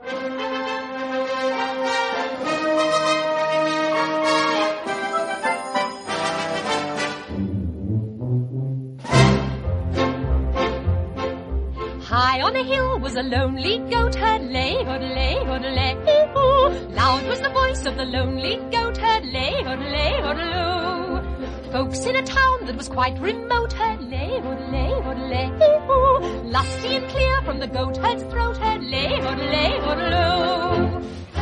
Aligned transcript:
High 0.00 0.06
on 12.40 12.54
a 12.54 12.62
hill 12.62 13.00
was 13.00 13.16
a 13.16 13.24
lonely 13.24 13.78
goat 13.90 14.14
herd, 14.14 14.42
lay, 14.42 14.76
lay, 14.84 15.44
lay, 15.44 15.96
ooh. 16.36 16.68
Loud 16.94 17.26
was 17.26 17.40
the 17.40 17.50
voice 17.50 17.84
of 17.84 17.96
the 17.96 18.04
lonely 18.04 18.58
goat 18.70 18.96
herd, 18.96 19.26
lay, 19.26 19.60
lay, 19.64 20.22
lay. 20.22 21.07
Folks 21.72 22.06
in 22.06 22.16
a 22.16 22.22
town 22.22 22.64
that 22.64 22.76
was 22.76 22.88
quite 22.88 23.18
remote, 23.20 23.74
herd, 23.74 24.00
lay, 24.00 24.40
oh, 24.42 24.56
lay, 24.72 24.94
oh, 25.04 25.12
lay, 25.28 25.50
ooh. 25.90 26.20
Lusty 26.44 26.96
and 26.96 27.06
clear 27.10 27.42
from 27.42 27.60
the 27.60 27.66
goat 27.66 27.98
herd's 27.98 28.22
throat, 28.24 28.56
herd, 28.56 28.82
lay, 28.84 29.20
oh, 29.20 29.34
lay, 29.34 29.78
lay. 29.78 29.98
A 31.36 31.38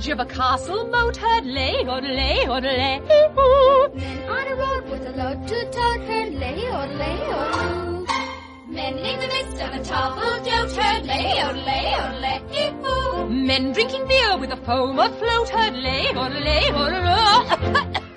bridge 0.00 0.12
of 0.12 0.20
a 0.20 0.24
castle 0.24 0.86
moat 0.88 1.16
heard 1.16 1.44
lay, 1.44 1.84
lay, 1.84 2.46
lay, 2.46 3.00
ooh. 3.38 3.90
Men 3.94 4.28
on 4.28 4.46
a 4.46 4.56
road 4.56 4.90
with 4.90 5.06
a 5.06 5.10
load 5.10 5.46
to 5.46 5.64
tote 5.70 6.00
heard 6.08 6.32
lay, 6.34 6.56
lay, 7.00 7.18
ooh. 7.28 8.06
Men 8.66 8.96
in 8.96 9.20
the 9.20 9.26
midst 9.26 9.60
of 9.60 9.74
a 9.74 9.84
toppled 9.84 10.44
dote 10.44 10.72
heard 10.72 11.04
lay, 11.04 11.34
lay, 11.52 11.90
lay, 12.22 12.72
ooh. 12.86 13.28
Men 13.28 13.72
drinking 13.72 14.06
beer 14.08 14.38
with 14.38 14.52
a 14.52 14.56
foam 14.64 14.98
afloat 14.98 15.50
heard 15.50 15.74
lay, 15.74 16.12
lay, 16.14 16.70
lay. 16.72 18.00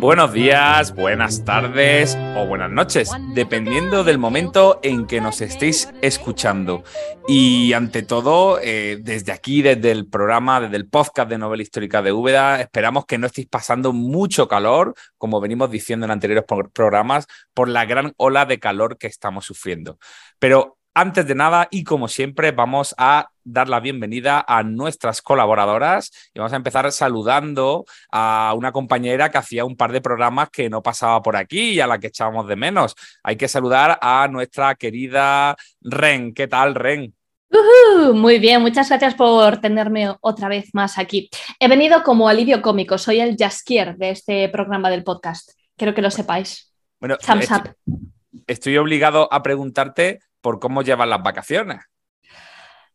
Buenos 0.00 0.32
días, 0.32 0.94
buenas 0.94 1.44
tardes 1.44 2.16
o 2.36 2.46
buenas 2.46 2.70
noches, 2.70 3.10
dependiendo 3.34 4.04
del 4.04 4.16
momento 4.16 4.78
en 4.84 5.08
que 5.08 5.20
nos 5.20 5.40
estéis 5.40 5.92
escuchando. 6.02 6.84
Y 7.26 7.72
ante 7.72 8.04
todo, 8.04 8.60
eh, 8.62 8.98
desde 9.02 9.32
aquí, 9.32 9.60
desde 9.60 9.90
el 9.90 10.08
programa, 10.08 10.60
desde 10.60 10.76
el 10.76 10.88
podcast 10.88 11.28
de 11.28 11.38
Novela 11.38 11.64
Histórica 11.64 12.00
de 12.00 12.12
Úbeda, 12.12 12.60
esperamos 12.60 13.06
que 13.06 13.18
no 13.18 13.26
estéis 13.26 13.48
pasando 13.48 13.92
mucho 13.92 14.46
calor, 14.46 14.94
como 15.16 15.40
venimos 15.40 15.68
diciendo 15.68 16.06
en 16.06 16.12
anteriores 16.12 16.44
programas, 16.72 17.26
por 17.52 17.68
la 17.68 17.84
gran 17.84 18.12
ola 18.18 18.46
de 18.46 18.60
calor 18.60 18.98
que 18.98 19.08
estamos 19.08 19.46
sufriendo. 19.46 19.98
Pero 20.38 20.78
antes 20.94 21.26
de 21.26 21.34
nada, 21.34 21.66
y 21.72 21.82
como 21.82 22.06
siempre, 22.06 22.52
vamos 22.52 22.94
a 22.98 23.30
dar 23.50 23.68
la 23.68 23.80
bienvenida 23.80 24.44
a 24.46 24.62
nuestras 24.62 25.22
colaboradoras 25.22 26.10
y 26.34 26.38
vamos 26.38 26.52
a 26.52 26.56
empezar 26.56 26.90
saludando 26.92 27.84
a 28.10 28.52
una 28.56 28.72
compañera 28.72 29.30
que 29.30 29.38
hacía 29.38 29.64
un 29.64 29.76
par 29.76 29.92
de 29.92 30.00
programas 30.00 30.50
que 30.50 30.68
no 30.68 30.82
pasaba 30.82 31.22
por 31.22 31.36
aquí 31.36 31.70
y 31.70 31.80
a 31.80 31.86
la 31.86 31.98
que 31.98 32.08
echábamos 32.08 32.46
de 32.46 32.56
menos. 32.56 32.94
Hay 33.22 33.36
que 33.36 33.48
saludar 33.48 33.98
a 34.00 34.28
nuestra 34.28 34.74
querida 34.74 35.56
Ren. 35.80 36.34
¿Qué 36.34 36.46
tal, 36.46 36.74
Ren? 36.74 37.14
Uh 37.50 38.12
muy 38.12 38.38
bien, 38.38 38.60
muchas 38.60 38.88
gracias 38.88 39.14
por 39.14 39.58
tenerme 39.60 40.14
otra 40.20 40.48
vez 40.48 40.68
más 40.74 40.98
aquí. 40.98 41.30
He 41.58 41.68
venido 41.68 42.02
como 42.02 42.28
alivio 42.28 42.62
cómico, 42.62 42.98
soy 42.98 43.20
el 43.20 43.36
Jaskier 43.36 43.96
de 43.96 44.10
este 44.10 44.48
programa 44.50 44.90
del 44.90 45.04
podcast. 45.04 45.50
Quiero 45.76 45.94
que 45.94 46.02
lo 46.02 46.10
sepáis. 46.10 46.72
Bueno, 47.00 47.16
Thumbs 47.16 47.50
estoy, 47.50 47.58
up. 47.58 48.06
estoy 48.46 48.76
obligado 48.76 49.32
a 49.32 49.42
preguntarte 49.42 50.20
por 50.40 50.60
cómo 50.60 50.82
llevan 50.82 51.10
las 51.10 51.22
vacaciones. 51.22 51.80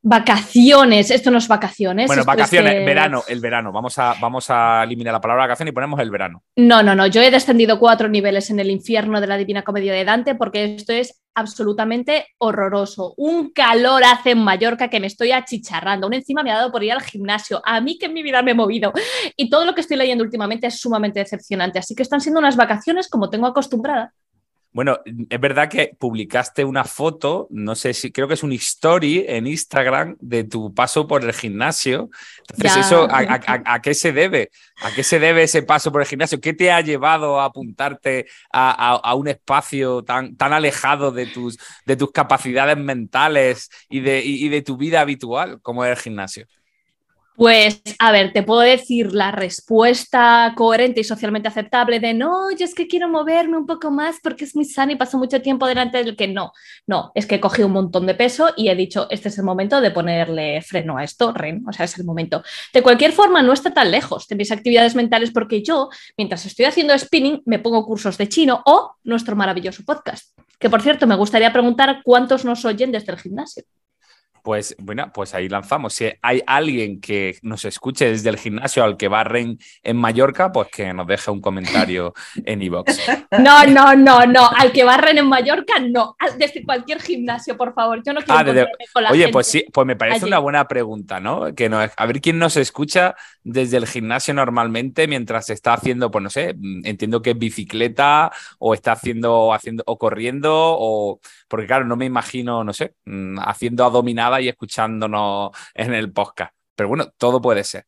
Vacaciones, 0.05 1.11
esto 1.11 1.31
no 1.31 1.37
es 1.37 1.47
vacaciones. 1.47 2.07
Bueno, 2.07 2.23
es 2.23 2.25
vacaciones, 2.25 2.85
verano, 2.85 3.23
el 3.25 3.39
verano. 3.39 3.71
Vamos 3.71 3.97
a, 3.97 4.15
vamos 4.19 4.49
a 4.49 4.83
eliminar 4.83 5.13
la 5.13 5.21
palabra 5.21 5.45
vacación 5.45 5.69
y 5.69 5.71
ponemos 5.71 5.97
el 6.01 6.11
verano. 6.11 6.43
No, 6.57 6.83
no, 6.83 6.93
no, 6.93 7.07
yo 7.07 7.21
he 7.21 7.31
descendido 7.31 7.79
cuatro 7.79 8.09
niveles 8.09 8.49
en 8.49 8.59
el 8.59 8.69
infierno 8.69 9.21
de 9.21 9.27
la 9.27 9.37
Divina 9.37 9.63
Comedia 9.63 9.93
de 9.93 10.03
Dante 10.03 10.35
porque 10.35 10.75
esto 10.75 10.91
es 10.91 11.23
absolutamente 11.35 12.27
horroroso. 12.37 13.13
Un 13.15 13.51
calor 13.51 14.03
hace 14.03 14.31
en 14.31 14.43
Mallorca 14.43 14.89
que 14.89 14.99
me 14.99 15.07
estoy 15.07 15.31
achicharrando. 15.31 16.05
Aún 16.05 16.15
encima 16.15 16.43
me 16.43 16.51
ha 16.51 16.55
dado 16.55 16.71
por 16.73 16.83
ir 16.83 16.91
al 16.91 17.01
gimnasio. 17.01 17.61
A 17.63 17.79
mí 17.79 17.97
que 17.97 18.07
en 18.07 18.13
mi 18.13 18.23
vida 18.23 18.41
me 18.41 18.51
he 18.51 18.55
movido. 18.55 18.91
Y 19.37 19.49
todo 19.49 19.65
lo 19.65 19.73
que 19.73 19.81
estoy 19.81 19.95
leyendo 19.95 20.23
últimamente 20.25 20.67
es 20.67 20.81
sumamente 20.81 21.19
decepcionante. 21.19 21.79
Así 21.79 21.95
que 21.95 22.03
están 22.03 22.19
siendo 22.19 22.39
unas 22.39 22.57
vacaciones 22.57 23.07
como 23.07 23.29
tengo 23.29 23.47
acostumbrada. 23.47 24.13
Bueno, 24.73 24.99
es 25.05 25.39
verdad 25.39 25.69
que 25.69 25.95
publicaste 25.99 26.65
una 26.65 26.83
foto, 26.83 27.47
no 27.51 27.75
sé 27.75 27.93
si 27.93 28.11
creo 28.11 28.27
que 28.27 28.33
es 28.33 28.41
un 28.41 28.51
story 28.53 29.23
en 29.27 29.45
Instagram 29.45 30.17
de 30.19 30.45
tu 30.45 30.73
paso 30.73 31.05
por 31.07 31.23
el 31.23 31.31
gimnasio. 31.31 32.09
Entonces, 32.39 32.73
Ya. 32.75 32.81
eso, 32.81 33.07
¿a, 33.09 33.19
a- 33.19 33.39
a- 33.45 33.73
a 33.75 33.81
qué 33.83 33.93
se 33.93 34.11
debe? 34.11 34.49
¿A 34.81 34.91
qué 34.91 35.03
se 35.03 35.19
debe 35.19 35.43
ese 35.43 35.61
paso 35.61 35.91
por 35.91 36.01
el 36.01 36.07
gimnasio? 36.07 36.41
¿Qué 36.41 36.53
te 36.53 36.71
ha 36.71 36.81
llevado 36.81 37.39
a 37.39 37.45
apuntarte 37.45 38.25
a 38.51 39.13
un 39.15 39.27
espacio 39.27 40.03
tan, 40.03 40.35
tan 40.35 40.53
alejado 40.53 41.11
de 41.11 41.27
tus, 41.27 41.57
de 41.85 41.95
tus 41.95 42.11
capacidades 42.11 42.75
mentales 42.77 43.69
y 43.89 43.99
de, 43.99 44.21
y- 44.25 44.45
y 44.45 44.49
de 44.49 44.61
tu 44.63 44.75
vida 44.75 45.01
habitual 45.01 45.61
como 45.61 45.85
es 45.85 45.91
el 45.97 46.03
gimnasio? 46.03 46.47
Pues, 47.35 47.81
a 47.97 48.11
ver, 48.11 48.31
te 48.31 48.43
puedo 48.43 48.59
decir 48.59 49.13
la 49.13 49.31
respuesta 49.31 50.53
coherente 50.55 51.01
y 51.01 51.03
socialmente 51.03 51.47
aceptable 51.47 51.99
de 51.99 52.13
no, 52.13 52.51
yo 52.51 52.63
es 52.63 52.75
que 52.75 52.87
quiero 52.87 53.09
moverme 53.09 53.57
un 53.57 53.65
poco 53.65 53.89
más 53.89 54.17
porque 54.21 54.45
es 54.45 54.55
muy 54.55 54.65
sano 54.65 54.91
y 54.91 54.97
paso 54.97 55.17
mucho 55.17 55.41
tiempo 55.41 55.65
delante 55.65 55.97
del 55.97 56.15
que 56.15 56.27
no. 56.27 56.53
No, 56.85 57.11
es 57.15 57.25
que 57.25 57.39
cogido 57.39 57.67
un 57.67 57.73
montón 57.73 58.05
de 58.05 58.13
peso 58.13 58.51
y 58.55 58.69
he 58.69 58.75
dicho, 58.75 59.07
este 59.09 59.29
es 59.29 59.37
el 59.39 59.45
momento 59.45 59.81
de 59.81 59.89
ponerle 59.89 60.61
freno 60.61 60.97
a 60.97 61.03
esto, 61.03 61.33
Ren, 61.33 61.63
o 61.67 61.73
sea, 61.73 61.85
es 61.85 61.97
el 61.97 62.05
momento. 62.05 62.43
De 62.71 62.83
cualquier 62.83 63.11
forma, 63.11 63.41
no 63.41 63.53
está 63.53 63.73
tan 63.73 63.89
lejos 63.89 64.27
de 64.27 64.35
mis 64.35 64.51
actividades 64.51 64.93
mentales 64.93 65.31
porque 65.31 65.63
yo, 65.63 65.89
mientras 66.15 66.45
estoy 66.45 66.65
haciendo 66.65 66.97
spinning, 66.97 67.41
me 67.45 67.57
pongo 67.57 67.83
cursos 67.83 68.15
de 68.17 68.29
chino 68.29 68.61
o 68.65 68.95
nuestro 69.03 69.35
maravilloso 69.35 69.83
podcast. 69.83 70.37
Que 70.59 70.69
por 70.69 70.83
cierto, 70.83 71.07
me 71.07 71.15
gustaría 71.15 71.51
preguntar 71.51 72.01
cuántos 72.03 72.45
nos 72.45 72.63
oyen 72.63 72.91
desde 72.91 73.11
el 73.11 73.19
gimnasio. 73.19 73.63
Pues 74.43 74.75
bueno, 74.77 75.09
pues 75.13 75.33
ahí 75.33 75.47
lanzamos. 75.47 75.93
Si 75.93 76.11
hay 76.21 76.41
alguien 76.45 76.99
que 76.99 77.37
nos 77.43 77.63
escuche 77.63 78.09
desde 78.09 78.29
el 78.29 78.37
gimnasio 78.37 78.83
al 78.83 78.97
que 78.97 79.07
va 79.07 79.23
Ren 79.23 79.57
en 79.83 79.95
Mallorca, 79.97 80.51
pues 80.51 80.67
que 80.67 80.93
nos 80.93 81.07
deje 81.07 81.31
un 81.31 81.39
comentario 81.41 82.13
en 82.45 82.61
iVoox. 82.61 82.97
No, 83.39 83.63
no, 83.65 83.95
no, 83.95 84.25
no. 84.25 84.49
Al 84.55 84.73
que 84.73 84.83
barren 84.83 85.17
en 85.17 85.27
Mallorca, 85.27 85.79
no. 85.79 86.17
Desde 86.37 86.61
cualquier 86.63 87.01
gimnasio, 87.01 87.55
por 87.55 87.73
favor. 87.73 88.03
Yo 88.05 88.11
no 88.13 88.19
quiero 88.21 88.37
Ah, 88.39 88.43
desde- 88.43 88.67
con 88.93 89.03
la 89.03 89.11
Oye, 89.11 89.21
gente. 89.23 89.31
pues 89.33 89.47
sí, 89.47 89.65
pues 89.71 89.87
me 89.87 89.95
parece 89.95 90.17
allí. 90.17 90.27
una 90.27 90.39
buena 90.39 90.67
pregunta, 90.67 91.21
¿no? 91.21 91.55
Que 91.55 91.69
nos, 91.69 91.89
a 91.95 92.05
ver 92.05 92.19
quién 92.19 92.37
nos 92.37 92.57
escucha 92.57 93.15
desde 93.45 93.77
el 93.77 93.87
gimnasio 93.87 94.33
normalmente 94.33 95.07
mientras 95.07 95.49
está 95.51 95.73
haciendo, 95.73 96.11
pues 96.11 96.21
no 96.21 96.29
sé, 96.29 96.53
mm, 96.57 96.85
entiendo 96.85 97.21
que 97.21 97.31
es 97.31 97.37
bicicleta 97.37 98.31
o 98.59 98.73
está 98.73 98.91
haciendo, 98.91 99.53
haciendo 99.53 99.83
o 99.87 99.97
corriendo 99.97 100.51
o 100.53 101.19
porque 101.47 101.67
claro, 101.67 101.85
no 101.85 101.95
me 101.95 102.05
imagino, 102.05 102.63
no 102.63 102.73
sé, 102.73 102.95
mm, 103.05 103.37
haciendo 103.39 103.85
y 104.41 104.49
escuchándonos 104.49 105.51
en 105.73 105.93
el 105.93 106.11
podcast. 106.11 106.53
Pero 106.75 106.89
bueno, 106.89 107.11
todo 107.17 107.41
puede 107.41 107.63
ser. 107.63 107.85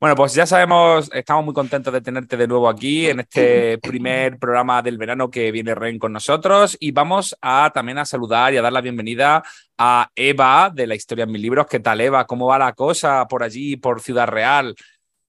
Bueno, 0.00 0.16
pues 0.16 0.32
ya 0.32 0.46
sabemos, 0.46 1.10
estamos 1.12 1.44
muy 1.44 1.52
contentos 1.52 1.92
de 1.92 2.00
tenerte 2.00 2.38
de 2.38 2.48
nuevo 2.48 2.70
aquí 2.70 3.06
en 3.06 3.20
este 3.20 3.76
primer 3.76 4.38
programa 4.38 4.80
del 4.80 4.96
verano 4.96 5.30
que 5.30 5.52
viene 5.52 5.74
Ren 5.74 5.98
con 5.98 6.10
nosotros 6.10 6.74
y 6.80 6.90
vamos 6.90 7.36
a 7.42 7.70
también 7.74 7.98
a 7.98 8.06
saludar 8.06 8.54
y 8.54 8.56
a 8.56 8.62
dar 8.62 8.72
la 8.72 8.80
bienvenida 8.80 9.42
a 9.76 10.08
Eva 10.16 10.70
de 10.72 10.86
la 10.86 10.94
historia 10.94 11.24
en 11.24 11.32
mis 11.32 11.42
libros. 11.42 11.66
¿Qué 11.66 11.80
tal, 11.80 12.00
Eva? 12.00 12.26
¿Cómo 12.26 12.46
va 12.46 12.58
la 12.58 12.72
cosa 12.72 13.28
por 13.28 13.42
allí, 13.42 13.76
por 13.76 14.00
Ciudad 14.00 14.26
Real? 14.26 14.74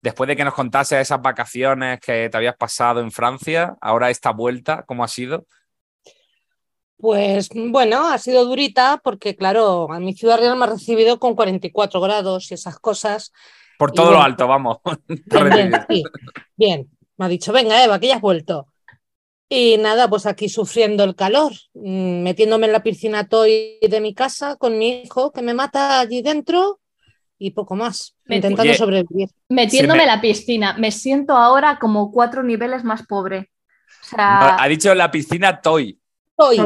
Después 0.02 0.30
de 0.30 0.38
que 0.38 0.46
nos 0.46 0.54
contase 0.54 1.02
esas 1.02 1.22
vacaciones 1.22 2.00
que 2.00 2.30
te 2.30 2.38
habías 2.38 2.56
pasado 2.56 3.02
en 3.02 3.12
Francia, 3.12 3.76
ahora 3.82 4.10
esta 4.10 4.32
vuelta, 4.32 4.86
¿cómo 4.88 5.04
ha 5.04 5.10
sido? 5.10 5.48
Pues 7.02 7.50
bueno, 7.54 8.08
ha 8.08 8.18
sido 8.20 8.46
durita 8.46 9.02
porque, 9.04 9.36
claro, 9.36 9.92
a 9.92 10.00
mi 10.00 10.14
ciudad 10.14 10.38
real 10.38 10.56
me 10.56 10.66
ha 10.66 10.68
recibido 10.70 11.20
con 11.20 11.36
44 11.36 12.00
grados 12.00 12.52
y 12.52 12.54
esas 12.54 12.78
cosas. 12.80 13.32
Por 13.80 13.90
Y 13.92 13.96
todo 13.96 14.06
lo 14.08 14.12
bueno. 14.18 14.26
alto, 14.26 14.48
vamos. 14.48 14.78
Bien, 15.08 15.50
bien, 15.50 15.72
sí, 15.90 16.04
bien. 16.56 16.90
Me 17.18 17.26
ha 17.26 17.28
dicho, 17.30 17.52
venga, 17.52 17.84
Eva, 17.84 18.00
que 18.00 18.08
ya 18.08 18.16
has 18.16 18.22
vuelto. 18.22 18.68
Y 19.50 19.78
nada, 19.80 20.08
pues 20.10 20.26
aquí 20.28 20.48
sufriendo 20.48 21.04
el 21.04 21.16
calor, 21.16 21.52
mm, 21.74 22.22
metiéndome 22.24 22.68
en 22.68 22.72
la 22.74 22.84
piscina 22.84 23.28
toy 23.28 23.80
de 23.82 24.00
mi 24.00 24.14
casa 24.14 24.56
con 24.56 24.78
mi 24.78 25.02
hijo 25.02 25.32
que 25.32 25.42
me 25.42 25.54
mata 25.54 26.00
allí 26.00 26.22
dentro 26.22 26.80
y 27.38 27.52
poco 27.52 27.76
más, 27.76 28.16
Me- 28.26 28.38
intentando 28.38 28.70
Oye. 28.72 28.78
sobrevivir. 28.78 29.30
Metiéndome 29.50 29.98
me- 29.98 30.04
en 30.04 30.08
la 30.10 30.22
piscina. 30.22 30.78
Me 30.78 30.92
siento 30.92 31.36
ahora 31.36 31.80
como 31.82 32.12
cuatro 32.12 32.44
niveles 32.44 32.84
más 32.84 33.06
pobre. 33.06 33.50
O 34.04 34.12
No, 34.12 34.18
sea, 34.18 34.56
ha 34.64 34.68
dicho 34.68 34.94
la 34.96 35.12
piscina 35.12 35.60
Toy. 35.60 36.00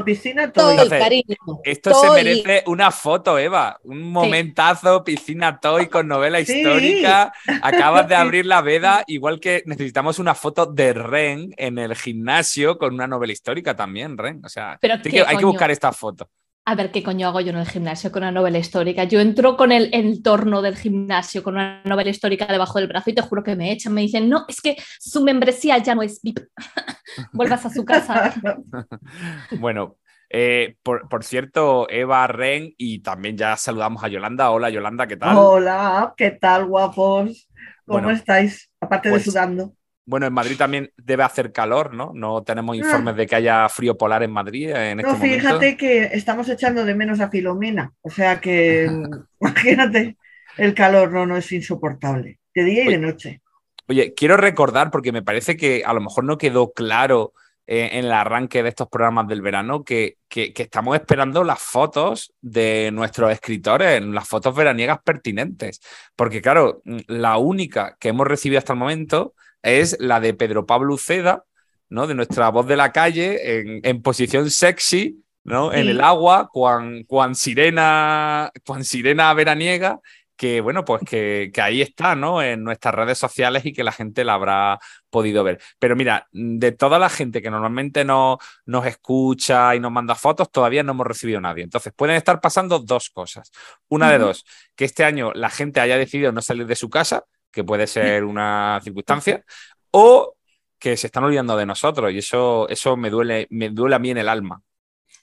Piscina, 0.06 0.44
toy, 0.52 0.54
todo. 0.54 0.72
Entonces, 0.72 1.00
cariño. 1.00 1.36
Esto 1.64 1.94
se 1.94 2.10
merece 2.12 2.64
una 2.68 2.92
foto, 2.92 3.38
Eva. 3.38 3.80
Un 3.84 4.12
momentazo, 4.12 5.04
piscina 5.04 5.60
toy 5.60 5.88
con 5.88 6.08
novela 6.08 6.44
Sí. 6.44 6.58
histórica. 6.60 7.34
Acabas 7.62 8.08
de 8.08 8.16
abrir 8.16 8.46
la 8.46 8.62
veda, 8.62 9.04
igual 9.08 9.40
que 9.40 9.64
necesitamos 9.66 10.20
una 10.20 10.36
foto 10.36 10.66
de 10.66 10.94
Ren 10.94 11.54
en 11.58 11.78
el 11.78 11.96
gimnasio 11.96 12.78
con 12.78 12.94
una 12.94 13.08
novela 13.08 13.34
histórica 13.34 13.76
también, 13.76 14.18
Ren. 14.18 14.42
O 14.46 14.50
sea, 14.50 14.78
Pero 14.82 14.96
hay 14.96 15.02
que, 15.02 15.20
hay 15.22 15.26
que 15.28 15.34
coño. 15.36 15.48
buscar 15.48 15.72
esta 15.72 15.92
foto. 15.92 16.30
A 16.68 16.74
ver 16.74 16.92
qué 16.92 17.04
coño 17.04 17.28
hago 17.28 17.42
yo 17.42 17.52
en 17.52 17.58
el 17.58 17.68
gimnasio 17.68 18.12
con 18.12 18.24
una 18.24 18.32
novela 18.32 18.58
histórica. 18.58 19.04
Yo 19.04 19.20
entro 19.20 19.56
con 19.56 19.72
el 19.72 19.90
entorno 19.94 20.64
del 20.64 20.76
gimnasio 20.76 21.44
con 21.44 21.54
una 21.54 21.84
novela 21.84 22.10
histórica 22.10 22.48
debajo 22.48 22.80
del 22.80 22.88
brazo 22.88 23.12
y 23.12 23.14
te 23.14 23.22
juro 23.22 23.44
que 23.44 23.56
me 23.56 23.72
echan, 23.72 23.94
me 23.94 24.02
dicen, 24.02 24.28
no, 24.28 24.46
es 24.48 24.62
que 24.62 24.76
su 25.00 25.24
membresía 25.24 25.78
ya 25.78 25.94
no 25.94 26.02
es 26.02 26.20
VIP. 26.24 26.40
Vuelvas 27.34 27.66
a 27.66 27.70
su 27.70 27.86
casa. 27.86 28.34
Bueno, 29.60 29.98
eh, 30.32 30.76
por, 30.82 31.08
por 31.08 31.24
cierto, 31.24 31.88
Eva, 31.88 32.26
Ren 32.26 32.74
y 32.78 33.00
también 33.00 33.38
ya 33.38 33.56
saludamos 33.58 34.04
a 34.04 34.08
Yolanda. 34.08 34.50
Hola, 34.50 34.72
Yolanda, 34.72 35.06
¿qué 35.06 35.18
tal? 35.18 35.38
Hola, 35.38 36.16
¿qué 36.18 36.32
tal, 36.32 36.66
guapos? 36.66 37.48
¿Cómo 37.86 38.00
Bueno, 38.00 38.10
estáis? 38.10 38.72
Aparte 38.82 39.12
pues- 39.12 39.24
de 39.26 39.32
sudando. 39.32 39.74
Bueno, 40.06 40.28
en 40.28 40.34
Madrid 40.34 40.56
también 40.58 40.92
debe 40.98 41.24
hacer 41.24 41.52
calor, 41.52 41.94
¿no? 41.94 42.12
No 42.14 42.44
tenemos 42.44 42.76
informes 42.76 43.16
de 43.16 43.26
que 43.26 43.36
haya 43.36 43.68
frío 43.70 43.98
polar 43.98 44.22
en 44.24 44.32
Madrid 44.32 44.70
en 44.70 45.00
este 45.00 45.10
Ah. 45.10 45.14
No, 45.14 45.18
momento. 45.18 45.36
fíjate 45.40 45.78
que 45.78 46.04
estamos 46.14 46.48
echando 46.50 46.86
de 46.86 46.94
menos 46.96 47.20
a 47.20 47.30
Filomena. 47.30 47.92
O 48.02 48.10
sea 48.12 48.40
que, 48.40 48.88
imagínate, 49.40 50.18
el 50.58 50.74
calor 50.74 51.12
no, 51.12 51.26
no 51.26 51.38
es 51.38 51.52
insoportable. 51.52 52.40
De 52.54 52.64
día 52.64 52.84
y 52.86 52.88
de 52.90 52.98
noche. 53.00 53.42
Oye, 53.88 54.14
quiero 54.16 54.38
recordar, 54.38 54.90
porque 54.92 55.12
me 55.12 55.22
parece 55.24 55.58
que 55.58 55.84
a 55.86 55.94
lo 55.94 56.02
mejor 56.02 56.24
no 56.24 56.38
quedó 56.38 56.72
claro 56.72 57.34
eh, 57.68 57.90
en 57.94 58.06
el 58.06 58.12
arranque 58.12 58.62
de 58.62 58.70
estos 58.70 58.88
programas 58.90 59.28
del 59.28 59.42
verano, 59.42 59.84
que, 59.84 60.18
que- 60.30 60.54
que 60.54 60.64
estamos 60.64 60.96
esperando 60.96 61.44
las 61.44 61.60
fotos 61.60 62.32
de 62.42 62.92
nuestros 62.94 63.32
escritores, 63.32 64.04
las 64.06 64.28
fotos 64.28 64.56
veraniegas 64.56 65.00
pertinentes. 65.04 65.82
Porque 66.16 66.42
claro, 66.44 66.84
la 67.08 67.38
única 67.38 67.98
que 68.00 68.10
hemos 68.10 68.28
recibido 68.28 68.60
hasta 68.60 68.74
el 68.74 68.80
momento 68.80 69.34
es 69.66 69.98
la 70.00 70.20
de 70.20 70.34
Pedro 70.34 70.66
Pablo 70.66 70.94
Uceda, 70.94 71.44
¿no? 71.90 72.08
De 72.08 72.16
nuestra 72.16 72.50
voz 72.50 72.68
de 72.68 72.78
la 72.78 72.92
calle, 72.92 73.60
en, 73.60 73.82
en 73.84 74.02
posición 74.02 74.50
sexy, 74.50 75.24
¿no? 75.44 75.74
En 75.74 75.88
el 75.88 76.02
agua, 76.02 76.50
cuan, 76.52 77.04
cuan 77.04 77.36
sirena, 77.36 78.52
cuan 78.66 78.84
sirena 78.84 79.34
veraniega, 79.34 80.00
que 80.36 80.60
bueno, 80.60 80.84
pues 80.84 81.04
que, 81.08 81.52
que 81.54 81.62
ahí 81.62 81.82
está, 81.82 82.16
¿no? 82.16 82.42
En 82.42 82.64
nuestras 82.64 82.94
redes 82.94 83.18
sociales 83.18 83.66
y 83.66 83.74
que 83.74 83.84
la 83.84 83.92
gente 83.92 84.24
la 84.24 84.34
habrá 84.34 84.80
podido 85.10 85.44
ver. 85.44 85.62
Pero 85.80 85.96
mira, 85.96 86.28
de 86.32 86.72
toda 86.72 87.00
la 87.00 87.10
gente 87.10 87.42
que 87.42 87.50
normalmente 87.50 88.04
no, 88.04 88.38
nos 88.66 88.86
escucha 88.86 89.76
y 89.76 89.80
nos 89.80 89.92
manda 89.92 90.16
fotos, 90.16 90.52
todavía 90.52 90.84
no 90.84 90.92
hemos 90.92 91.08
recibido 91.08 91.40
nadie. 91.40 91.64
Entonces, 91.64 91.94
pueden 91.96 92.16
estar 92.16 92.42
pasando 92.42 92.80
dos 92.80 93.10
cosas. 93.10 93.52
Una 93.88 94.12
de 94.12 94.18
dos, 94.18 94.46
que 94.76 94.86
este 94.86 95.06
año 95.06 95.32
la 95.34 95.50
gente 95.50 95.80
haya 95.80 95.98
decidido 95.98 96.32
no 96.32 96.42
salir 96.42 96.66
de 96.66 96.76
su 96.76 96.90
casa, 96.90 97.24
que 97.56 97.64
puede 97.64 97.88
ser 97.88 98.26
una 98.26 98.80
circunstancia, 98.84 99.44
o 99.92 100.36
que 100.78 100.98
se 100.98 101.08
están 101.08 101.24
olvidando 101.24 101.56
de 101.56 101.66
nosotros 101.66 102.12
y 102.12 102.18
eso, 102.18 102.68
eso 102.68 102.98
me 102.98 103.10
duele, 103.10 103.48
me 103.50 103.70
duele 103.70 103.96
a 103.96 104.00
mí 104.00 104.12
en 104.12 104.18
el 104.18 104.28
alma. 104.28 104.62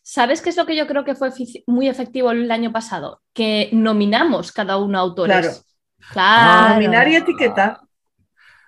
¿Sabes 0.02 0.40
qué 0.40 0.48
es 0.48 0.56
lo 0.56 0.64
que 0.64 0.74
yo 0.74 0.86
creo 0.86 1.04
que 1.04 1.14
fue 1.14 1.30
muy 1.66 1.88
efectivo 1.88 2.30
el 2.32 2.50
año 2.50 2.72
pasado? 2.72 3.20
Que 3.34 3.68
nominamos 3.72 4.50
cada 4.50 4.78
uno 4.78 4.98
autores. 4.98 5.64
Claro. 6.10 6.74
Nominar 6.74 7.06
y 7.06 7.16
etiquetar. 7.16 7.78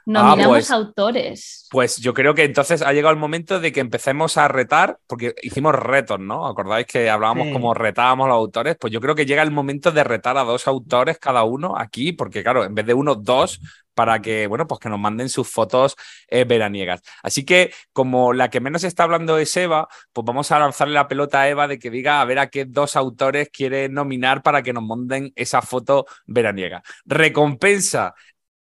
Nominamos 0.06 0.44
Ah, 0.44 0.48
pues- 0.48 0.70
autores. 0.70 1.66
Pues 1.70 1.96
yo 1.96 2.12
creo 2.14 2.34
que 2.34 2.44
entonces 2.44 2.82
ha 2.82 2.92
llegado 2.92 3.12
el 3.14 3.18
momento 3.20 3.58
de 3.60 3.72
que 3.72 3.80
empecemos 3.80 4.36
a 4.36 4.48
retar, 4.48 4.98
porque 5.06 5.34
hicimos 5.42 5.74
retos, 5.74 6.20
¿no? 6.20 6.46
¿Acordáis 6.46 6.86
que 6.86 7.08
hablábamos 7.10 7.46
Sí. 7.48 7.52
como 7.52 7.74
retábamos 7.74 8.26
a 8.26 8.28
los 8.28 8.36
autores? 8.36 8.76
Pues 8.78 8.92
yo 8.92 9.00
creo 9.00 9.14
que 9.14 9.26
llega 9.26 9.42
el 9.42 9.50
momento 9.50 9.90
de 9.92 10.04
retar 10.04 10.36
a 10.36 10.44
dos 10.44 10.66
autores 10.68 11.18
cada 11.18 11.44
uno 11.44 11.76
aquí, 11.78 12.12
porque 12.12 12.42
claro, 12.42 12.64
en 12.64 12.74
vez 12.74 12.86
de 12.86 12.94
uno, 12.94 13.14
dos, 13.14 13.60
para 13.94 14.20
que, 14.20 14.48
bueno, 14.48 14.66
pues 14.66 14.80
que 14.80 14.88
nos 14.88 14.98
manden 14.98 15.28
sus 15.28 15.48
fotos 15.48 15.94
eh, 16.26 16.42
veraniegas. 16.44 17.00
Así 17.22 17.44
que 17.44 17.72
como 17.92 18.32
la 18.32 18.50
que 18.50 18.58
menos 18.60 18.82
está 18.82 19.04
hablando 19.04 19.38
es 19.38 19.56
Eva, 19.56 19.86
pues 20.12 20.24
vamos 20.24 20.50
a 20.50 20.58
lanzarle 20.58 20.94
la 20.94 21.06
pelota 21.06 21.42
a 21.42 21.48
Eva 21.48 21.68
de 21.68 21.78
que 21.78 21.90
diga 21.90 22.20
a 22.20 22.24
ver 22.24 22.40
a 22.40 22.48
qué 22.48 22.64
dos 22.64 22.96
autores 22.96 23.50
quiere 23.52 23.88
nominar 23.88 24.42
para 24.42 24.62
que 24.64 24.72
nos 24.72 24.82
manden 24.82 25.32
esa 25.36 25.62
foto 25.62 26.06
veraniega. 26.26 26.82
Recompensa. 27.04 28.14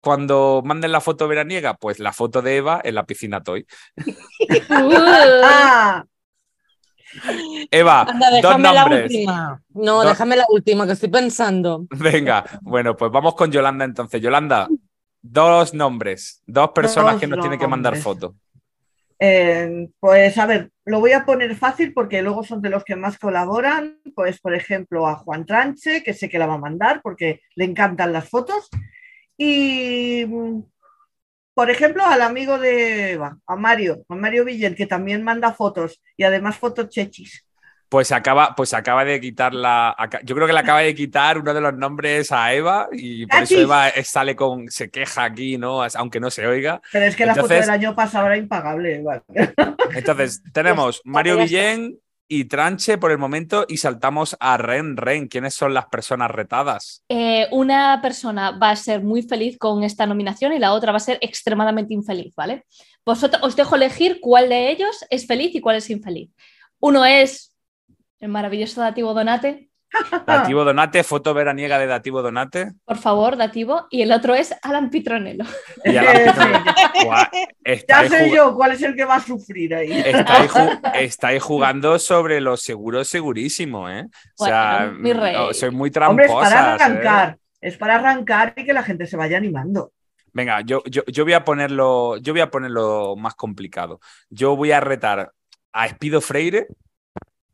Cuando 0.01 0.61
manden 0.63 0.91
la 0.93 1.01
foto 1.01 1.27
veraniega, 1.27 1.73
pues 1.75 1.99
la 1.99 2.13
foto 2.13 2.41
de 2.41 2.55
Eva 2.57 2.79
en 2.83 2.95
la 2.95 3.05
piscina 3.05 3.43
Toy. 3.43 3.65
Eva, 7.71 8.01
Anda, 8.03 8.29
dos 8.29 8.41
déjame 8.41 8.73
la 8.73 8.81
nombres. 8.81 9.03
última. 9.03 9.61
No, 9.73 9.95
Dos- 10.03 10.07
déjame 10.09 10.35
la 10.35 10.45
última, 10.49 10.85
que 10.85 10.93
estoy 10.93 11.09
pensando. 11.09 11.85
Venga, 11.89 12.45
bueno, 12.61 12.95
pues 12.95 13.11
vamos 13.11 13.35
con 13.35 13.51
Yolanda 13.51 13.85
entonces. 13.85 14.21
Yolanda, 14.21 14.67
dos 15.21 15.73
nombres, 15.73 16.43
dos 16.45 16.69
personas 16.69 17.13
Dos 17.13 17.21
que 17.21 17.27
nos 17.27 17.39
tienen 17.39 17.59
que 17.59 17.67
mandar 17.67 17.93
nombres. 17.93 18.03
foto. 18.03 18.35
eh, 19.17 19.89
pues 19.99 20.37
a 20.37 20.45
ver, 20.45 20.69
lo 20.85 20.99
voy 20.99 21.13
a 21.13 21.25
poner 21.25 21.55
fácil 21.55 21.93
porque 21.93 22.21
luego 22.21 22.43
son 22.43 22.61
de 22.61 22.69
los 22.69 22.83
que 22.83 22.95
más 22.95 23.17
colaboran. 23.17 23.99
Pues, 24.15 24.39
por 24.39 24.53
ejemplo, 24.53 25.07
a 25.07 25.15
Juan 25.15 25.45
Tranche, 25.45 26.03
que 26.03 26.13
sé 26.13 26.29
que 26.29 26.37
la 26.39 26.45
va 26.45 26.53
a 26.53 26.57
mandar 26.59 27.01
porque 27.01 27.41
le 27.55 27.65
encantan 27.65 28.13
las 28.13 28.29
fotos. 28.29 28.69
Y, 29.41 30.25
por 31.53 31.69
ejemplo, 31.69 32.05
al 32.05 32.21
amigo 32.21 32.59
de 32.59 33.13
Eva, 33.13 33.37
a 33.47 33.55
Mario, 33.55 34.03
a 34.09 34.15
Mario 34.15 34.43
Villen, 34.43 34.75
que 34.75 34.85
también 34.85 35.23
manda 35.23 35.53
fotos 35.53 36.01
y 36.17 36.25
además 36.25 36.57
fotos 36.57 36.89
chechis. 36.89 37.45
Pues 37.87 38.11
acaba, 38.11 38.53
pues 38.53 38.73
acaba 38.73 39.05
de 39.05 39.21
quitar 39.21 39.53
la. 39.53 39.95
Yo 40.23 40.35
creo 40.35 40.45
que 40.45 40.51
le 40.51 40.59
acaba 40.59 40.81
de 40.81 40.93
quitar 40.93 41.37
uno 41.37 41.53
de 41.53 41.61
los 41.61 41.73
nombres 41.73 42.33
a 42.33 42.53
Eva 42.53 42.89
y 42.91 43.25
por 43.25 43.43
eso 43.43 43.55
¡Cachis! 43.55 43.63
Eva 43.63 43.89
sale 44.03 44.35
con. 44.35 44.69
se 44.69 44.89
queja 44.89 45.23
aquí, 45.23 45.57
¿no? 45.57 45.81
Aunque 45.95 46.19
no 46.19 46.29
se 46.29 46.45
oiga. 46.45 46.81
Pero 46.91 47.05
es 47.05 47.15
que 47.15 47.25
la 47.25 47.33
foto 47.33 47.53
del 47.53 47.69
año 47.69 47.95
pasado 47.95 48.25
era 48.27 48.37
impagable. 48.37 48.97
igual. 48.97 49.23
Entonces, 49.95 50.43
tenemos 50.51 51.01
Mario. 51.05 51.37
Villén 51.37 51.97
y 52.29 52.45
Tranche 52.45 52.97
por 52.97 53.11
el 53.11 53.17
momento 53.17 53.65
y 53.67 53.77
saltamos 53.77 54.37
a 54.39 54.55
Ren 54.57 54.95
Ren. 54.95 55.27
¿Quiénes 55.27 55.55
son 55.55 55.73
las 55.73 55.87
personas 55.87 56.31
retadas? 56.31 57.03
eh, 57.09 57.47
una 57.51 57.99
persona 58.01 58.51
va 58.51 58.69
a 58.69 58.75
ser 58.75 59.03
muy 59.03 59.23
feliz 59.23 59.57
con 59.57 59.83
esta 59.83 60.05
nominación 60.05 60.53
y 60.53 60.59
la 60.59 60.73
otra 60.73 60.91
va 60.91 60.97
a 60.97 61.01
ser 61.01 61.17
extremadamente 61.21 61.93
infeliz, 61.93 62.33
¿vale? 62.35 62.65
Vosotros 63.05 63.41
os 63.43 63.55
dejo 63.55 63.75
elegir 63.75 64.19
cuál 64.21 64.49
de 64.49 64.69
ellos 64.71 65.05
es 65.09 65.25
feliz 65.25 65.55
y 65.55 65.61
cuál 65.61 65.77
es 65.77 65.89
infeliz. 65.89 66.29
Uno 66.79 67.03
es 67.05 67.55
el 68.19 68.29
maravilloso 68.29 68.81
Dativo 68.81 69.13
Donate, 69.13 69.68
Dativo 70.25 70.63
Donate, 70.63 71.03
foto 71.03 71.33
veraniega 71.33 71.79
de 71.79 71.87
Dativo 71.87 72.21
Donate. 72.21 72.73
por 72.85 72.97
favor, 72.97 73.37
Dativo, 73.37 73.87
y 73.89 74.01
el 74.03 74.11
otro 74.11 74.35
es 74.35 74.53
Alan 74.61 74.89
Pitronello. 74.89 75.43
Y 75.83 75.97
Alan 75.97 76.15
Pitronello. 76.25 76.63
Guau, 77.05 77.25
Ya 77.87 78.09
sé 78.09 78.29
yo 78.31 78.55
cuál 78.55 78.71
es 78.73 78.81
el 78.83 78.95
que 78.95 79.05
va 79.05 79.15
a 79.15 79.19
sufrir 79.19 79.73
ahí. 79.75 79.91
Estáis, 79.91 80.51
ju- 80.51 80.91
estáis 80.95 81.41
jugando 81.43 81.97
sobre 81.99 82.39
lo 82.41 82.55
seguro 82.57 83.03
segurísimo, 83.03 83.89
¿eh? 83.89 84.05
O 84.37 84.45
sea, 84.45 84.85
Bueno, 84.85 84.99
mi 84.99 85.13
rey. 85.13 85.33
no, 85.35 85.53
soy 85.53 85.71
muy 85.71 85.91
Hombre, 85.95 86.25
es 86.25 86.31
tramposa. 86.31 86.49
para 86.49 86.73
arrancar. 86.75 87.37
Es 87.61 87.77
para 87.77 87.95
arrancar 87.95 88.53
y 88.55 88.65
que 88.65 88.73
la 88.73 88.83
gente 88.83 89.05
se 89.07 89.17
vaya 89.17 89.37
animando. 89.37 89.91
Venga, 90.31 90.61
yo, 90.61 90.83
yo, 90.85 91.01
yo 91.07 91.23
voy 91.23 91.33
a 91.33 91.43
ponerlo, 91.43 92.17
yo 92.17 92.33
voy 92.33 92.41
a 92.41 92.51
ponerlo 92.51 93.15
más 93.17 93.33
complicado. 93.35 93.99
Yo 94.29 94.55
voy 94.55 94.71
a 94.71 94.79
retar 94.79 95.31
a 95.73 95.85
Espido 95.87 96.21
Freire, 96.21 96.67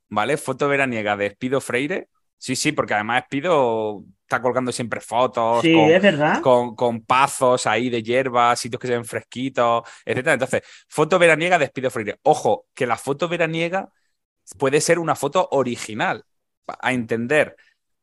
¿vale? 0.10 0.38
Foto 0.38 0.68
veraniega 0.68 1.16
de 1.18 1.28
Espido 1.28 1.62
Freire. 1.62 2.08
Sí, 2.46 2.56
sí, 2.56 2.72
porque 2.74 2.94
además 2.94 3.24
Espido 3.24 4.04
está 4.22 4.40
colgando 4.40 4.72
siempre 4.72 5.02
fotos 5.02 5.64
Sí, 5.64 5.74
con, 5.74 5.90
es 5.90 6.00
verdad. 6.02 6.42
con, 6.42 6.76
con 6.76 7.04
pazos 7.04 7.66
ahí 7.66 7.90
de 7.90 8.04
hierba, 8.04 8.56
sitios 8.56 8.80
que 8.80 8.86
se 8.88 8.94
ven 8.94 9.04
fresquitos, 9.06 9.82
etcétera. 10.06 10.34
Entonces, 10.34 10.62
foto 10.88 11.18
veraniega 11.18 11.58
de 11.58 11.66
Espido 11.66 11.90
Freire. 11.90 12.20
Ojo, 12.22 12.68
que 12.76 12.86
la 12.86 12.98
foto 12.98 13.28
veraniega 13.28 13.90
puede 14.60 14.80
ser 14.80 15.00
una 15.00 15.16
foto 15.16 15.48
original, 15.54 16.24
a 16.68 16.94
entender 16.94 17.56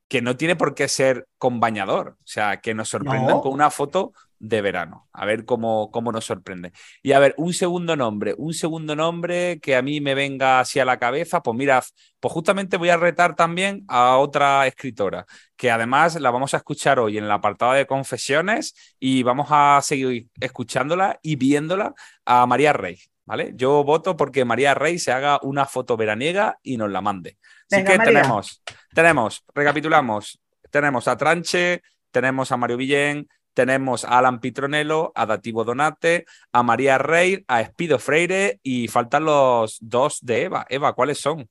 que 0.09 0.21
no 0.23 0.37
tiene 0.37 0.57
por 0.57 0.75
qué 0.75 0.89
ser 0.89 1.29
con 1.39 1.61
bañador, 1.61 2.17
o 2.19 2.27
sea, 2.27 2.61
que 2.61 2.75
nos 2.75 2.89
sorprendan 2.89 3.37
No. 3.37 3.43
con 3.43 3.53
una 3.53 3.71
foto 3.71 4.13
de 4.43 4.61
verano, 4.61 5.09
a 5.13 5.25
ver 5.25 5.45
cómo, 5.45 5.93
cómo 5.93 6.11
nos 6.11 6.25
sorprende. 6.25 6.73
Y 7.01 7.13
a 7.13 7.21
ver, 7.21 7.33
un 7.39 7.55
segundo 7.55 7.95
nombre, 7.95 8.35
un 8.37 8.53
segundo 8.53 8.97
nombre 8.97 9.61
que 9.61 9.77
a 9.77 9.83
mí 9.83 10.01
me 10.01 10.17
venga 10.17 10.59
así 10.59 10.81
a 10.81 10.85
la 10.85 10.99
cabeza, 10.99 11.45
pues 11.45 11.57
mira, 11.57 11.81
pues 12.19 12.35
justamente 12.35 12.77
voy 12.77 12.89
a 12.89 12.97
retar 12.97 13.37
también 13.37 13.85
a 13.87 14.17
otra 14.19 14.67
escritora, 14.67 15.27
que 15.57 15.71
además 15.71 16.21
la 16.21 16.33
vamos 16.33 16.55
a 16.55 16.57
escuchar 16.57 16.99
hoy 16.99 17.19
en 17.19 17.25
el 17.25 17.31
apartado 17.31 17.73
de 17.75 17.87
confesiones 17.87 18.75
y 18.99 19.23
vamos 19.23 19.47
a 19.51 19.79
seguir 19.81 20.27
escuchándola 20.41 21.21
y 21.23 21.37
viéndola 21.37 21.95
a 22.27 22.45
María 22.47 22.73
Rey. 22.73 22.99
¿Vale? 23.25 23.53
Yo 23.55 23.85
voto 23.85 24.17
porque 24.17 24.45
María 24.45 24.75
Rey 24.75 24.99
se 24.99 25.13
haga 25.13 25.39
una 25.43 25.65
foto 25.67 25.97
veraniega 25.97 26.59
y 26.61 26.77
nos 26.77 26.91
la 26.91 27.01
mande. 27.01 27.39
Así 27.71 27.77
Venga, 27.77 27.93
que 27.93 27.99
María. 27.99 28.15
tenemos, 28.15 28.63
tenemos, 28.93 29.45
recapitulamos, 29.55 30.41
tenemos 30.69 31.07
a 31.07 31.17
Tranche, 31.17 31.83
tenemos 32.11 32.51
a 32.51 32.57
Mario 32.57 32.77
Villén, 32.77 33.29
tenemos 33.55 34.05
a 34.05 34.19
Alan 34.19 34.41
Pitronello, 34.41 35.13
a 35.15 35.27
Dativo 35.27 35.65
Donate, 35.65 36.25
a 36.53 36.63
María 36.63 36.99
Rey, 36.99 37.45
a 37.49 37.61
Espido 37.61 37.99
Freire 37.99 38.61
y 38.63 38.89
faltan 38.89 39.25
los 39.25 39.79
dos 39.81 40.19
de 40.23 40.43
Eva. 40.43 40.67
Eva, 40.69 40.93
¿cuáles 40.95 41.19
son? 41.19 41.49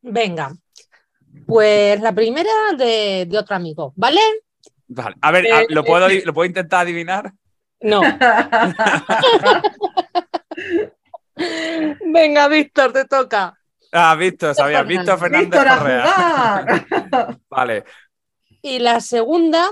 Venga, 0.00 0.52
pues 1.46 2.00
la 2.00 2.12
primera 2.12 2.50
de, 2.76 3.26
de 3.28 3.38
otro 3.38 3.54
amigo, 3.56 3.92
¿vale? 3.96 4.20
Vale. 4.88 5.16
A 5.20 5.30
ver, 5.30 5.52
a- 5.52 5.62
¿lo 5.68 5.84
puedo, 5.84 6.06
adi- 6.06 6.22
¿lo 6.24 6.32
puedo 6.34 6.46
intentar 6.46 6.80
adivinar? 6.82 7.32
No. 7.80 8.00
Venga, 12.04 12.48
Víctor, 12.48 12.92
te 12.92 13.04
toca. 13.06 13.58
Ah, 13.92 14.14
Víctor, 14.14 14.54
sabías, 14.54 14.86
Víctor 14.86 15.18
Fernández 15.18 15.50
Víctor, 15.50 15.68
a 15.68 15.78
Correa. 15.78 16.06
jugar. 16.12 17.38
Vale. 17.50 17.84
Y 18.62 18.78
la 18.78 19.00
segunda, 19.00 19.68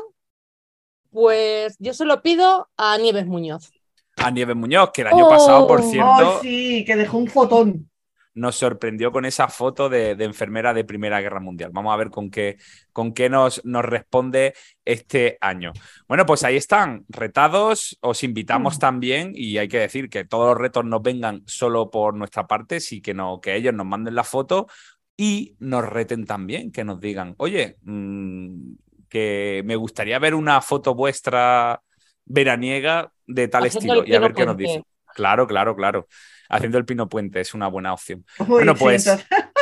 pues 1.10 1.76
yo 1.78 1.92
se 1.94 2.04
lo 2.04 2.22
pido 2.22 2.68
a 2.76 2.96
Nieves 2.98 3.26
Muñoz. 3.26 3.70
A 4.16 4.30
Nieves 4.30 4.56
Muñoz, 4.56 4.90
que 4.92 5.02
el 5.02 5.08
año 5.08 5.26
Oh. 5.26 5.30
pasado, 5.30 5.66
por 5.66 5.80
Ay, 5.80 5.90
cierto, 5.90 6.40
sí, 6.42 6.84
que 6.84 6.96
dejó 6.96 7.18
un 7.18 7.28
fotón. 7.28 7.90
nos 8.34 8.54
sorprendió 8.54 9.10
con 9.10 9.24
esa 9.24 9.48
foto 9.48 9.88
de, 9.88 10.14
de 10.14 10.24
enfermera 10.24 10.72
de 10.72 10.84
Primera 10.84 11.20
Guerra 11.20 11.40
Mundial. 11.40 11.70
Vamos 11.72 11.92
a 11.92 11.96
ver 11.96 12.10
con 12.10 12.30
qué, 12.30 12.56
con 12.92 13.12
qué 13.12 13.28
nos, 13.28 13.60
nos 13.64 13.84
responde 13.84 14.54
este 14.84 15.36
año. 15.40 15.72
Bueno, 16.06 16.24
pues 16.26 16.44
ahí 16.44 16.56
están, 16.56 17.04
retados. 17.08 17.98
Os 18.00 18.22
invitamos 18.22 18.78
también, 18.78 19.32
y 19.34 19.58
hay 19.58 19.68
que 19.68 19.78
decir 19.80 20.08
que 20.08 20.24
todos 20.24 20.48
los 20.50 20.58
retos 20.58 20.84
nos 20.84 21.02
vengan 21.02 21.42
solo 21.46 21.90
por 21.90 22.14
nuestra 22.14 22.46
parte, 22.46 22.78
sí 22.80 23.00
que, 23.02 23.14
no, 23.14 23.40
que 23.40 23.56
ellos 23.56 23.74
nos 23.74 23.86
manden 23.86 24.14
la 24.14 24.24
foto 24.24 24.68
y 25.16 25.56
nos 25.58 25.84
reten 25.84 26.24
también, 26.24 26.70
que 26.72 26.84
nos 26.84 27.00
digan, 27.00 27.34
oye, 27.38 27.76
mm, 27.82 28.72
que 29.10 29.62
me 29.66 29.76
gustaría 29.76 30.18
ver 30.18 30.34
una 30.34 30.62
foto 30.62 30.94
vuestra 30.94 31.82
veraniega 32.24 33.12
de 33.26 33.48
tal 33.48 33.64
Haciendo 33.66 33.94
estilo 33.94 34.08
y 34.10 34.16
a 34.16 34.20
ver 34.20 34.32
qué 34.32 34.46
nos 34.46 34.56
dicen. 34.56 34.82
Claro, 35.14 35.46
claro, 35.46 35.76
claro. 35.76 36.06
Haciendo 36.48 36.78
el 36.78 36.84
pino 36.86 37.08
puente 37.08 37.40
es 37.40 37.52
una 37.52 37.68
buena 37.68 37.92
opción. 37.92 38.24
Uy, 38.38 38.46
Bueno, 38.46 38.74
pues- 38.74 39.06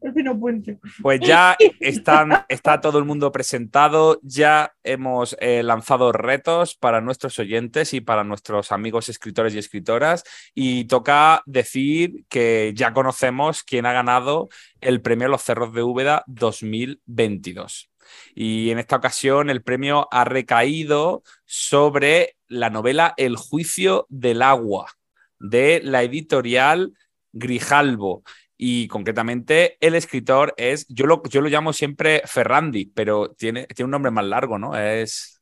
El 0.00 0.12
Pino 0.12 0.38
Puente. 0.38 0.78
Pues 1.00 1.20
ya 1.20 1.56
están, 1.80 2.44
está 2.48 2.80
todo 2.80 2.98
el 2.98 3.04
mundo 3.04 3.30
presentado, 3.30 4.18
ya 4.22 4.72
hemos 4.82 5.36
eh, 5.40 5.62
lanzado 5.62 6.12
retos 6.12 6.74
para 6.74 7.00
nuestros 7.00 7.38
oyentes 7.38 7.94
y 7.94 8.00
para 8.00 8.24
nuestros 8.24 8.72
amigos 8.72 9.08
escritores 9.08 9.54
y 9.54 9.58
escritoras 9.58 10.24
y 10.54 10.84
toca 10.84 11.42
decir 11.46 12.24
que 12.28 12.72
ya 12.74 12.92
conocemos 12.92 13.62
quién 13.62 13.86
ha 13.86 13.92
ganado 13.92 14.48
el 14.80 15.00
premio 15.02 15.28
Los 15.28 15.42
Cerros 15.42 15.72
de 15.72 15.82
Úbeda 15.82 16.24
2022. 16.26 17.91
Y 18.34 18.70
en 18.70 18.78
esta 18.78 18.96
ocasión 18.96 19.50
el 19.50 19.62
premio 19.62 20.08
ha 20.10 20.24
recaído 20.24 21.22
sobre 21.44 22.36
la 22.48 22.70
novela 22.70 23.14
El 23.16 23.36
juicio 23.36 24.06
del 24.08 24.42
agua 24.42 24.86
de 25.38 25.80
la 25.82 26.02
editorial 26.02 26.92
Grijalbo 27.32 28.22
y 28.64 28.86
concretamente 28.86 29.76
el 29.80 29.96
escritor 29.96 30.54
es, 30.56 30.86
yo 30.88 31.06
lo, 31.06 31.20
yo 31.24 31.40
lo 31.40 31.48
llamo 31.48 31.72
siempre 31.72 32.22
Ferrandi, 32.26 32.86
pero 32.86 33.32
tiene, 33.32 33.66
tiene 33.66 33.86
un 33.86 33.90
nombre 33.90 34.12
más 34.12 34.24
largo, 34.24 34.56
¿no? 34.56 34.78
Es 34.78 35.41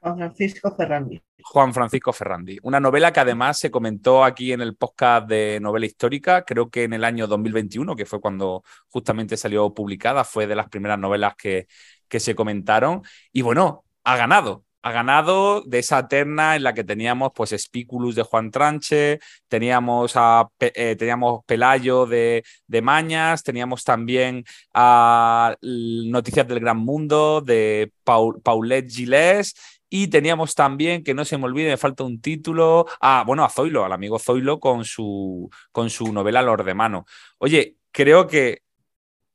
Juan 0.00 0.16
Francisco 0.16 0.74
Ferrandi. 0.76 1.20
Juan 1.42 1.74
Francisco 1.74 2.12
Ferrandi. 2.12 2.58
Una 2.62 2.80
novela 2.80 3.12
que 3.12 3.20
además 3.20 3.58
se 3.58 3.70
comentó 3.70 4.24
aquí 4.24 4.52
en 4.52 4.60
el 4.60 4.76
podcast 4.76 5.28
de 5.28 5.58
novela 5.60 5.86
histórica, 5.86 6.44
creo 6.44 6.70
que 6.70 6.84
en 6.84 6.92
el 6.92 7.04
año 7.04 7.26
2021, 7.26 7.96
que 7.96 8.06
fue 8.06 8.20
cuando 8.20 8.62
justamente 8.88 9.36
salió 9.36 9.72
publicada, 9.74 10.24
fue 10.24 10.46
de 10.46 10.56
las 10.56 10.68
primeras 10.68 10.98
novelas 10.98 11.34
que, 11.36 11.66
que 12.08 12.20
se 12.20 12.34
comentaron. 12.34 13.02
Y 13.32 13.42
bueno, 13.42 13.84
ha 14.04 14.16
ganado. 14.16 14.64
Ha 14.82 14.92
ganado 14.92 15.62
de 15.62 15.78
esa 15.78 16.08
terna 16.08 16.56
en 16.56 16.64
la 16.64 16.74
que 16.74 16.84
teníamos 16.84 17.30
pues 17.34 17.54
Spiculus 17.56 18.14
de 18.16 18.22
Juan 18.22 18.50
Tranche, 18.50 19.20
teníamos 19.48 20.12
a 20.16 20.48
eh, 20.58 20.96
teníamos 20.96 21.44
Pelayo 21.46 22.06
de, 22.06 22.44
de 22.66 22.82
Mañas, 22.82 23.44
teníamos 23.44 23.84
también 23.84 24.44
a 24.74 25.56
Noticias 25.62 26.48
del 26.48 26.60
Gran 26.60 26.78
Mundo 26.78 27.40
de 27.40 27.92
Paul, 28.04 28.40
Paulette 28.42 28.90
Gilles 28.90 29.54
y 29.94 30.08
teníamos 30.08 30.54
también, 30.54 31.04
que 31.04 31.12
no 31.12 31.22
se 31.26 31.36
me 31.36 31.44
olvide, 31.44 31.68
me 31.68 31.76
falta 31.76 32.02
un 32.02 32.18
título, 32.22 32.86
ah, 32.98 33.24
bueno, 33.26 33.44
a 33.44 33.50
Zoilo, 33.50 33.84
al 33.84 33.92
amigo 33.92 34.18
Zoilo 34.18 34.58
con 34.58 34.86
su, 34.86 35.50
con 35.70 35.90
su 35.90 36.14
novela 36.14 36.40
Los 36.40 36.64
de 36.64 36.72
Mano. 36.72 37.04
Oye, 37.36 37.76
creo 37.90 38.26
que 38.26 38.62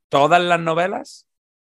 todas 0.08 0.42
las 0.42 0.58
novelas, 0.58 1.28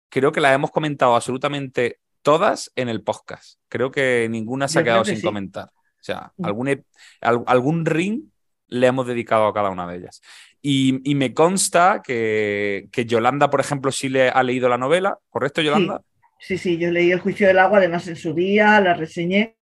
creo 0.08 0.32
que 0.32 0.40
las 0.40 0.54
hemos 0.54 0.70
comentado 0.70 1.14
absolutamente 1.14 2.00
todas 2.22 2.70
en 2.76 2.88
el 2.88 3.02
podcast. 3.02 3.58
Creo 3.68 3.90
que 3.90 4.28
ninguna 4.30 4.68
se 4.68 4.74
Yo 4.74 4.80
ha 4.80 4.84
quedado 4.84 5.02
que 5.04 5.10
sin 5.10 5.18
sí. 5.18 5.26
comentar. 5.26 5.68
O 5.70 6.02
sea, 6.08 6.32
algún, 6.42 6.68
ep- 6.68 6.84
al- 7.20 7.44
algún 7.46 7.84
ring 7.84 8.22
le 8.68 8.86
hemos 8.86 9.06
dedicado 9.06 9.46
a 9.46 9.54
cada 9.54 9.70
una 9.70 9.86
de 9.86 9.96
ellas. 9.98 10.20
Y, 10.62 11.00
y 11.10 11.14
me 11.14 11.32
consta 11.34 12.02
que, 12.04 12.88
que 12.92 13.04
Yolanda, 13.06 13.50
por 13.50 13.60
ejemplo, 13.60 13.92
sí 13.92 14.08
le 14.08 14.28
ha 14.28 14.42
leído 14.42 14.68
la 14.68 14.78
novela, 14.78 15.18
¿correcto, 15.28 15.62
Yolanda? 15.62 16.02
Sí, 16.40 16.56
sí, 16.58 16.78
yo 16.78 16.90
leí 16.90 17.10
El 17.10 17.20
juicio 17.20 17.46
del 17.46 17.58
agua, 17.58 17.78
además 17.78 18.06
en 18.08 18.16
su 18.16 18.32
día, 18.34 18.80
la 18.80 18.94
reseñé. 18.94 19.56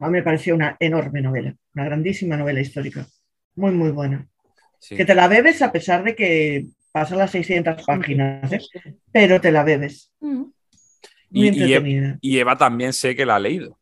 A 0.00 0.06
mí 0.06 0.12
me 0.12 0.22
pareció 0.22 0.54
una 0.54 0.76
enorme 0.80 1.22
novela, 1.22 1.54
una 1.74 1.84
grandísima 1.84 2.36
novela 2.36 2.60
histórica. 2.60 3.06
Muy, 3.56 3.70
muy 3.72 3.90
buena. 3.90 4.26
Sí. 4.78 4.96
Que 4.96 5.04
te 5.04 5.14
la 5.14 5.28
bebes 5.28 5.62
a 5.62 5.72
pesar 5.72 6.04
de 6.04 6.14
que 6.14 6.66
pasan 6.92 7.18
las 7.18 7.30
600 7.30 7.82
páginas, 7.84 8.52
¿eh? 8.52 8.60
pero 9.10 9.40
te 9.40 9.50
la 9.50 9.64
bebes. 9.64 10.12
Mm. 10.20 10.44
Muy 11.34 11.48
Y- 11.48 11.60
y- 11.60 11.74
entretenida. 11.74 12.18
Y 12.20 12.38
Eva 12.38 12.56
también 12.56 12.92
sé 12.92 13.14
que 13.14 13.26
la 13.26 13.36
ha 13.36 13.38
leído. 13.40 13.78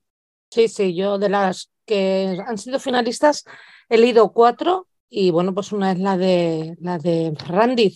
Sí, 0.50 0.68
sí, 0.68 0.94
yo 0.94 1.18
de 1.18 1.28
las 1.28 1.70
que 1.86 2.36
han 2.46 2.58
sido 2.58 2.78
finalistas 2.78 3.44
he 3.88 3.98
leído 3.98 4.32
cuatro 4.32 4.86
y 5.08 5.30
bueno, 5.30 5.54
pues 5.54 5.72
una 5.72 5.92
es 5.92 5.98
la 5.98 6.16
de 6.16 6.76
la 6.80 6.98
de 6.98 7.34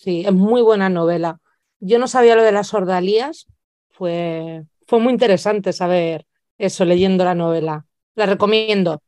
sí, 0.03 0.25
es 0.27 0.33
muy 0.33 0.63
buena 0.63 0.89
novela. 0.89 1.39
Yo 1.81 1.99
no 1.99 2.09
sabía 2.09 2.37
lo 2.37 2.43
de 2.43 2.53
las 2.53 2.73
ordalías, 2.75 3.47
fue, 3.91 4.63
fue 4.87 5.01
muy 5.01 5.13
interesante 5.13 5.73
saber 5.73 6.27
eso 6.59 6.85
leyendo 6.85 7.25
la 7.25 7.35
novela. 7.35 7.87
La 8.15 8.27
recomiendo. 8.27 9.03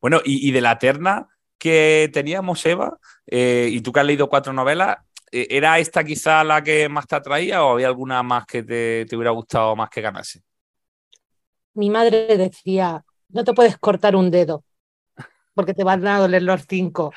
Bueno, 0.00 0.20
y, 0.24 0.46
y 0.48 0.52
de 0.52 0.60
la 0.60 0.78
terna 0.78 1.28
que 1.58 2.10
teníamos, 2.12 2.64
Eva, 2.66 2.98
eh, 3.26 3.68
y 3.70 3.80
tú 3.80 3.92
que 3.92 4.00
has 4.00 4.06
leído 4.06 4.28
cuatro 4.28 4.52
novelas, 4.52 4.98
¿era 5.50 5.78
esta 5.78 6.04
quizá 6.04 6.44
la 6.44 6.62
que 6.62 6.88
más 6.88 7.06
te 7.06 7.16
atraía 7.16 7.64
o 7.64 7.72
había 7.72 7.88
alguna 7.88 8.22
más 8.22 8.46
que 8.46 8.62
te, 8.62 9.04
te 9.06 9.16
hubiera 9.16 9.30
gustado 9.32 9.74
más 9.76 9.90
que 9.90 10.00
ganase? 10.00 10.40
Mi 11.74 11.90
madre 11.90 12.36
decía, 12.36 13.04
no 13.30 13.42
te 13.44 13.52
puedes 13.52 13.76
cortar 13.78 14.14
un 14.16 14.30
dedo 14.30 14.64
porque 15.54 15.74
te 15.74 15.84
van 15.84 16.06
a 16.06 16.18
doler 16.18 16.42
los 16.42 16.64
cinco. 16.68 17.12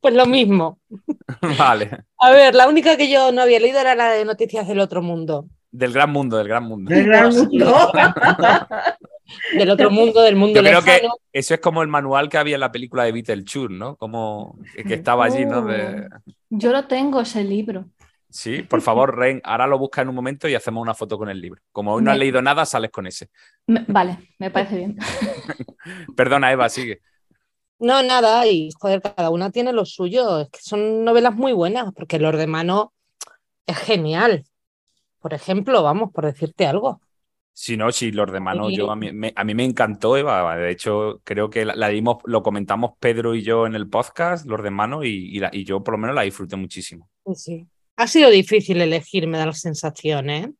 Pues 0.00 0.14
lo 0.14 0.26
mismo. 0.26 0.78
vale, 1.58 2.04
A 2.18 2.30
ver, 2.30 2.54
la 2.54 2.68
única 2.68 2.96
que 2.96 3.08
yo 3.10 3.30
no 3.32 3.42
había 3.42 3.60
leído 3.60 3.78
era 3.78 3.94
la 3.94 4.10
de 4.10 4.24
Noticias 4.24 4.66
del 4.66 4.80
Otro 4.80 5.00
Mundo. 5.02 5.46
del 5.70 5.92
gran 5.92 6.10
mundo, 6.10 6.36
del 6.38 6.48
gran 6.48 6.64
mundo. 6.64 6.90
Del 6.92 7.04
gran 7.06 7.28
mundo. 7.34 7.92
Del 9.56 9.70
otro 9.70 9.90
mundo, 9.90 10.22
del 10.22 10.36
mundo 10.36 10.60
Yo 10.62 10.68
creo 10.68 10.82
que 10.82 11.02
eso 11.32 11.54
es 11.54 11.60
como 11.60 11.82
el 11.82 11.88
manual 11.88 12.28
que 12.28 12.38
había 12.38 12.54
en 12.54 12.60
la 12.60 12.72
película 12.72 13.04
de 13.04 13.12
Beetlejuice, 13.12 13.68
¿no? 13.74 13.96
Como 13.96 14.58
que 14.74 14.94
estaba 14.94 15.24
allí, 15.24 15.44
¿no? 15.44 15.62
De- 15.64 16.08
Yo 16.50 16.72
lo 16.72 16.86
tengo, 16.86 17.20
ese 17.20 17.42
libro. 17.44 17.86
Sí, 18.28 18.62
por 18.62 18.82
favor, 18.82 19.16
Ren, 19.16 19.40
ahora 19.44 19.66
lo 19.66 19.78
busca 19.78 20.02
en 20.02 20.08
un 20.10 20.14
momento 20.14 20.46
y 20.48 20.54
hacemos 20.54 20.82
una 20.82 20.94
foto 20.94 21.16
con 21.16 21.28
el 21.30 21.40
libro. 21.40 21.62
Como 21.72 21.94
hoy 21.94 22.02
no 22.02 22.10
has 22.10 22.16
Me- 22.16 22.20
leído 22.24 22.42
nada, 22.42 22.66
sales 22.66 22.90
con 22.90 23.06
ese. 23.06 23.30
Me- 23.66 23.84
vale, 23.88 24.18
me 24.38 24.50
parece 24.50 24.76
bien. 24.76 24.96
Perdona, 26.16 26.52
Eva, 26.52 26.68
sigue. 26.68 27.00
No, 27.78 28.02
nada, 28.02 28.46
y 28.46 28.70
joder, 28.78 29.02
cada 29.02 29.30
una 29.30 29.50
tiene 29.50 29.72
lo 29.72 29.84
suyo. 29.84 30.40
Es 30.40 30.50
que 30.50 30.58
son 30.62 31.04
novelas 31.04 31.34
muy 31.34 31.52
buenas, 31.52 31.92
porque 31.94 32.18
Lord 32.18 32.38
de 32.38 32.46
Mano 32.46 32.92
es 33.66 33.76
genial. 33.78 34.44
Por 35.20 35.34
ejemplo, 35.34 35.82
vamos, 35.82 36.10
por 36.12 36.24
decirte 36.26 36.66
algo. 36.66 37.00
Si 37.58 37.74
no, 37.78 37.90
si 37.90 38.12
los 38.12 38.30
de 38.30 38.38
mano, 38.38 38.68
Sí. 38.68 38.76
yo 38.76 38.90
a 38.90 38.96
mí, 38.96 39.12
me, 39.12 39.32
a 39.34 39.42
mí 39.42 39.54
me 39.54 39.64
encantó, 39.64 40.14
Eva. 40.14 40.56
De 40.56 40.70
hecho, 40.70 41.22
creo 41.24 41.48
que 41.48 41.64
la, 41.64 41.74
la 41.74 41.88
dimos, 41.88 42.18
lo 42.26 42.42
comentamos 42.42 42.92
Pedro 43.00 43.34
y 43.34 43.40
yo 43.42 43.66
en 43.66 43.74
el 43.74 43.88
podcast, 43.88 44.44
los 44.46 44.62
de 44.62 44.70
mano, 44.70 45.02
y, 45.04 45.08
y 45.34 45.38
la- 45.40 45.48
y 45.50 45.64
yo 45.64 45.82
por 45.82 45.92
lo 45.94 45.98
menos 45.98 46.14
la 46.14 46.20
disfruté 46.22 46.56
muchísimo. 46.56 47.08
Sí. 47.34 47.66
Ha 47.96 48.06
sido 48.08 48.28
difícil 48.28 48.82
elegir, 48.82 49.26
me 49.26 49.38
da 49.38 49.46
la 49.46 49.52
sensación, 49.54 50.28
¿eh? 50.28 50.52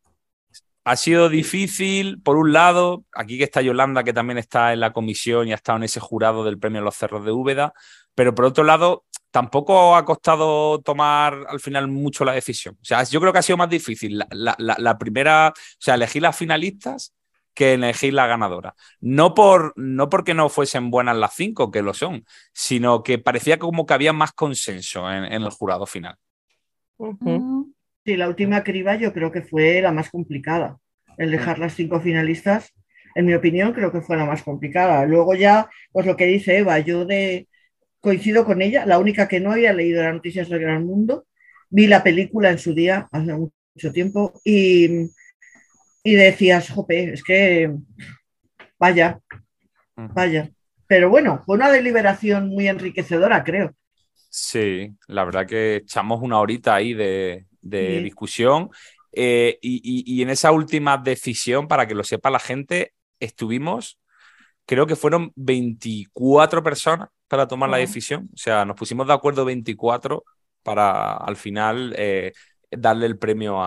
Ha 0.84 0.96
sido 0.96 1.28
difícil, 1.28 2.22
por 2.22 2.36
un 2.38 2.54
lado, 2.54 3.04
aquí 3.12 3.36
que 3.36 3.44
está 3.44 3.60
Yolanda, 3.60 4.02
que 4.02 4.14
también 4.14 4.38
está 4.38 4.72
en 4.72 4.80
la 4.80 4.94
comisión 4.94 5.48
y 5.48 5.52
ha 5.52 5.56
estado 5.56 5.76
en 5.76 5.84
ese 5.84 6.00
jurado 6.00 6.44
del 6.44 6.58
premio 6.58 6.80
Los 6.80 6.96
Cerros 6.96 7.26
de 7.26 7.32
Úbeda, 7.32 7.74
pero 8.16 8.34
por 8.34 8.46
otro 8.46 8.64
lado, 8.64 9.06
tampoco 9.32 9.96
ha 9.96 10.04
costado 10.06 10.80
tomar 10.82 11.46
al 11.48 11.60
final 11.60 11.88
mucho 11.88 12.24
la 12.26 12.32
decisión. 12.34 12.76
O 12.82 12.86
sea, 12.86 13.04
yo 13.04 13.20
creo 13.20 13.32
que 13.32 13.40
ha 13.40 13.42
sido 13.42 13.58
más 13.58 13.70
difícil 13.70 14.18
la, 14.18 14.28
la- 14.32 14.56
la- 14.58 14.76
la 14.80 14.98
primera, 14.98 15.50
o 15.56 15.60
sea, 15.80 15.96
elegir 15.96 16.22
las 16.22 16.36
finalistas 16.36 17.14
que 17.54 17.74
elegir 17.74 18.14
la 18.14 18.26
ganadora. 18.26 18.74
No, 19.00 19.34
por, 19.34 19.74
no 19.76 20.08
porque 20.10 20.34
no 20.34 20.48
fuesen 20.50 20.90
buenas 20.90 21.16
las 21.16 21.34
cinco, 21.36 21.70
que 21.70 21.82
lo 21.82 21.94
son, 21.94 22.24
sino 22.54 23.04
que 23.04 23.18
parecía 23.18 23.58
como 23.60 23.86
que 23.86 23.94
había 23.94 24.12
más 24.14 24.32
consenso 24.32 25.10
en, 25.12 25.24
en 25.26 25.42
el 25.44 25.50
jurado 25.50 25.86
final. 25.86 26.16
Mm. 26.98 27.64
Sí, 28.04 28.16
la 28.16 28.28
última 28.28 28.62
criba 28.64 28.96
yo 28.96 29.12
creo 29.12 29.32
que 29.32 29.42
fue 29.42 29.80
la 29.82 29.92
más 29.92 30.10
complicada. 30.10 30.78
El 31.18 31.30
dejar 31.30 31.58
las 31.58 31.74
cinco 31.74 32.00
finalistas, 32.00 32.72
en 33.14 33.26
mi 33.26 33.34
opinión, 33.34 33.72
creo 33.72 33.90
que 33.92 34.00
fue 34.02 34.16
la 34.16 34.24
más 34.26 34.42
complicada. 34.42 35.04
Luego 35.06 35.34
ya, 35.34 35.68
pues 35.92 36.06
lo 36.06 36.16
que 36.16 36.26
dice 36.26 36.58
Eva, 36.58 36.78
yo 36.80 37.04
de 37.04 37.48
coincido 38.06 38.44
con 38.44 38.62
ella, 38.62 38.86
la 38.86 39.00
única 39.00 39.26
que 39.26 39.40
no 39.40 39.50
había 39.50 39.72
leído 39.72 40.00
las 40.00 40.14
noticias 40.14 40.48
del 40.48 40.60
Gran 40.60 40.86
Mundo, 40.86 41.26
vi 41.70 41.88
la 41.88 42.04
película 42.04 42.50
en 42.50 42.58
su 42.60 42.72
día, 42.72 43.08
hace 43.10 43.32
mucho 43.32 43.92
tiempo, 43.92 44.40
y, 44.44 45.10
y 46.04 46.14
decías, 46.14 46.70
jope, 46.70 47.14
es 47.14 47.24
que 47.24 47.74
vaya, 48.78 49.18
vaya. 49.96 50.48
Pero 50.86 51.10
bueno, 51.10 51.42
fue 51.44 51.56
una 51.56 51.68
deliberación 51.68 52.46
muy 52.46 52.68
enriquecedora, 52.68 53.42
creo. 53.42 53.74
Sí, 54.30 54.94
la 55.08 55.24
verdad 55.24 55.44
que 55.44 55.74
echamos 55.78 56.22
una 56.22 56.38
horita 56.38 56.76
ahí 56.76 56.94
de, 56.94 57.46
de 57.60 58.02
discusión. 58.02 58.70
Eh, 59.10 59.58
y, 59.60 59.78
y, 59.82 60.14
y, 60.14 60.22
en 60.22 60.30
esa 60.30 60.52
última 60.52 60.96
decisión, 60.96 61.66
para 61.66 61.88
que 61.88 61.96
lo 61.96 62.04
sepa 62.04 62.30
la 62.30 62.38
gente, 62.38 62.92
estuvimos, 63.18 63.98
creo 64.64 64.86
que 64.86 64.94
fueron 64.94 65.32
24 65.34 66.62
personas 66.62 67.08
para 67.28 67.46
tomar 67.46 67.70
la 67.70 67.78
decisión. 67.78 68.28
O 68.32 68.36
sea, 68.36 68.64
nos 68.64 68.76
pusimos 68.76 69.06
de 69.06 69.12
acuerdo 69.12 69.44
24 69.44 70.24
para 70.62 71.16
al 71.16 71.36
final 71.36 71.94
eh, 71.96 72.32
darle 72.70 73.06
el 73.06 73.18
premio 73.18 73.62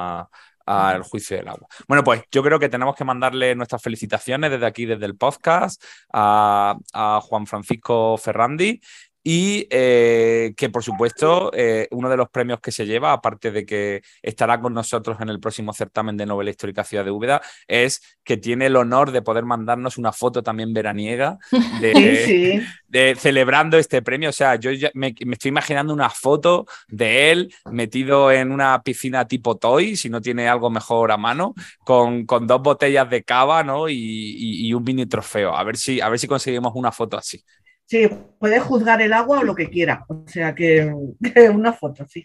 al 0.65 1.03
juicio 1.03 1.37
del 1.37 1.47
agua. 1.47 1.67
Bueno, 1.87 2.03
pues 2.03 2.21
yo 2.31 2.43
creo 2.43 2.59
que 2.59 2.69
tenemos 2.69 2.95
que 2.95 3.03
mandarle 3.03 3.55
nuestras 3.55 3.81
felicitaciones 3.81 4.51
desde 4.51 4.67
aquí, 4.67 4.85
desde 4.85 5.05
el 5.05 5.15
podcast, 5.17 5.83
a, 6.13 6.77
a 6.93 7.19
Juan 7.21 7.47
Francisco 7.47 8.17
Ferrandi 8.17 8.79
y 9.23 9.67
eh, 9.69 10.53
que, 10.55 10.69
por 10.69 10.83
supuesto, 10.83 11.51
eh, 11.53 11.87
uno 11.91 12.09
de 12.09 12.17
los 12.17 12.29
premios 12.29 12.59
que 12.61 12.71
se 12.71 12.85
lleva, 12.85 13.11
aparte 13.13 13.51
de 13.51 13.65
que 13.65 14.01
estará 14.21 14.59
con 14.61 14.73
nosotros 14.73 15.17
en 15.21 15.29
el 15.29 15.39
próximo 15.39 15.73
certamen 15.73 16.17
de 16.17 16.25
novela 16.25 16.49
histórica 16.49 16.83
Ciudad 16.83 17.05
de 17.05 17.11
Úbeda, 17.11 17.41
es 17.67 18.01
que 18.23 18.37
tiene 18.37 18.67
el 18.67 18.75
honor 18.75 19.11
de 19.11 19.21
poder 19.21 19.43
mandarnos 19.45 19.97
una 19.97 20.11
foto 20.13 20.41
también 20.43 20.73
veraniega 20.73 21.37
de, 21.81 22.25
Sí, 22.25 22.59
sí. 22.59 22.67
de 22.87 23.15
celebrando 23.15 23.77
este 23.77 24.01
premio. 24.01 24.29
O 24.29 24.33
sea, 24.33 24.55
yo 24.55 24.71
ya 24.71 24.89
me, 24.93 25.13
me 25.25 25.33
estoy 25.33 25.49
imaginando 25.49 25.93
una 25.93 26.09
foto 26.09 26.65
de 26.87 27.31
él 27.31 27.53
metido 27.71 28.31
en 28.31 28.51
una 28.51 28.81
piscina 28.83 29.27
tipo 29.27 29.57
Toy, 29.57 29.95
si 29.95 30.09
no 30.09 30.21
tiene 30.21 30.47
algo 30.47 30.69
mejor 30.69 31.11
a 31.11 31.17
mano, 31.17 31.53
con, 31.83 32.25
con 32.25 32.47
dos 32.47 32.61
botellas 32.61 33.09
de 33.09 33.23
cava 33.23 33.63
¿no? 33.63 33.89
y, 33.89 33.95
y- 33.95 34.67
y 34.69 34.73
un 34.73 34.83
mini 34.83 35.05
trofeo. 35.05 35.55
A 35.55 35.63
ver, 35.63 35.77
si, 35.77 36.01
a 36.01 36.09
ver 36.09 36.19
si 36.19 36.27
conseguimos 36.27 36.71
una 36.75 36.91
foto 36.91 37.17
así. 37.17 37.43
Sí, 37.89 38.07
puede 38.37 38.59
juzgar 38.59 39.01
el 39.01 39.13
agua 39.13 39.39
o 39.39 39.43
lo 39.43 39.55
que 39.55 39.67
quiera. 39.67 40.05
O 40.07 40.23
sea 40.27 40.53
que, 40.53 40.93
que 41.33 41.49
una 41.49 41.73
foto, 41.73 42.05
sí. 42.07 42.23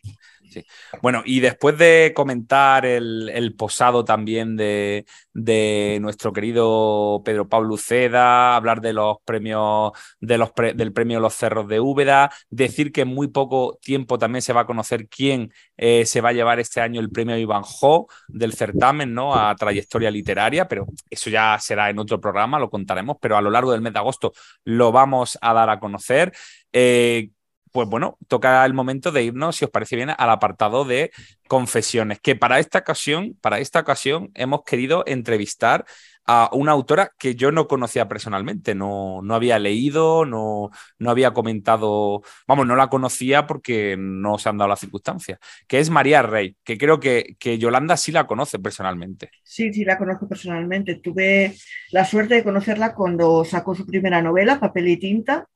Bueno, 1.03 1.23
y 1.25 1.41
después 1.41 1.77
de 1.79 2.13
comentar 2.15 2.87
el, 2.87 3.55
posado 3.57 4.05
también 4.05 4.57
de, 4.57 5.05
de 5.33 5.99
nuestro 6.01 6.33
querido 6.33 7.23
Pedro 7.25 7.49
Pablo 7.49 7.75
Uceda, 7.75 8.57
hablar 8.57 8.81
de 8.81 8.93
los 8.93 9.19
premios, 9.25 9.93
de 10.21 10.39
los 10.39 10.53
pre- 10.53 10.75
del 10.75 10.93
premio 10.93 11.21
Los 11.21 11.35
Cerros 11.35 11.69
de 11.69 11.81
Úbeda, 11.81 12.31
decir 12.51 12.93
que 12.93 13.03
en 13.03 13.09
muy 13.09 13.29
poco 13.29 13.79
tiempo 13.81 14.19
también 14.19 14.43
se 14.43 14.53
va 14.53 14.63
a 14.63 14.67
conocer 14.67 15.09
quién 15.09 15.53
eh, 15.77 16.07
se 16.07 16.21
va 16.21 16.31
a 16.31 16.33
llevar 16.33 16.61
este 16.61 16.81
año 16.81 17.01
el 17.01 17.11
premio 17.11 17.37
Ivanhoe 17.37 18.07
del 18.29 18.53
certamen, 18.53 19.13
¿no? 19.15 19.35
A 19.35 19.55
trayectoria 19.55 20.11
literaria, 20.11 20.69
pero 20.69 20.87
eso 21.11 21.31
ya 21.31 21.59
será 21.61 21.91
en 21.91 21.99
otro 21.99 22.21
programa, 22.21 22.59
lo 22.59 22.71
contaremos, 22.71 23.17
pero 23.21 23.37
a 23.37 23.43
lo 23.43 23.51
largo 23.51 23.73
del 23.73 23.81
mes 23.81 23.93
de 23.93 23.99
agosto 23.99 24.33
lo 24.65 24.93
vamos 24.93 25.39
a 25.41 25.53
dar 25.53 25.71
a 25.71 25.79
conocer. 25.79 26.33
Eh, 26.73 27.31
pues 27.75 27.89
bueno, 27.89 28.19
toca 28.29 28.65
el 28.65 28.73
momento 28.73 29.11
de 29.11 29.25
irnos, 29.25 29.57
si 29.57 29.65
os 29.65 29.71
parece 29.73 29.97
bien, 29.97 30.11
al 30.17 30.31
apartado 30.31 30.85
de 30.85 31.11
confesiones, 31.49 32.21
que 32.21 32.37
para 32.37 32.61
esta 32.61 32.79
ocasión, 32.79 33.37
para 33.41 33.59
esta 33.59 33.81
ocasión 33.81 34.31
hemos 34.35 34.63
querido 34.63 35.03
entrevistar 35.09 35.85
a 36.25 36.51
una 36.53 36.71
autora 36.71 37.11
que 37.19 37.35
yo 37.35 37.51
no 37.51 37.67
conocía 37.67 38.07
personalmente, 38.07 38.77
no, 38.77 39.23
no 39.23 39.35
había 39.35 39.59
leído, 39.59 40.25
no, 40.25 40.71
no 41.01 41.11
había 41.11 41.33
comentado, 41.33 42.23
vamos, 42.47 42.65
no 42.65 42.77
la 42.77 42.87
conocía 42.87 43.45
porque 43.45 43.97
no 43.99 44.39
se 44.39 44.51
han 44.51 44.57
dado 44.57 44.69
las 44.69 44.79
circunstancias, 44.79 45.41
que 45.67 45.81
es 45.81 45.91
María 45.91 46.23
Rey, 46.23 46.57
que 46.63 46.79
creo 46.79 47.01
que, 47.01 47.35
que 47.41 47.59
Yolanda 47.59 47.97
sí 47.97 48.13
la 48.13 48.29
conoce 48.29 48.61
personalmente. 48.61 49.31
Sí, 49.43 49.73
sí, 49.73 49.85
la 49.85 49.99
conozco 49.99 50.29
personalmente. 50.29 50.95
Tuve 50.95 51.57
la 51.91 52.05
suerte 52.05 52.37
de 52.37 52.45
conocerla 52.45 52.95
cuando 52.95 53.45
sacó 53.45 53.75
su 53.75 53.85
primera 53.85 54.23
novela, 54.23 54.61
Papel 54.61 54.87
y 54.87 54.97
Tinta, 54.97 55.49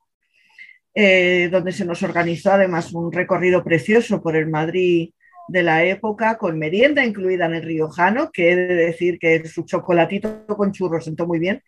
eh, 1.01 1.49
donde 1.51 1.71
se 1.71 1.85
nos 1.85 2.03
organizó 2.03 2.51
además 2.53 2.93
un 2.93 3.11
recorrido 3.11 3.63
precioso 3.63 4.21
por 4.21 4.35
el 4.35 4.47
Madrid 4.47 5.11
de 5.47 5.63
la 5.63 5.83
época, 5.85 6.37
con 6.37 6.59
merienda 6.59 7.05
incluida 7.05 7.45
en 7.45 7.53
el 7.55 7.63
riojano, 7.63 8.31
que 8.31 8.51
he 8.51 8.55
de 8.55 8.75
decir 8.75 9.17
que 9.19 9.45
su 9.47 9.63
chocolatito 9.63 10.45
con 10.47 10.71
churros 10.71 11.05
sentó 11.05 11.25
muy 11.27 11.39
bien. 11.39 11.61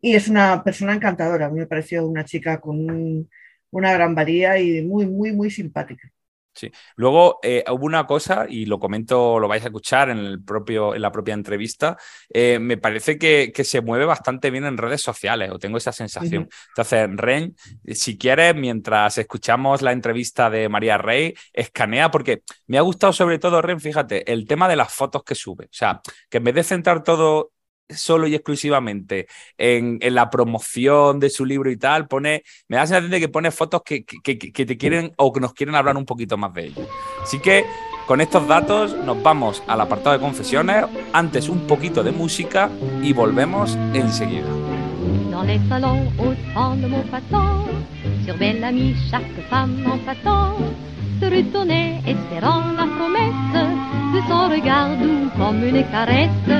Y 0.00 0.14
es 0.16 0.28
una 0.28 0.62
persona 0.64 0.94
encantadora. 0.94 1.46
A 1.46 1.50
mí 1.50 1.60
me 1.60 1.66
pareció 1.66 2.06
una 2.06 2.24
chica 2.24 2.60
con 2.60 2.76
un- 2.90 3.28
una 3.70 3.92
gran 3.94 4.14
valía 4.14 4.58
y 4.58 4.82
muy, 4.84 5.06
muy, 5.06 5.32
muy 5.32 5.50
simpática. 5.50 6.10
Luego 6.96 7.38
eh, 7.42 7.64
hubo 7.70 7.86
una 7.86 8.06
cosa, 8.06 8.46
y 8.48 8.66
lo 8.66 8.78
comento, 8.78 9.38
lo 9.38 9.48
vais 9.48 9.62
a 9.62 9.66
escuchar 9.66 10.10
en, 10.10 10.18
el 10.18 10.42
propio, 10.42 10.94
en 10.94 11.02
la 11.02 11.12
propia 11.12 11.34
entrevista, 11.34 11.96
eh, 12.28 12.58
me 12.60 12.76
parece 12.76 13.18
que, 13.18 13.52
que 13.54 13.64
se 13.64 13.80
mueve 13.80 14.04
bastante 14.04 14.50
bien 14.50 14.64
en 14.64 14.76
redes 14.76 15.02
sociales, 15.02 15.50
o 15.50 15.58
tengo 15.58 15.78
esa 15.78 15.92
sensación. 15.92 16.48
Entonces, 16.68 17.08
Ren, 17.14 17.56
si 17.86 18.18
quieres, 18.18 18.54
mientras 18.54 19.18
escuchamos 19.18 19.82
la 19.82 19.92
entrevista 19.92 20.50
de 20.50 20.68
María 20.68 20.98
Rey, 20.98 21.34
escanea, 21.52 22.10
porque 22.10 22.42
me 22.66 22.78
ha 22.78 22.82
gustado 22.82 23.12
sobre 23.12 23.38
todo, 23.38 23.62
Ren, 23.62 23.80
fíjate, 23.80 24.30
el 24.30 24.46
tema 24.46 24.68
de 24.68 24.76
las 24.76 24.92
fotos 24.92 25.22
que 25.24 25.34
sube. 25.34 25.66
O 25.66 25.72
sea, 25.72 26.00
que 26.28 26.38
en 26.38 26.44
vez 26.44 26.54
de 26.54 26.64
centrar 26.64 27.02
todo 27.02 27.52
solo 27.92 28.26
y 28.26 28.34
exclusivamente 28.34 29.26
en, 29.56 29.98
en 30.00 30.14
la 30.14 30.30
promoción 30.30 31.20
de 31.20 31.30
su 31.30 31.44
libro 31.44 31.70
y 31.70 31.76
tal, 31.76 32.08
pone, 32.08 32.42
me 32.68 32.76
da 32.76 32.82
la 32.82 32.86
sensación 32.86 33.10
de 33.10 33.20
que 33.20 33.28
pone 33.28 33.50
fotos 33.50 33.82
que, 33.84 34.04
que- 34.04 34.38
que- 34.38 34.66
te 34.66 34.76
quieren 34.76 35.12
o 35.16 35.32
que 35.32 35.40
nos 35.40 35.52
quieren 35.54 35.74
hablar 35.74 35.96
un 35.96 36.04
poquito 36.04 36.36
más 36.36 36.52
de 36.54 36.66
ello. 36.66 36.86
Así 37.22 37.38
que 37.38 37.64
con 38.06 38.20
estos 38.20 38.46
datos 38.48 38.94
nos 39.04 39.22
vamos 39.22 39.62
al 39.66 39.80
apartado 39.80 40.16
de 40.16 40.20
confesiones, 40.22 40.84
antes 41.12 41.48
un 41.48 41.66
poquito 41.66 42.02
de 42.02 42.12
música 42.12 42.70
y 43.02 43.12
volvemos 43.12 43.76
enseguida. 43.94 44.46
Dans 45.30 45.46
se 51.22 51.30
retournait, 51.30 52.00
espérant 52.06 52.64
la 52.76 52.86
promesse 52.96 53.54
de 54.14 54.20
son 54.28 54.48
regard 54.54 54.90
doux 55.00 55.30
comme 55.38 55.62
une 55.62 55.84
caresse. 55.90 56.50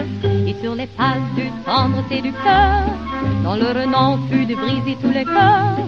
Et 0.46 0.54
sur 0.62 0.74
les 0.74 0.86
pas 0.86 1.16
du 1.36 1.46
tendre 1.66 2.02
séducteur, 2.08 2.82
dont 3.44 3.56
le 3.56 3.70
renom 3.78 4.18
fut 4.28 4.46
de 4.46 4.54
briser 4.54 4.96
tout 5.02 5.14
le 5.18 5.24
cœur, 5.24 5.78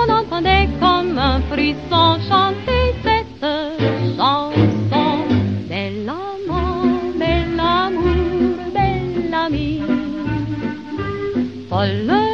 on 0.00 0.12
entendait 0.20 0.68
comme 0.78 1.18
un 1.18 1.40
frisson 1.50 2.18
chanter 2.28 2.84
cette 3.04 3.44
chanson. 4.16 4.54
Bel 5.68 6.08
amant, 6.08 6.84
bel 7.18 7.58
amour, 7.58 9.44
amie. 9.44 9.82
Follement 11.70 12.29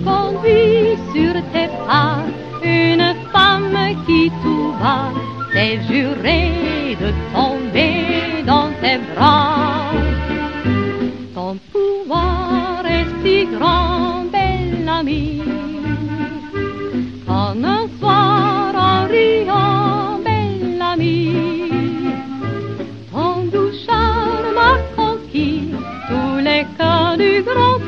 tu 0.00 0.04
conduis 0.04 0.96
sur 1.12 1.34
tes 1.52 1.68
pas 1.86 2.22
une 2.62 3.14
femme 3.32 3.76
qui 4.06 4.30
tout 4.42 4.72
va 4.80 5.10
s'est 5.52 5.80
juré 5.88 6.96
de 7.00 7.12
tomber 7.34 8.42
dans 8.46 8.70
tes 8.80 8.98
bras. 9.14 9.92
Ton 11.34 11.56
pouvoir 11.72 12.84
est 12.86 13.06
si 13.22 13.46
grand, 13.46 14.24
belle 14.30 14.88
amie, 14.88 15.42
en 17.28 17.64
un 17.64 17.88
soir 17.98 18.74
en 18.74 19.08
riant, 19.08 20.20
belle 20.24 20.80
amie. 20.80 22.12
Ton 23.12 23.44
doux 23.52 23.72
charme 23.86 24.58
a 24.58 24.76
conquis 24.96 25.70
tous 26.08 26.38
les 26.38 26.64
cœurs 26.78 27.16
du 27.16 27.42
grand 27.42 27.79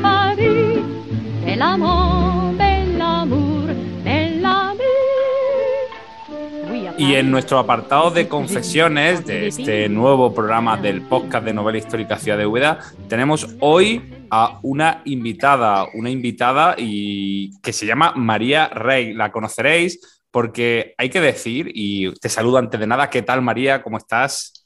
Y 6.97 7.15
en 7.15 7.31
nuestro 7.31 7.57
apartado 7.59 8.11
de 8.11 8.27
confesiones 8.27 9.25
de 9.25 9.47
este 9.47 9.89
nuevo 9.89 10.33
programa 10.33 10.77
del 10.77 11.01
podcast 11.01 11.43
de 11.45 11.53
novela 11.53 11.77
histórica 11.77 12.17
Ciudad 12.17 12.37
de 12.37 12.45
Úbeda, 12.45 12.79
tenemos 13.09 13.47
hoy 13.59 14.25
a 14.29 14.59
una 14.61 15.01
invitada, 15.05 15.87
una 15.95 16.09
invitada 16.09 16.75
y 16.77 17.59
que 17.61 17.73
se 17.73 17.85
llama 17.85 18.13
María 18.15 18.67
Rey. 18.69 19.13
La 19.13 19.31
conoceréis 19.31 20.21
porque 20.31 20.93
hay 20.97 21.09
que 21.09 21.21
decir, 21.21 21.71
y 21.73 22.11
te 22.19 22.29
saludo 22.29 22.57
antes 22.57 22.79
de 22.79 22.87
nada, 22.87 23.09
¿qué 23.09 23.21
tal 23.21 23.41
María? 23.41 23.81
¿Cómo 23.81 23.97
estás? 23.97 24.65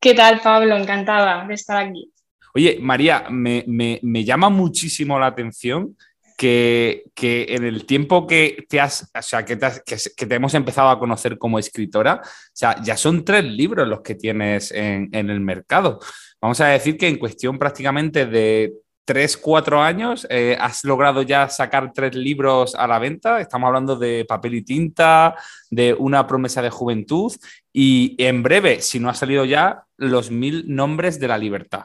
¿Qué 0.00 0.14
tal, 0.14 0.40
Pablo? 0.40 0.76
Encantada 0.76 1.46
de 1.46 1.54
estar 1.54 1.76
aquí. 1.78 2.10
Oye, 2.54 2.78
María, 2.80 3.26
me, 3.30 3.64
me- 3.66 3.98
me 4.02 4.24
llama 4.24 4.50
muchísimo 4.50 5.18
la 5.18 5.26
atención 5.26 5.96
que, 6.42 7.04
que 7.14 7.46
en 7.50 7.64
el 7.64 7.86
tiempo 7.86 8.26
que 8.26 8.66
te 8.68 8.80
has, 8.80 9.08
o 9.16 9.22
sea, 9.22 9.44
que 9.44 9.56
te, 9.56 10.34
hemos 10.34 10.54
empezado 10.54 10.88
a 10.88 10.98
conocer 10.98 11.38
como 11.38 11.56
escritora, 11.56 12.20
o 12.20 12.50
sea, 12.52 12.82
ya 12.82 12.96
son 12.96 13.24
tres 13.24 13.44
libros 13.44 13.86
los 13.86 14.00
que 14.00 14.16
tienes 14.16 14.72
en, 14.72 15.08
en 15.12 15.30
el 15.30 15.38
mercado. 15.38 16.00
Vamos 16.40 16.60
a 16.60 16.66
decir 16.66 16.96
que 16.96 17.06
en 17.06 17.18
cuestión 17.18 17.60
prácticamente 17.60 18.26
de 18.26 18.72
tres, 19.04 19.36
cuatro 19.36 19.80
años, 19.80 20.26
eh, 20.30 20.56
has 20.58 20.82
logrado 20.82 21.22
ya 21.22 21.48
sacar 21.48 21.92
tres 21.94 22.16
libros 22.16 22.74
a 22.74 22.88
la 22.88 22.98
venta. 22.98 23.40
Estamos 23.40 23.68
hablando 23.68 23.94
de 23.94 24.24
papel 24.24 24.54
y 24.56 24.62
tinta, 24.62 25.36
de 25.70 25.94
una 25.94 26.26
promesa 26.26 26.60
de 26.60 26.70
juventud 26.70 27.32
y 27.72 28.16
en 28.18 28.42
breve, 28.42 28.80
si 28.80 28.98
no 28.98 29.08
ha 29.08 29.14
salido 29.14 29.44
ya, 29.44 29.84
los 29.96 30.32
mil 30.32 30.64
nombres 30.66 31.20
de 31.20 31.28
la 31.28 31.38
libertad. 31.38 31.84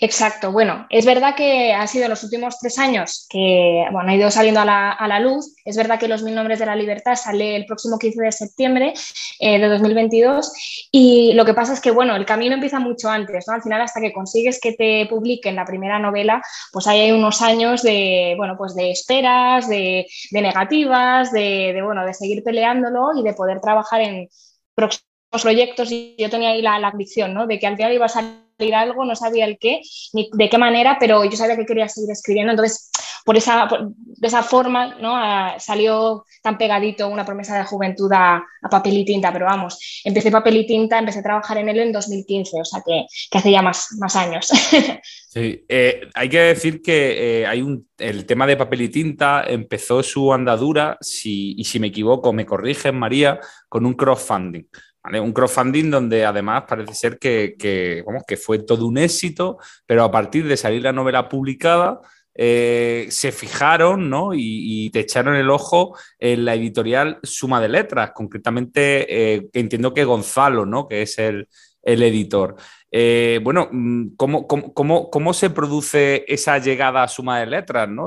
Exacto, 0.00 0.50
bueno, 0.50 0.86
es 0.90 1.04
verdad 1.04 1.34
que 1.36 1.72
ha 1.72 1.86
sido 1.86 2.08
los 2.08 2.24
últimos 2.24 2.58
tres 2.58 2.78
años 2.78 3.26
que 3.30 3.84
bueno, 3.92 4.10
ha 4.10 4.14
ido 4.16 4.30
saliendo 4.30 4.60
a 4.60 4.64
la, 4.64 5.20
luz. 5.20 5.54
Es 5.64 5.76
verdad 5.76 5.98
que 5.98 6.08
Los 6.08 6.22
Mil 6.22 6.34
Nombres 6.34 6.58
de 6.58 6.66
la 6.66 6.74
Libertad 6.74 7.14
sale 7.14 7.54
el 7.54 7.66
próximo 7.66 7.98
15 7.98 8.22
de 8.22 8.32
septiembre 8.32 8.94
eh, 9.38 9.60
de 9.60 9.68
2022 9.68 10.52
y 10.90 11.32
lo 11.34 11.44
que 11.44 11.54
pasa 11.54 11.72
es 11.72 11.80
que 11.80 11.90
bueno, 11.90 12.16
el 12.16 12.26
camino 12.26 12.54
empieza 12.54 12.80
mucho 12.80 13.08
antes, 13.08 13.44
¿no? 13.46 13.54
Al 13.54 13.62
final, 13.62 13.80
hasta 13.80 14.00
que 14.00 14.12
consigues 14.12 14.60
que 14.60 14.72
te 14.72 15.06
publiquen 15.06 15.54
la 15.54 15.64
primera 15.64 15.98
novela, 15.98 16.42
pues 16.72 16.86
hay 16.86 17.12
unos 17.12 17.40
años 17.42 17.82
de, 17.82 18.34
bueno, 18.36 18.56
pues 18.58 18.74
de 18.74 18.90
esperas, 18.90 19.68
de, 19.68 20.06
negativas, 20.32 21.32
de, 21.32 21.80
bueno, 21.84 22.04
de 22.04 22.14
seguir 22.14 22.42
peleándolo 22.42 23.10
y 23.16 23.22
de 23.22 23.34
poder 23.34 23.60
trabajar 23.60 24.00
en 24.00 24.28
próximos 24.74 25.11
proyectos 25.40 25.90
y 25.90 26.14
yo 26.18 26.28
tenía 26.28 26.50
ahí 26.50 26.60
la, 26.60 26.78
la 26.78 26.88
ambición, 26.88 27.32
¿no? 27.32 27.46
De 27.46 27.58
que 27.58 27.66
al 27.66 27.76
final 27.76 27.94
iba 27.94 28.04
a 28.04 28.08
salir 28.10 28.74
algo, 28.74 29.04
no 29.04 29.16
sabía 29.16 29.46
el 29.46 29.58
qué, 29.58 29.80
ni 30.12 30.28
de 30.32 30.48
qué 30.50 30.58
manera, 30.58 30.98
pero 31.00 31.24
yo 31.24 31.32
sabía 31.32 31.56
que 31.56 31.64
quería 31.64 31.88
seguir 31.88 32.10
escribiendo. 32.10 32.52
Entonces, 32.52 32.90
por 33.24 33.36
esa, 33.36 33.68
de 33.94 34.26
esa 34.26 34.42
forma, 34.42 34.96
¿no? 35.00 35.14
salió 35.58 36.24
tan 36.42 36.58
pegadito 36.58 37.08
una 37.08 37.24
promesa 37.24 37.56
de 37.56 37.64
juventud 37.64 38.10
a, 38.12 38.44
papel 38.70 38.98
y 38.98 39.04
tinta, 39.04 39.32
pero 39.32 39.46
vamos, 39.46 40.02
empecé 40.04 40.30
papel 40.30 40.56
y 40.56 40.66
tinta, 40.66 40.98
empecé 40.98 41.20
a 41.20 41.22
trabajar 41.22 41.58
en 41.58 41.68
él 41.68 41.78
en 41.78 41.92
2015, 41.92 42.60
o 42.60 42.64
sea 42.64 42.82
que, 42.84 43.06
que 43.30 43.38
hace 43.38 43.50
ya 43.50 43.62
más, 43.62 43.88
más 43.98 44.16
años. 44.16 44.48
Sí, 45.32 45.64
eh, 45.66 46.10
hay 46.12 46.28
que 46.28 46.40
decir 46.40 46.82
que 46.82 47.40
eh, 47.40 47.46
hay 47.46 47.62
un, 47.62 47.88
el 47.96 48.26
tema 48.26 48.46
de 48.46 48.58
papel 48.58 48.82
y 48.82 48.90
tinta 48.90 49.42
empezó 49.46 50.02
su 50.02 50.30
andadura, 50.30 50.98
si, 51.00 51.54
y 51.56 51.64
si 51.64 51.80
me 51.80 51.86
equivoco, 51.86 52.34
me 52.34 52.44
corrigen, 52.44 52.98
María, 52.98 53.40
con 53.66 53.86
un 53.86 53.94
crowdfunding. 53.94 54.64
Un 55.04 55.32
crowdfunding 55.32 55.90
donde 55.90 56.24
además 56.24 56.64
parece 56.68 56.94
ser 56.94 57.18
que, 57.18 58.02
vamos, 58.06 58.22
que 58.26 58.36
fue 58.36 58.60
todo 58.60 58.86
un 58.86 58.98
éxito, 58.98 59.58
pero 59.84 60.04
a 60.04 60.10
partir 60.10 60.46
de 60.46 60.56
salir 60.56 60.82
la 60.82 60.92
novela 60.92 61.28
publicada, 61.28 62.00
eh, 62.34 63.08
se 63.10 63.30
fijaron 63.30 64.08
¿no? 64.08 64.30
y, 64.32 64.88
te 64.90 65.00
echaron 65.00 65.34
el 65.34 65.50
ojo 65.50 65.96
en 66.18 66.44
la 66.44 66.54
editorial 66.54 67.18
Suma 67.22 67.60
de 67.60 67.68
Letras, 67.68 68.12
concretamente 68.14 69.34
eh, 69.34 69.48
entiendo 69.52 69.92
que 69.92 70.04
Gonzalo, 70.04 70.64
¿no? 70.64 70.86
que 70.86 71.02
es 71.02 71.18
el, 71.18 71.48
editor. 71.82 72.54
Eh, 72.90 73.40
bueno, 73.42 73.68
mm, 73.72 74.14
¿cómo, 74.16 74.46
cómo, 74.46 75.34
se 75.34 75.50
produce 75.50 76.24
esa 76.28 76.58
llegada 76.58 77.02
a 77.02 77.08
Suma 77.08 77.40
de 77.40 77.46
Letras? 77.46 77.88
¿no? 77.88 78.06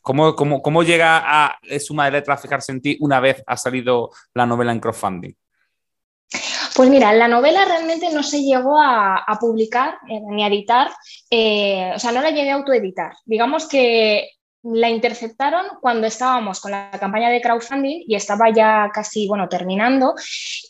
¿cómo, 0.00 0.34
cómo, 0.34 0.82
llega 0.82 1.22
a 1.22 1.58
Suma 1.78 2.06
de 2.06 2.12
Letras 2.12 2.38
a 2.38 2.42
fijarse 2.42 2.72
en 2.72 2.80
ti 2.80 2.96
una 3.00 3.20
vez 3.20 3.42
ha 3.46 3.56
salido 3.58 4.10
la 4.32 4.46
novela 4.46 4.72
en 4.72 4.80
crowdfunding? 4.80 5.34
Pues 6.80 6.88
mira, 6.88 7.12
la 7.12 7.28
novela 7.28 7.66
realmente 7.66 8.08
no 8.10 8.22
se 8.22 8.42
llegó 8.42 8.80
a, 8.80 9.36
publicar 9.38 9.98
eh, 10.08 10.18
ni 10.30 10.42
a 10.42 10.46
editar, 10.46 10.90
eh, 11.28 11.92
o 11.94 11.98
sea, 11.98 12.10
no 12.10 12.22
la 12.22 12.30
llegué 12.30 12.52
a 12.52 12.54
autoeditar. 12.54 13.12
Digamos 13.26 13.68
que 13.68 14.30
la 14.62 14.88
interceptaron 14.88 15.66
cuando 15.82 16.06
estábamos 16.06 16.58
con 16.58 16.70
la 16.70 16.90
campaña 16.98 17.28
de 17.28 17.42
crowdfunding 17.42 18.04
y 18.06 18.14
estaba 18.14 18.50
ya 18.50 18.90
casi, 18.94 19.28
bueno, 19.28 19.46
terminando. 19.46 20.14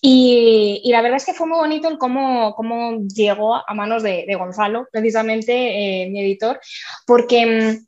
Y, 0.03 0.83
la 0.90 1.01
verdad 1.01 1.18
es 1.18 1.27
que 1.27 1.33
fue 1.33 1.46
muy 1.46 1.59
bonito 1.59 1.87
el 1.87 1.96
cómo, 1.96 2.57
cómo 2.57 3.03
llegó 3.14 3.55
a 3.55 3.73
manos 3.73 4.03
de, 4.03 4.27
Gonzalo, 4.37 4.88
precisamente 4.90 5.53
eh, 5.53 6.11
mi 6.11 6.23
editor, 6.23 6.59
porque 7.07 7.46
mm, 7.46 7.87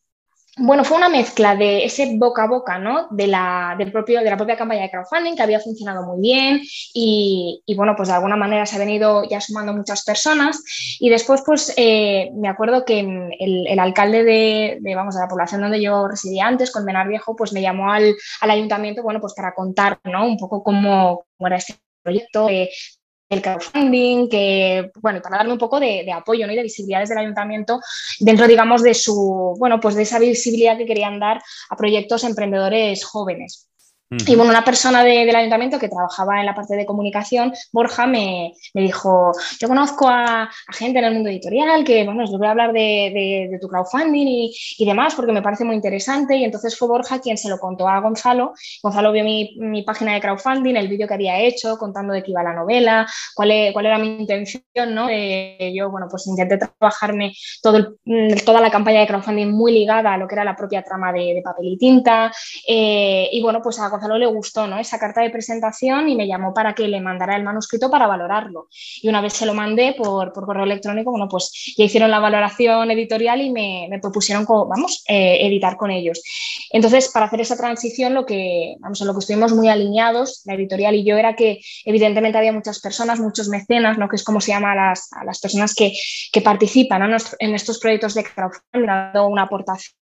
bueno, 0.58 0.84
fue 0.84 0.98
una 0.98 1.08
mezcla 1.08 1.56
de 1.56 1.84
ese 1.84 2.16
boca 2.18 2.44
a 2.44 2.46
boca, 2.46 2.78
¿no? 2.78 3.08
De 3.10 3.26
la, 3.26 3.74
del 3.78 3.90
propio, 3.90 4.20
de 4.20 4.28
la 4.28 4.36
propia 4.36 4.56
campaña 4.56 4.82
de 4.82 4.90
crowdfunding 4.90 5.34
que 5.34 5.42
había 5.42 5.60
funcionado 5.60 6.02
muy 6.02 6.20
bien 6.20 6.60
y, 6.92 7.62
bueno, 7.74 7.94
pues 7.96 8.10
de 8.10 8.14
alguna 8.16 8.36
manera 8.36 8.66
se 8.66 8.76
ha 8.76 8.78
venido 8.78 9.24
ya 9.24 9.40
sumando 9.40 9.72
muchas 9.72 10.04
personas 10.04 10.62
y 11.00 11.08
después, 11.08 11.42
pues 11.46 11.72
eh, 11.78 12.30
me 12.34 12.48
acuerdo 12.48 12.84
que 12.84 13.00
el, 13.00 13.78
alcalde 13.78 14.24
de, 14.24 14.94
vamos, 14.94 15.14
de 15.14 15.22
la 15.22 15.28
población 15.28 15.62
donde 15.62 15.80
yo 15.80 16.06
residía 16.06 16.46
antes, 16.46 16.70
con 16.70 16.84
Benar 16.84 17.08
Viejo, 17.08 17.34
pues 17.34 17.54
me 17.54 17.62
llamó 17.62 17.90
al, 17.90 18.14
ayuntamiento, 18.42 19.02
bueno, 19.02 19.20
pues 19.20 19.32
para 19.32 19.54
contar, 19.54 20.00
¿no? 20.04 20.26
Un 20.26 20.36
poco 20.36 20.62
cómo, 20.62 21.24
era 21.40 21.56
este 21.56 21.76
proyecto, 22.02 22.48
el 23.32 23.42
crowdfunding, 23.42 24.28
que, 24.28 24.90
bueno, 25.00 25.20
para 25.22 25.38
darme 25.38 25.52
un 25.52 25.58
poco 25.58 25.80
de, 25.80 26.10
apoyo 26.12 26.46
y 26.50 26.54
de 26.54 26.62
visibilidad 26.62 27.00
desde 27.00 27.14
el 27.14 27.20
ayuntamiento 27.20 27.80
dentro, 28.20 28.46
digamos, 28.46 28.82
de 28.82 28.94
su, 28.94 29.54
bueno, 29.58 29.80
pues 29.80 29.94
de 29.94 30.02
esa 30.02 30.18
visibilidad 30.18 30.76
que 30.76 30.86
querían 30.86 31.18
dar 31.18 31.42
a 31.70 31.76
proyectos 31.76 32.24
emprendedores 32.24 33.04
jóvenes. 33.04 33.68
Y 34.26 34.36
bueno, 34.36 34.50
una 34.50 34.64
persona 34.64 35.02
del 35.02 35.34
ayuntamiento 35.34 35.78
que 35.78 35.88
trabajaba 35.88 36.40
en 36.40 36.46
la 36.46 36.54
parte 36.54 36.76
de 36.76 36.84
comunicación, 36.86 37.52
Borja, 37.72 38.06
me, 38.06 38.52
dijo, 38.74 39.32
yo 39.58 39.68
conozco 39.68 40.08
a, 40.08 40.50
gente 40.70 40.98
en 40.98 41.04
el 41.06 41.14
mundo 41.14 41.30
editorial 41.30 41.84
que, 41.84 42.04
bueno, 42.04 42.24
os 42.24 42.30
voy 42.30 42.46
a 42.46 42.50
hablar 42.50 42.72
de, 42.72 43.58
tu 43.60 43.68
crowdfunding 43.68 44.50
y, 44.78 44.84
demás 44.84 45.14
porque 45.14 45.32
me 45.32 45.42
parece 45.42 45.64
muy 45.64 45.76
interesante. 45.76 46.36
Y 46.36 46.44
entonces 46.44 46.76
fue 46.76 46.88
Borja 46.88 47.20
quien 47.20 47.38
se 47.38 47.48
lo 47.48 47.58
contó 47.58 47.88
a 47.88 48.00
Gonzalo. 48.00 48.52
Gonzalo 48.82 49.12
vio 49.12 49.24
mi, 49.24 49.82
página 49.86 50.14
de 50.14 50.20
crowdfunding, 50.20 50.76
el 50.76 50.88
vídeo 50.88 51.08
que 51.08 51.14
había 51.14 51.38
hecho 51.40 51.76
contando 51.78 52.12
de 52.12 52.22
qué 52.22 52.30
iba 52.30 52.42
la 52.42 52.52
novela, 52.52 53.06
cuál, 53.34 53.50
e, 53.50 53.70
cuál 53.72 53.86
era 53.86 53.98
mi 53.98 54.08
intención, 54.20 54.62
¿no? 54.94 55.08
yo, 55.10 55.90
bueno, 55.90 56.06
pues 56.10 56.26
intenté 56.26 56.58
trabajarme 56.58 57.32
todo 57.62 57.96
toda 58.44 58.60
la 58.60 58.70
campaña 58.70 59.00
de 59.00 59.06
crowdfunding 59.06 59.50
muy 59.50 59.72
ligada 59.72 60.12
a 60.12 60.16
lo 60.16 60.28
que 60.28 60.34
era 60.34 60.44
la 60.44 60.56
propia 60.56 60.82
trama 60.82 61.12
de, 61.12 61.40
papel 61.42 61.66
y 61.68 61.78
tinta. 61.78 62.32
Eh, 62.68 63.28
y 63.32 63.42
bueno, 63.42 63.60
pues 63.62 63.78
a 63.78 63.88
Gonzalo 63.88 64.01
le 64.08 64.26
gustó 64.26 64.66
¿no? 64.66 64.78
esa 64.78 64.98
carta 64.98 65.20
de 65.20 65.30
presentación 65.30 66.08
y 66.08 66.16
me 66.16 66.26
llamó 66.26 66.52
para 66.52 66.74
que 66.74 66.88
le 66.88 67.00
mandara 67.00 67.36
el 67.36 67.42
manuscrito 67.42 67.90
para 67.90 68.06
valorarlo. 68.06 68.68
Y 69.00 69.08
una 69.08 69.20
vez 69.20 69.32
se 69.32 69.46
lo 69.46 69.54
mandé 69.54 69.94
por, 69.96 70.32
correo 70.32 70.64
electrónico, 70.64 71.10
bueno, 71.10 71.28
pues 71.28 71.74
ya 71.76 71.84
hicieron 71.84 72.10
la 72.10 72.20
valoración 72.20 72.90
editorial 72.90 73.40
y 73.40 73.50
me, 73.50 73.98
propusieron, 74.00 74.46
vamos, 74.46 75.04
eh, 75.08 75.46
editar 75.46 75.76
con 75.76 75.90
ellos. 75.90 76.22
Entonces, 76.70 77.10
para 77.12 77.26
hacer 77.26 77.40
esa 77.40 77.56
transición, 77.56 78.14
lo 78.14 78.26
que, 78.26 78.76
vamos, 78.80 79.00
en 79.00 79.06
lo 79.06 79.12
que 79.14 79.20
estuvimos 79.20 79.52
muy 79.52 79.68
alineados, 79.68 80.42
la 80.44 80.54
editorial 80.54 80.94
y 80.94 81.04
yo, 81.04 81.16
era 81.16 81.34
que 81.34 81.60
evidentemente 81.84 82.38
había 82.38 82.52
muchas 82.52 82.80
personas, 82.80 83.20
muchos 83.20 83.48
mecenas, 83.48 83.98
¿no? 83.98 84.08
que 84.08 84.16
es 84.16 84.24
como 84.24 84.40
se 84.40 84.52
llama 84.52 84.72
a 84.72 84.74
las, 84.74 85.10
las 85.24 85.40
personas 85.40 85.74
que, 85.74 85.92
participan 86.42 87.02
en 87.38 87.54
estos 87.54 87.78
proyectos 87.78 88.14
de 88.14 88.24
crowdfunding, 88.24 88.86
dando 88.86 89.28
una 89.28 89.42
aportación 89.42 89.94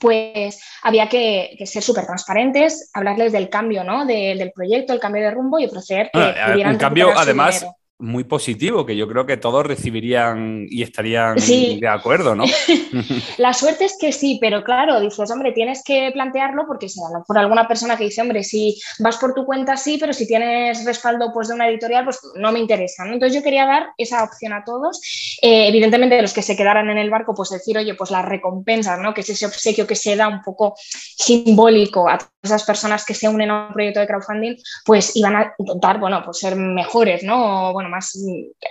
pues 0.00 0.60
había 0.82 1.08
que, 1.08 1.56
ser 1.64 1.82
súper 1.82 2.06
transparentes, 2.06 2.90
hablarles 2.94 3.32
del 3.32 3.48
cambio 3.48 3.84
¿no? 3.84 4.04
del 4.06 4.52
proyecto, 4.52 4.92
el 4.92 5.00
cambio 5.00 5.22
de 5.22 5.30
rumbo 5.30 5.58
y 5.58 5.66
ofrecer 5.66 6.10
que 6.12 6.34
pudieran 6.46 6.74
Un 6.74 6.78
cambio, 6.78 7.12
además, 7.16 7.66
muy 7.98 8.24
positivo, 8.24 8.84
que 8.84 8.96
yo 8.96 9.08
creo 9.08 9.24
que 9.24 9.36
todos 9.38 9.64
recibirían 9.64 10.66
y 10.68 10.82
estarían 10.82 11.36
de 11.36 11.88
acuerdo, 11.88 12.34
¿no? 12.34 12.44
la 13.38 13.54
suerte 13.54 13.86
es 13.86 13.96
que 13.98 14.12
sí, 14.12 14.38
pero 14.40 14.62
claro, 14.62 15.00
dices, 15.00 15.30
hombre, 15.30 15.52
tienes 15.52 15.82
que 15.82 16.10
plantearlo 16.12 16.64
porque 16.66 16.88
si 16.88 17.00
por 17.26 17.38
alguna 17.38 17.66
persona 17.66 17.96
que 17.96 18.04
dice, 18.04 18.20
hombre, 18.20 18.44
si 18.44 18.78
vas 18.98 19.16
por 19.16 19.32
tu 19.32 19.46
cuenta 19.46 19.76
sí, 19.76 19.96
pero 19.98 20.12
si 20.12 20.26
tienes 20.26 20.84
respaldo 20.84 21.30
pues, 21.32 21.48
de 21.48 21.54
una 21.54 21.68
editorial, 21.68 22.04
pues 22.04 22.20
no 22.34 22.52
me 22.52 22.58
interesa. 22.58 23.04
Entonces 23.04 23.34
yo 23.34 23.42
quería 23.42 23.64
dar 23.64 23.88
esa 23.96 24.24
opción 24.24 24.52
a 24.52 24.64
todos. 24.64 25.00
Eh, 25.40 25.68
evidentemente, 25.68 26.20
los 26.20 26.34
que 26.34 26.42
se 26.42 26.56
quedaran 26.56 26.90
en 26.90 26.98
el 26.98 27.10
barco, 27.10 27.34
pues 27.34 27.50
decir, 27.50 27.78
oye, 27.78 27.94
pues 27.94 28.10
las 28.10 28.24
recompensas, 28.24 29.00
¿no? 29.00 29.14
Que 29.14 29.22
es 29.22 29.30
ese 29.30 29.46
obsequio 29.46 29.86
que 29.86 29.94
se 29.94 30.16
da 30.16 30.28
un 30.28 30.42
poco 30.42 30.74
simbólico 30.78 32.08
a 32.08 32.18
esas 32.42 32.64
personas 32.64 33.04
que 33.04 33.14
se 33.14 33.28
unen 33.28 33.50
a 33.50 33.68
un 33.68 33.72
proyecto 33.72 34.00
de 34.00 34.06
crowdfunding, 34.06 34.56
pues 34.84 35.16
iban 35.16 35.34
a 35.34 35.54
intentar, 35.58 35.98
bueno, 35.98 36.22
pues 36.24 36.38
ser 36.38 36.56
mejores, 36.56 37.22
¿no? 37.22 37.72
bueno, 37.72 37.85
más, 37.88 38.18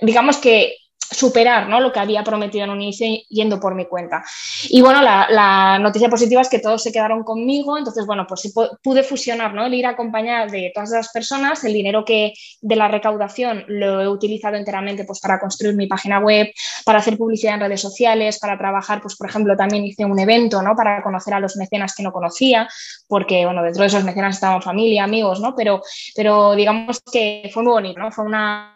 digamos 0.01 0.37
que 0.37 0.75
superar 1.11 1.69
¿no? 1.69 1.79
lo 1.79 1.91
que 1.91 1.99
había 1.99 2.23
prometido 2.23 2.63
en 2.63 2.71
un 2.71 2.81
inicio 2.81 3.07
yendo 3.29 3.59
por 3.59 3.75
mi 3.75 3.85
cuenta. 3.85 4.23
Y 4.69 4.81
bueno, 4.81 5.01
la, 5.01 5.79
noticia 5.79 6.09
positiva 6.09 6.41
es 6.41 6.49
que 6.49 6.59
todos 6.59 6.81
se 6.81 6.91
quedaron 6.91 7.23
conmigo, 7.23 7.77
entonces 7.77 8.05
bueno, 8.05 8.25
pues 8.27 8.41
sí 8.41 8.53
pude 8.83 9.03
fusionar, 9.03 9.53
¿no? 9.53 9.65
el 9.65 9.73
ir 9.73 9.85
a 9.85 9.91
acompañar 9.91 10.49
de 10.49 10.71
todas 10.73 10.89
esas 10.89 11.11
personas, 11.11 11.63
el 11.63 11.73
dinero 11.73 12.03
que 12.05 12.33
de 12.61 12.75
la 12.75 12.87
recaudación 12.87 13.65
lo 13.67 14.01
he 14.01 14.07
utilizado 14.07 14.55
enteramente 14.55 15.03
pues, 15.03 15.19
para 15.19 15.39
construir 15.39 15.75
mi 15.75 15.87
página 15.87 16.19
web, 16.19 16.47
para 16.85 16.99
hacer 16.99 17.17
publicidad 17.17 17.55
en 17.55 17.61
redes 17.61 17.81
sociales, 17.81 18.39
para 18.39 18.57
trabajar, 18.57 19.01
pues 19.01 19.15
por 19.15 19.29
ejemplo, 19.29 19.55
también 19.55 19.85
hice 19.85 20.05
un 20.05 20.17
evento 20.17 20.61
¿no? 20.61 20.75
para 20.75 21.03
conocer 21.03 21.33
a 21.33 21.39
los 21.39 21.55
mecenas 21.57 21.93
que 21.95 22.03
no 22.03 22.11
conocía, 22.11 22.67
porque 23.07 23.45
bueno, 23.45 23.61
dentro 23.63 23.81
de 23.81 23.87
esos 23.87 24.03
mecenas 24.03 24.35
estaban 24.35 24.61
familia, 24.61 25.03
amigos, 25.03 25.39
¿no? 25.39 25.53
pero, 25.55 25.81
pero 26.15 26.55
digamos 26.55 27.01
que 27.11 27.49
fue 27.53 27.63
muy 27.63 27.73
bonito, 27.73 27.99
¿no? 27.99 28.11
fue 28.11 28.25
una 28.25 28.74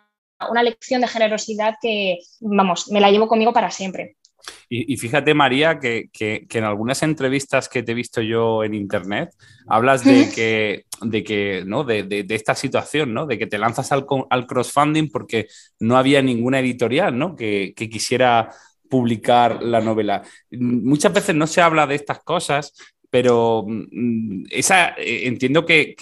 una 0.49 0.63
lección 0.63 1.01
de 1.01 1.07
generosidad 1.07 1.75
que, 1.81 2.19
vamos, 2.39 2.89
me 2.91 3.01
la 3.01 3.11
llevo 3.11 3.27
conmigo 3.27 3.53
para 3.53 3.71
siempre. 3.71 4.17
Y, 4.71 4.97
fíjate, 4.97 5.33
María, 5.33 5.79
que, 5.79 6.09
en 6.19 6.63
algunas 6.63 7.01
entrevistas 7.01 7.67
que 7.67 7.83
te 7.83 7.91
he 7.91 7.95
visto 7.95 8.21
yo 8.21 8.63
en 8.63 8.73
internet, 8.73 9.31
hablas 9.67 10.03
de 10.03 10.29
que, 10.33 10.85
de, 11.01 11.23
que, 11.23 11.63
¿no? 11.65 11.83
de, 11.83 12.25
esta 12.29 12.53
situación, 12.55 13.13
¿no? 13.13 13.25
de 13.25 13.37
que 13.39 13.47
te 13.47 13.57
lanzas 13.57 13.91
al, 13.91 14.05
al, 14.29 14.47
crowdfunding 14.47 15.09
porque 15.09 15.47
no 15.79 15.97
había 15.97 16.21
ninguna 16.21 16.59
editorial 16.59 17.17
¿no? 17.17 17.35
que, 17.35 17.73
quisiera 17.75 18.51
publicar 18.89 19.61
la 19.63 19.81
novela. 19.81 20.21
Muchas 20.51 21.13
veces 21.13 21.35
no 21.35 21.47
se 21.47 21.61
habla 21.61 21.87
de 21.87 21.95
estas 21.95 22.19
cosas, 22.19 22.73
pero 23.09 23.65
mm, 23.67 24.43
esa, 24.51 24.89
eh, 24.89 25.27
entiendo 25.27 25.65
que, 25.65 25.95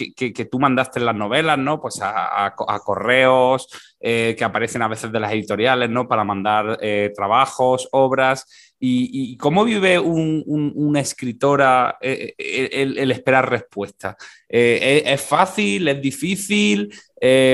tú 0.51 0.59
mandaste 0.59 0.99
las 0.99 1.15
novelas, 1.15 1.57
¿no? 1.57 1.79
Pues 1.79 1.99
a, 2.01 2.53
correos 2.83 3.67
eh, 3.99 4.35
que 4.37 4.43
aparecen 4.43 4.81
a 4.81 4.87
veces 4.87 5.11
de 5.11 5.19
las 5.19 5.31
editoriales, 5.31 5.89
¿no? 5.89 6.07
Para 6.07 6.23
mandar 6.23 6.77
eh, 6.81 7.11
trabajos, 7.15 7.87
obras. 7.91 8.73
¿Y, 8.79 9.35
cómo 9.37 9.65
vive 9.65 9.97
una 9.97 10.99
escritora 10.99 11.97
el, 11.99 13.11
esperar 13.11 13.49
respuesta? 13.49 14.15
¿es, 14.47 15.21
fácil? 15.21 15.87
¿Es 15.87 15.99
difícil? 15.99 16.93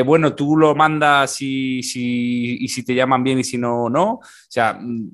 bueno, 0.06 0.36
tú 0.36 0.58
lo 0.58 0.76
mandas 0.76 1.38
y, 1.40 1.80
y 1.80 2.68
si 2.68 2.84
te 2.84 2.94
llaman 2.94 3.24
bien 3.24 3.40
y 3.40 3.46
si 3.46 3.58
no, 3.58 3.90
no. 3.90 4.16
O 4.16 4.22
sea, 4.50 4.74
mm, 4.74 5.12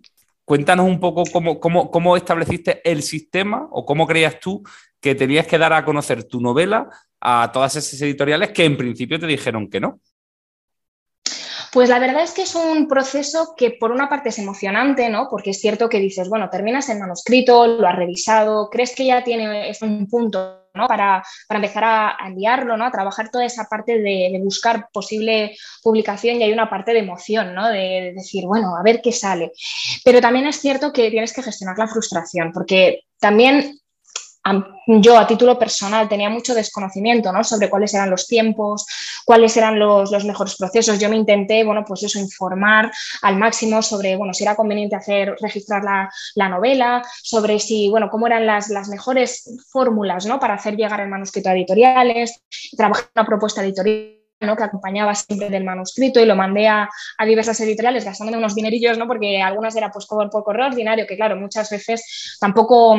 Cuéntanos 0.50 0.88
un 0.88 1.00
poco 1.00 1.26
cómo, 1.32 2.18
estableciste 2.18 2.82
el 2.84 3.04
sistema 3.04 3.68
o 3.70 3.86
cómo 3.86 4.08
creías 4.08 4.40
tú 4.40 4.64
que 5.00 5.14
tenías 5.14 5.46
que 5.46 5.60
dar 5.60 5.74
a 5.74 5.86
conocer 5.86 6.24
tu 6.24 6.42
novela 6.42 6.90
a 7.22 7.52
todas 7.54 7.76
esas 7.76 8.02
editoriales 8.02 8.50
que 8.50 8.66
en 8.66 8.76
principio 8.76 9.20
te 9.20 9.28
dijeron 9.28 9.70
que 9.70 9.80
no. 9.80 10.00
Pues 11.72 11.88
la 11.88 12.00
verdad 12.00 12.24
es 12.24 12.32
que 12.32 12.42
es 12.42 12.56
un 12.56 12.88
proceso 12.88 13.54
que 13.56 13.78
por 13.80 13.92
una 13.92 14.10
parte 14.10 14.30
es 14.30 14.40
emocionante, 14.40 15.08
¿no? 15.08 15.28
Porque 15.30 15.52
es 15.52 15.62
cierto 15.62 15.88
que 15.88 16.00
dices, 16.00 16.30
bueno, 16.30 16.50
terminas 16.50 16.90
el 16.90 16.98
manuscrito, 16.98 17.68
lo 17.68 17.88
has 17.88 17.96
revisado, 17.96 18.72
crees 18.72 18.96
que 18.96 19.06
ya 19.06 19.24
tiene 19.24 19.72
un 19.84 20.08
punto 20.08 20.69
para, 20.88 21.24
empezar 21.50 21.84
a, 21.84 22.18
enviarlo, 22.26 22.78
¿no? 22.78 22.86
a 22.86 22.92
trabajar 22.92 23.30
toda 23.30 23.46
esa 23.46 23.66
parte 23.66 24.00
de, 24.00 24.40
buscar 24.44 24.90
posible 24.92 25.56
publicación 25.84 26.38
y 26.38 26.44
hay 26.44 26.54
una 26.54 26.70
parte 26.70 26.94
de 26.94 27.00
emoción, 27.00 27.54
¿no? 27.54 27.68
de, 27.68 28.14
decir, 28.16 28.46
bueno, 28.46 28.76
a 28.76 28.84
ver 28.84 29.02
qué 29.02 29.12
sale. 29.12 29.52
Pero 30.04 30.22
también 30.22 30.48
es 30.48 30.60
cierto 30.60 30.92
que 30.92 31.12
tienes 31.12 31.34
que 31.34 31.44
gestionar 31.44 31.78
la 31.78 31.88
frustración, 31.88 32.52
porque 32.54 33.02
también 33.20 33.80
yo 34.88 35.18
a 35.18 35.28
título 35.28 35.60
personal 35.60 36.10
tenía 36.10 36.30
mucho 36.30 36.56
desconocimiento 36.56 37.32
¿no? 37.32 37.44
sobre 37.44 37.70
cuáles 37.70 37.94
eran 37.94 38.10
los 38.10 38.28
tiempos, 38.28 38.86
cuáles 39.26 39.56
eran 39.58 39.78
los, 39.78 40.12
mejores 40.26 40.56
procesos. 40.56 41.00
Yo 41.00 41.10
me 41.10 41.16
intenté, 41.16 41.64
bueno, 41.64 41.84
pues 41.86 42.04
eso, 42.04 42.20
informar 42.20 42.92
al 43.22 43.38
máximo 43.38 43.82
sobre, 43.82 44.16
bueno, 44.16 44.34
si 44.34 44.44
era 44.44 44.56
conveniente 44.56 44.96
hacer, 44.96 45.36
registrar 45.40 45.84
la, 45.84 46.50
novela, 46.50 47.02
sobre 47.22 47.60
si, 47.60 47.90
bueno, 47.90 48.10
cómo 48.10 48.28
eran 48.28 48.46
las, 48.46 48.70
mejores 48.90 49.44
fórmulas, 49.72 50.26
¿no? 50.26 50.40
Para 50.40 50.56
hacer 50.56 50.76
llegar 50.76 51.00
el 51.02 51.10
manuscrito 51.10 51.50
a 51.50 51.54
editoriales, 51.54 52.42
trabajar 52.76 53.10
una 53.16 53.26
propuesta 53.26 53.64
editorial 53.64 54.16
¿no? 54.42 54.56
que 54.56 54.64
acompañaba 54.64 55.14
siempre 55.14 55.50
del 55.50 55.64
manuscrito 55.64 56.20
y 56.20 56.26
lo 56.26 56.36
mandé 56.36 56.68
a, 56.68 56.90
diversas 57.26 57.60
editoriales 57.60 58.06
gastándome 58.06 58.38
unos 58.38 58.56
dinerillos, 58.56 58.98
¿no? 58.98 59.06
porque 59.06 59.42
algunas 59.42 59.76
era 59.76 59.92
pues, 59.92 60.06
por, 60.08 60.30
por 60.30 60.44
correo 60.44 60.68
ordinario, 60.68 61.06
que 61.06 61.18
claro, 61.18 61.36
muchas 61.36 61.70
veces 61.70 62.38
tampoco 62.40 62.98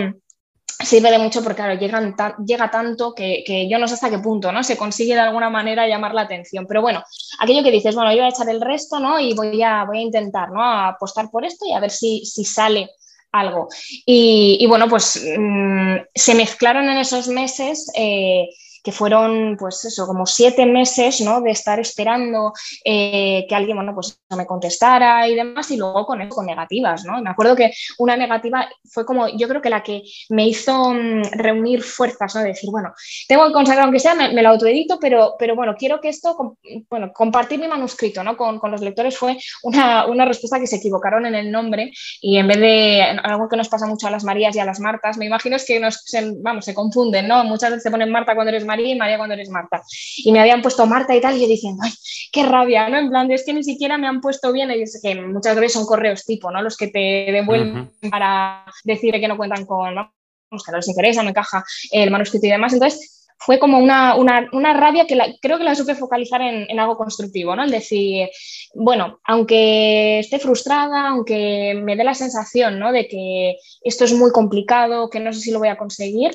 sirve 0.83 1.11
de 1.11 1.19
mucho 1.19 1.43
porque 1.43 1.57
claro, 1.57 1.79
llegan 1.79 2.15
llega 2.45 2.71
tanto 2.71 3.15
que, 3.15 3.69
yo 3.71 3.79
no 3.79 3.87
sé 3.87 3.95
hasta 3.95 4.11
qué 4.11 4.19
punto 4.19 4.53
¿no? 4.53 4.63
se 4.63 4.77
consigue 4.77 5.15
de 5.15 5.21
alguna 5.21 5.51
manera 5.51 5.87
llamar 5.87 6.15
la 6.15 6.23
atención. 6.23 6.67
Pero 6.67 6.83
bueno, 6.83 7.03
aquello 7.39 7.63
que 7.63 7.71
dices, 7.71 7.95
bueno, 7.95 8.11
yo 8.13 8.19
voy 8.19 8.27
a 8.27 8.31
echar 8.31 8.49
el 8.49 8.61
resto 8.61 8.99
¿no? 8.99 9.19
y 9.19 9.35
voy 9.35 9.63
a, 9.63 9.85
voy 9.85 9.99
a 9.99 10.03
intentar 10.03 10.51
¿no? 10.51 10.63
apostar 10.63 11.31
por 11.31 11.45
esto 11.45 11.67
y 11.67 11.73
a 11.73 11.81
ver 11.81 11.91
si, 11.91 12.25
si 12.25 12.45
sale 12.45 12.91
algo. 13.33 13.69
Y, 14.07 14.67
bueno, 14.67 14.89
pues 14.89 15.25
mm, 15.39 15.97
se 16.15 16.35
mezclaron 16.35 16.89
en 16.89 16.99
esos 16.99 17.29
meses. 17.29 17.91
Eh, 17.95 18.49
que 18.83 18.93
fueron, 18.93 19.57
pues 19.59 19.85
eso, 19.85 20.07
como 20.07 20.27
siete 20.27 20.67
meses, 20.67 21.21
¿no? 21.21 21.41
De 21.41 21.51
estar 21.51 21.79
esperando 21.81 22.53
eh, 22.85 23.47
que 23.49 23.55
alguien, 23.55 23.77
bueno, 23.77 23.95
pues 23.95 24.19
me 24.37 24.47
contestara 24.47 25.29
y 25.29 25.35
demás, 25.35 25.71
y 25.71 25.77
luego 25.77 26.07
con, 26.07 26.29
con 26.29 26.47
negativas, 26.47 27.05
¿no? 27.05 27.21
Me 27.21 27.31
acuerdo 27.31 27.57
que 27.57 27.73
una 27.99 28.17
negativa 28.17 28.69
fue 28.85 29.05
como, 29.05 29.29
yo 29.29 29.49
creo 29.49 29.61
que 29.61 29.71
la 29.71 29.83
que 29.83 30.03
me 30.31 30.47
hizo 30.47 30.93
mm, 30.93 31.23
reunir 31.33 31.83
fuerzas, 31.83 32.35
¿no? 32.35 32.43
De 32.43 32.49
decir, 32.49 32.71
bueno, 32.71 32.93
tengo 33.29 33.47
que 33.47 33.53
consagrar, 33.53 33.85
aunque 33.85 34.01
sea, 34.01 34.15
me, 34.15 34.43
lo 34.43 34.49
autoedito, 34.49 34.99
pero, 35.01 35.35
pero 35.39 35.55
bueno, 35.55 35.75
quiero 35.79 36.01
que 36.01 36.09
esto, 36.09 36.57
bueno, 36.89 37.13
compartir 37.13 37.59
mi 37.59 37.69
manuscrito, 37.69 38.23
¿no? 38.25 38.37
Con, 38.37 38.59
con 38.59 38.71
los 38.71 38.81
lectores 38.81 39.17
fue 39.17 39.37
una, 39.63 40.07
una, 40.07 40.25
respuesta 40.25 40.61
que 40.61 40.67
se 40.67 40.77
equivocaron 40.77 41.27
en 41.27 41.35
el 41.35 41.51
nombre 41.51 41.91
y 42.21 42.37
en 42.37 42.47
vez 42.47 42.59
de 42.59 43.03
algo 43.03 43.49
que 43.49 43.57
nos 43.57 43.69
pasa 43.69 43.87
mucho 43.87 44.07
a 44.07 44.11
las 44.11 44.25
Marías 44.25 44.55
y 44.55 44.61
a 44.61 44.65
las 44.65 44.81
Martas, 44.81 45.17
me 45.17 45.27
imagino 45.27 45.57
es 45.57 45.65
que 45.65 45.81
nos, 45.81 46.03
se, 46.05 46.35
vamos, 46.39 46.65
se 46.65 46.75
confunden, 46.75 47.27
¿no? 47.27 47.43
Muchas 47.45 47.71
veces 47.71 47.83
se 47.83 47.91
ponen 47.91 48.11
Marta 48.11 48.35
cuando 48.35 48.51
eres 48.51 48.65
María 48.71 48.95
y 48.95 48.99
María 48.99 49.17
cuando 49.19 49.35
eres 49.35 49.51
Marta. 49.51 49.83
Y 50.19 50.31
me 50.31 50.41
habían 50.41 50.63
puesto 50.63 50.87
Marta 50.87 51.15
y 51.15 51.21
tal, 51.21 51.37
y 51.37 51.41
yo 51.41 51.49
diciendo, 51.49 51.83
ay, 51.85 51.93
qué 52.33 52.45
rabia, 52.45 52.89
¿no? 52.89 52.99
En 52.99 53.11
plan, 53.11 53.31
es 53.31 53.45
que 53.45 53.53
ni 53.53 53.65
siquiera 53.65 53.99
me 53.99 54.07
han 54.07 54.21
puesto 54.21 54.53
bien, 54.53 54.71
y 54.71 54.83
es 54.83 55.01
que 55.03 55.15
muchas 55.21 55.57
veces 55.57 55.73
son 55.73 55.87
correos 55.87 56.25
tipo, 56.25 56.51
¿no? 56.51 56.63
Los 56.63 56.77
que 56.77 56.89
te 56.89 57.33
devuelven 57.33 57.91
para 58.11 58.65
decir 58.85 59.13
que 59.13 59.29
no 59.29 59.37
cuentan 59.37 59.67
con, 59.67 59.95
¿no? 59.95 60.13
que 60.51 60.73
no 60.73 60.79
les 60.79 60.89
interesa, 60.89 61.23
no 61.23 61.31
encaja 61.31 61.65
el 61.93 62.11
manuscrito 62.11 62.47
y 62.47 62.51
demás. 62.51 62.73
Entonces, 62.73 63.21
fue 63.43 63.59
como 63.59 63.79
una, 63.79 64.17
una, 64.17 64.75
rabia 64.75 65.07
que 65.07 65.17
creo 65.41 65.57
que 65.57 65.65
la 65.65 65.75
supe 65.75 65.95
focalizar 65.95 66.43
en, 66.43 66.67
en, 66.69 66.79
algo 66.79 66.97
constructivo, 66.99 67.57
¿no? 67.57 67.65
El 67.65 67.71
decir, 67.71 68.29
bueno, 68.75 69.19
aunque 69.25 70.19
esté 70.19 70.39
frustrada, 70.39 71.09
aunque 71.09 71.75
me 71.83 71.97
dé 71.97 72.05
la 72.05 72.15
sensación, 72.15 72.79
¿no? 72.79 72.93
De 72.93 73.09
que 73.09 73.57
esto 73.83 74.05
es 74.05 74.13
muy 74.13 74.31
complicado, 74.31 75.09
que 75.09 75.21
no 75.21 75.33
sé 75.33 75.41
si 75.41 75.53
lo 75.53 75.59
voy 75.59 75.69
a 75.69 75.79
conseguir, 75.79 76.33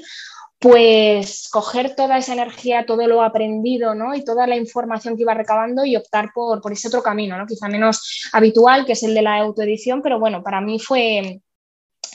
pues 0.65 1.47
coger 1.49 1.95
toda 1.95 2.17
esa 2.17 2.33
energía, 2.33 2.87
todo 2.87 3.05
lo 3.05 3.21
aprendido 3.21 3.93
¿no? 3.93 4.15
y 4.15 4.25
toda 4.25 4.47
la 4.47 4.55
información 4.55 5.15
que 5.15 5.21
iba 5.21 5.35
recabando 5.35 5.85
y 5.85 5.95
optar 5.95 6.31
por, 6.33 6.59
por 6.59 6.71
ese 6.71 6.87
otro 6.87 7.03
camino, 7.03 7.37
¿no? 7.37 7.45
quizá 7.45 7.67
menos 7.67 8.27
habitual, 8.33 8.83
que 8.83 8.93
es 8.93 9.03
el 9.03 9.13
de 9.13 9.21
la 9.21 9.37
autoedición, 9.37 10.01
pero 10.01 10.19
bueno, 10.19 10.41
para 10.41 10.61
mí 10.61 10.79
fue 10.79 11.39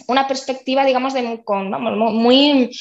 una 0.08 0.26
perspectiva, 0.26 0.84
digamos, 0.84 1.14
de, 1.14 1.44
con, 1.44 1.70
muy 1.70 2.72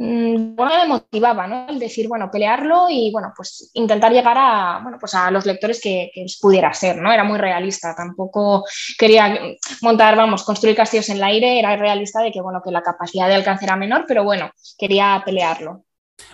bueno, 0.00 0.70
me 0.80 0.86
motivaba, 0.86 1.48
¿no? 1.48 1.66
El 1.68 1.80
decir, 1.80 2.06
bueno, 2.06 2.30
pelearlo 2.30 2.86
y, 2.88 3.10
bueno, 3.10 3.32
pues 3.36 3.72
intentar 3.74 4.12
llegar 4.12 4.36
a, 4.38 4.78
bueno, 4.80 4.96
pues 5.00 5.12
a 5.14 5.28
los 5.32 5.44
lectores 5.44 5.80
que, 5.80 6.12
pudiera 6.40 6.72
ser, 6.72 6.98
¿no? 6.98 7.12
Era 7.12 7.24
muy 7.24 7.36
realista, 7.36 7.96
tampoco 7.96 8.64
quería 8.96 9.40
montar, 9.82 10.14
vamos, 10.14 10.44
construir 10.44 10.76
castillos 10.76 11.08
en 11.08 11.16
el 11.16 11.24
aire, 11.24 11.58
era 11.58 11.74
realista 11.76 12.22
de 12.22 12.30
que, 12.30 12.40
bueno, 12.40 12.62
que 12.64 12.70
la 12.70 12.82
capacidad 12.82 13.26
de 13.26 13.34
alcance 13.34 13.64
era 13.64 13.74
menor, 13.74 14.04
pero 14.06 14.22
bueno, 14.22 14.52
quería 14.78 15.20
pelearlo. 15.24 15.84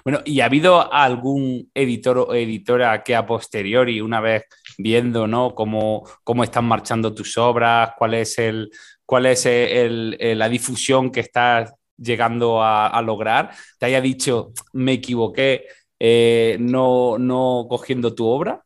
Bueno, 0.05 0.21
¿y 0.27 0.41
ha 0.41 0.47
habido 0.47 0.93
algún 0.93 1.71
editor 1.73 2.19
o 2.19 2.35
editora 2.35 3.03
que 3.03 3.17
a 3.17 3.25
posteriori, 3.25 4.03
una 4.03 4.21
vez 4.21 4.45
viendo, 4.77 5.27
¿no? 5.27 5.55
Cómo, 5.55 6.07
cómo 6.23 6.45
están 6.45 6.67
marchando 6.67 7.15
tus 7.15 7.39
obras, 7.39 7.93
cuál 7.97 8.13
es 8.13 8.39
el, 8.39 8.71
cuál 9.07 9.25
es 9.25 9.47
la 9.47 10.49
difusión 10.51 11.11
que 11.11 11.21
estás 11.21 11.73
llegando 11.97 12.63
a, 12.63 13.01
lograr, 13.03 13.51
te 13.79 13.87
haya 13.87 14.01
dicho, 14.01 14.53
me 14.73 14.93
equivoqué 14.93 15.67
eh, 15.99 16.57
no, 16.61 17.19
no 17.19 17.67
cogiendo 17.69 18.15
tu 18.15 18.27
obra? 18.27 18.65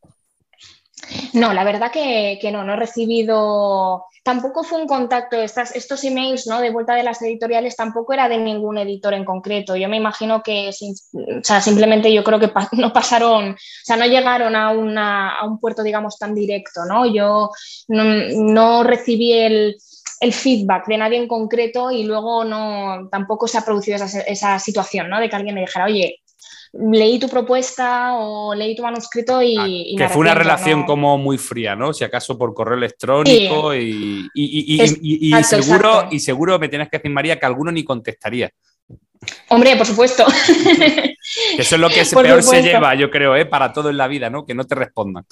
No, 1.33 1.55
la 1.55 1.65
verdad 1.65 1.91
que, 1.91 2.39
no, 2.53 2.65
no 2.65 2.75
he 2.75 2.77
recibido, 2.77 4.05
tampoco 4.23 4.63
fue 4.63 4.81
un 4.81 4.87
contacto, 4.87 5.41
estas, 5.41 5.75
estos 5.75 6.05
emails 6.05 6.47
¿no? 6.47 6.61
de 6.61 6.71
vuelta 6.71 6.95
de 6.95 7.03
las 7.03 7.23
editoriales 7.23 7.77
tampoco 7.77 8.13
era 8.13 8.29
de 8.29 8.39
ningún 8.39 8.79
editor 8.79 9.15
en 9.15 9.25
concreto. 9.25 9.77
Yo 9.77 9.89
me 9.89 9.97
imagino 9.97 10.43
que, 10.43 10.71
o 10.71 11.43
sea, 11.43 11.61
simplemente 11.61 12.13
yo 12.13 12.23
creo 12.25 12.39
que 12.39 12.51
no 12.73 12.93
pasaron, 12.93 13.51
o 13.53 13.57
sea, 13.85 13.97
no 13.97 14.07
llegaron 14.07 14.55
a 14.55 15.45
un 15.45 15.61
puerto, 15.61 15.83
digamos, 15.83 16.19
tan 16.19 16.35
directo, 16.35 16.85
¿no? 16.85 17.07
Yo 17.07 17.51
no 17.89 18.85
recibí 18.85 19.33
el, 19.33 19.77
el 20.21 20.33
feedback 20.33 20.87
de 20.87 20.99
nadie 20.99 21.19
en 21.19 21.29
concreto 21.29 21.91
y 21.91 22.05
luego 22.05 22.45
no 22.45 23.09
tampoco 23.11 23.47
se 23.47 23.59
ha 23.59 23.65
producido 23.65 23.99
esa, 24.05 24.59
situación, 24.59 25.09
¿no? 25.09 25.21
De 25.21 25.29
que 25.29 25.37
alguien 25.37 25.55
me 25.55 25.63
dijera, 25.63 25.87
oye, 25.87 26.21
leí 26.73 27.19
tu 27.19 27.29
propuesta 27.29 28.15
o 28.15 28.55
leí 28.55 28.75
tu 28.75 28.83
manuscrito 28.83 29.43
y... 29.43 29.57
Ah, 29.57 29.99
que 29.99 30.09
fue 30.09 30.23
una 30.23 30.35
relación 30.35 30.85
como 30.85 31.17
muy 31.19 31.39
fría, 31.39 31.77
¿no? 31.77 31.93
Si 31.93 32.05
acaso 32.05 32.37
por 32.37 32.55
correo 32.55 32.77
electrónico 32.77 33.75
y, 33.75 34.29
seguro, 35.45 36.09
y 36.11 36.21
seguro 36.21 36.59
me 36.59 36.69
tienes 36.69 36.89
que 36.89 36.99
decir, 36.99 37.11
María, 37.11 37.39
que 37.39 37.47
alguno 37.47 37.71
ni 37.71 37.85
contestaría. 37.85 38.51
Hombre, 39.49 39.77
por 39.77 39.87
supuesto. 39.87 40.25
Eso 41.57 41.75
es 41.75 41.81
lo 41.81 41.89
que 41.89 42.05
peor 42.05 42.43
se 42.43 42.63
lleva, 42.63 42.95
yo 42.95 43.11
creo, 43.11 43.37
¿eh? 43.37 43.47
para 43.47 43.73
todo 43.73 43.91
en 43.91 43.97
la 43.97 44.09
vida, 44.09 44.31
¿no? 44.31 44.45
Que 44.45 44.55
no 44.55 44.65
te 44.65 44.75
respondan. 44.75 45.25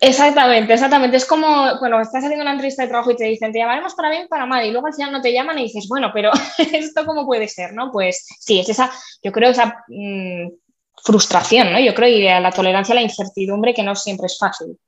Exactamente, 0.00 0.72
exactamente. 0.72 1.16
Es 1.16 1.24
como 1.24 1.78
cuando 1.78 2.00
estás 2.00 2.24
haciendo 2.24 2.42
una 2.42 2.52
entrevista 2.52 2.82
de 2.82 2.88
trabajo 2.88 3.10
y 3.10 3.16
te 3.16 3.24
dicen, 3.24 3.52
te 3.52 3.58
llamaremos 3.58 3.94
para 3.94 4.10
bien, 4.10 4.28
para 4.28 4.46
mal, 4.46 4.64
y 4.64 4.70
luego 4.70 4.86
al 4.86 4.94
final 4.94 5.12
no 5.12 5.20
te 5.20 5.32
llaman 5.32 5.58
y 5.58 5.64
dices, 5.64 5.86
bueno, 5.88 6.10
pero 6.12 6.30
esto 6.72 7.04
cómo 7.04 7.26
puede 7.26 7.48
ser, 7.48 7.72
¿no? 7.72 7.90
Pues 7.90 8.26
sí, 8.40 8.60
es 8.60 8.68
esa, 8.68 8.90
yo 9.22 9.32
creo, 9.32 9.50
esa 9.50 9.84
mm, 9.88 10.48
frustración, 11.04 11.72
¿no? 11.72 11.80
Yo 11.80 11.94
creo, 11.94 12.08
y 12.08 12.22
la 12.22 12.52
tolerancia 12.52 12.92
a 12.92 12.96
la 12.96 13.02
incertidumbre 13.02 13.74
que 13.74 13.82
no 13.82 13.94
siempre 13.94 14.26
es 14.26 14.38
fácil. 14.38 14.78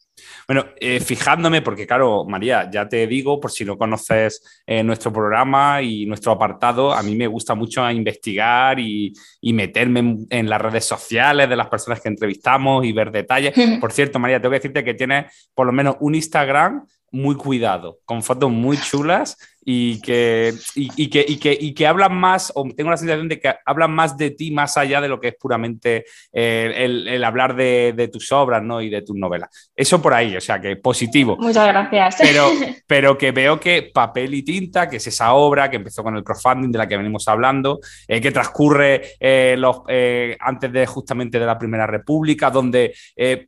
Bueno, 0.49 0.65
eh, 0.79 1.01
fijándome, 1.01 1.61
porque 1.61 1.87
claro, 1.87 2.25
María, 2.25 2.71
ya 2.71 2.89
te 2.89 3.07
digo, 3.09 3.41
por 3.41 3.51
si 3.51 3.65
no 3.65 3.77
conoces 3.77 4.63
eh, 4.65 4.83
nuestro 4.85 5.13
programa 5.13 5.83
y 5.83 6.07
nuestro 6.07 6.31
apartado, 6.31 6.93
a 6.93 7.03
mí 7.03 7.17
me 7.17 7.27
gusta 7.27 7.57
mucho 7.57 7.89
investigar 7.91 8.79
y, 8.79 9.13
meterme 9.43 10.27
en, 10.31 10.49
las 10.49 10.61
redes 10.61 10.85
sociales 10.85 11.49
de 11.49 11.57
las 11.57 11.69
personas 11.69 12.01
que 12.01 12.09
entrevistamos 12.09 12.85
y 12.85 12.93
ver 12.93 13.11
detalles. 13.11 13.55
Por 13.81 13.91
cierto, 13.91 14.19
María, 14.21 14.41
tengo 14.41 14.51
que 14.53 14.59
decirte 14.59 14.85
que 14.85 14.95
tienes 14.95 15.51
por 15.55 15.67
lo 15.67 15.73
menos 15.73 15.97
un 15.99 16.15
Instagram 16.15 16.87
muy 17.11 17.35
cuidado, 17.35 17.99
con 18.05 18.23
fotos 18.23 18.51
muy 18.51 18.77
chulas 18.77 19.37
y 19.69 20.01
que, 20.01 20.55
y, 20.77 21.11
que, 21.11 21.25
y, 21.27 21.39
que, 21.39 21.59
y 21.61 21.75
que 21.75 21.87
hablan 21.89 22.15
más, 22.15 22.53
o 22.55 22.65
tengo 22.77 22.89
la 22.89 22.97
sensación 22.97 23.29
de 23.29 23.41
que 23.41 23.53
hablan 23.65 23.91
más 23.91 24.17
de 24.17 24.31
ti 24.31 24.53
más 24.53 24.77
allá 24.77 25.01
de 25.01 25.09
lo 25.09 25.19
que 25.19 25.29
es 25.29 25.35
puramente 25.35 26.05
eh, 26.33 26.73
el, 27.09 27.25
hablar 27.25 27.57
de, 27.57 28.09
tus 28.13 28.31
obras 28.31 28.63
¿no? 28.63 28.81
y 28.81 28.89
de 28.91 29.03
tus 29.03 29.17
novelas. 29.17 29.73
Eso 29.75 30.01
por 30.01 30.15
ahí, 30.15 30.37
o 30.37 30.41
sea 30.41 30.61
que 30.61 30.77
positivo. 30.77 31.37
Muchas 31.41 31.67
gracias. 31.67 32.15
Pero, 32.21 32.49
pero 32.87 33.19
que 33.19 33.33
veo 33.33 33.59
que 33.59 33.91
Papel 33.93 34.35
y 34.35 34.45
Tinta, 34.45 34.89
que 34.89 34.99
es 34.99 35.07
esa 35.09 35.35
obra 35.35 35.69
que 35.69 35.79
empezó 35.79 36.05
con 36.05 36.17
el 36.17 36.23
crowdfunding 36.23 36.71
de 36.71 36.79
la 36.79 36.87
que 36.87 36.97
venimos 36.97 37.27
hablando, 37.27 37.81
eh, 38.07 38.21
que 38.21 38.31
transcurre 38.31 39.17
eh, 39.19 39.57
los, 39.59 39.81
antes 40.39 40.73
de 40.73 40.87
justamente 40.87 41.41
de 41.41 41.47
la 41.47 41.59
Primera 41.59 41.89
República, 41.89 42.51
donde 42.51 42.95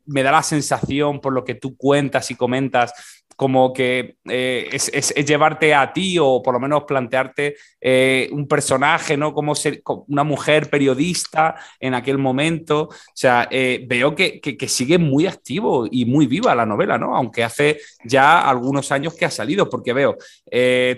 me 0.07 0.23
da 0.25 0.33
la 0.33 0.43
sensación, 0.43 1.21
por 1.21 1.33
lo 1.33 1.45
que 1.45 1.55
tú 1.55 1.77
cuentas 1.77 2.29
y 2.33 2.35
comentas, 2.35 2.93
como 3.37 3.73
que 3.73 4.17
es, 4.25 5.15
llevarte 5.15 5.73
a 5.73 5.93
ti 5.93 6.08
o 6.19 6.41
por 6.43 6.55
lo 6.55 6.61
menos 6.61 6.85
plantearte 6.85 7.57
eh, 7.81 8.29
un 8.33 8.47
personaje, 8.47 9.17
¿no? 9.17 9.35
Como 9.35 9.55
ser 9.55 9.83
una 10.07 10.25
mujer 10.25 10.71
periodista 10.71 11.57
en 11.81 11.95
aquel 11.95 12.19
momento. 12.19 12.83
O 12.85 12.95
sea, 13.15 13.49
eh, 13.51 13.85
veo 13.87 14.15
que, 14.15 14.41
sigue 14.69 14.99
muy 14.99 15.27
activo 15.27 15.87
y 15.91 16.05
muy 16.05 16.27
viva 16.27 16.55
la 16.55 16.67
novela, 16.67 16.99
¿no? 16.99 17.17
Aunque 17.17 17.43
hace 17.43 17.81
ya 18.05 18.49
algunos 18.49 18.93
años 18.93 19.15
que 19.15 19.25
ha 19.25 19.31
salido, 19.31 19.69
porque 19.69 19.93
veo 19.93 20.17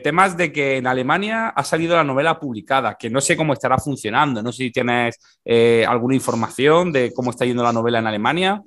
temas 0.02 0.36
de 0.36 0.52
que 0.52 0.76
en 0.76 0.86
Alemania 0.86 1.48
ha 1.48 1.64
salido 1.64 1.96
la 1.96 2.04
novela 2.04 2.38
publicada, 2.38 2.96
que 2.98 3.10
no 3.10 3.20
sé 3.20 3.36
cómo 3.36 3.52
estará 3.52 3.78
funcionando, 3.78 4.42
no 4.42 4.52
sé 4.52 4.64
si 4.64 4.70
tienes 4.72 5.18
alguna 5.86 6.14
información 6.14 6.92
de 6.92 7.12
cómo 7.12 7.30
está 7.30 7.44
yendo 7.44 7.62
la 7.62 7.72
novela 7.72 7.98
en 7.98 8.06
Alemania. 8.06 8.62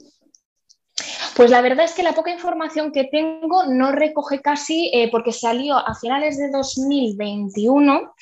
Pues 1.35 1.49
la 1.49 1.61
verdad 1.61 1.85
es 1.85 1.93
que 1.93 2.03
la 2.03 2.13
poca 2.13 2.31
información 2.31 2.91
que 2.91 3.05
tengo 3.05 3.65
no 3.65 3.91
recoge 3.91 4.41
casi 4.41 4.91
eh, 4.93 5.09
porque 5.11 5.31
salió 5.31 5.77
a 5.77 5.95
finales 5.95 6.37
de 6.37 6.49
2021 6.49 8.13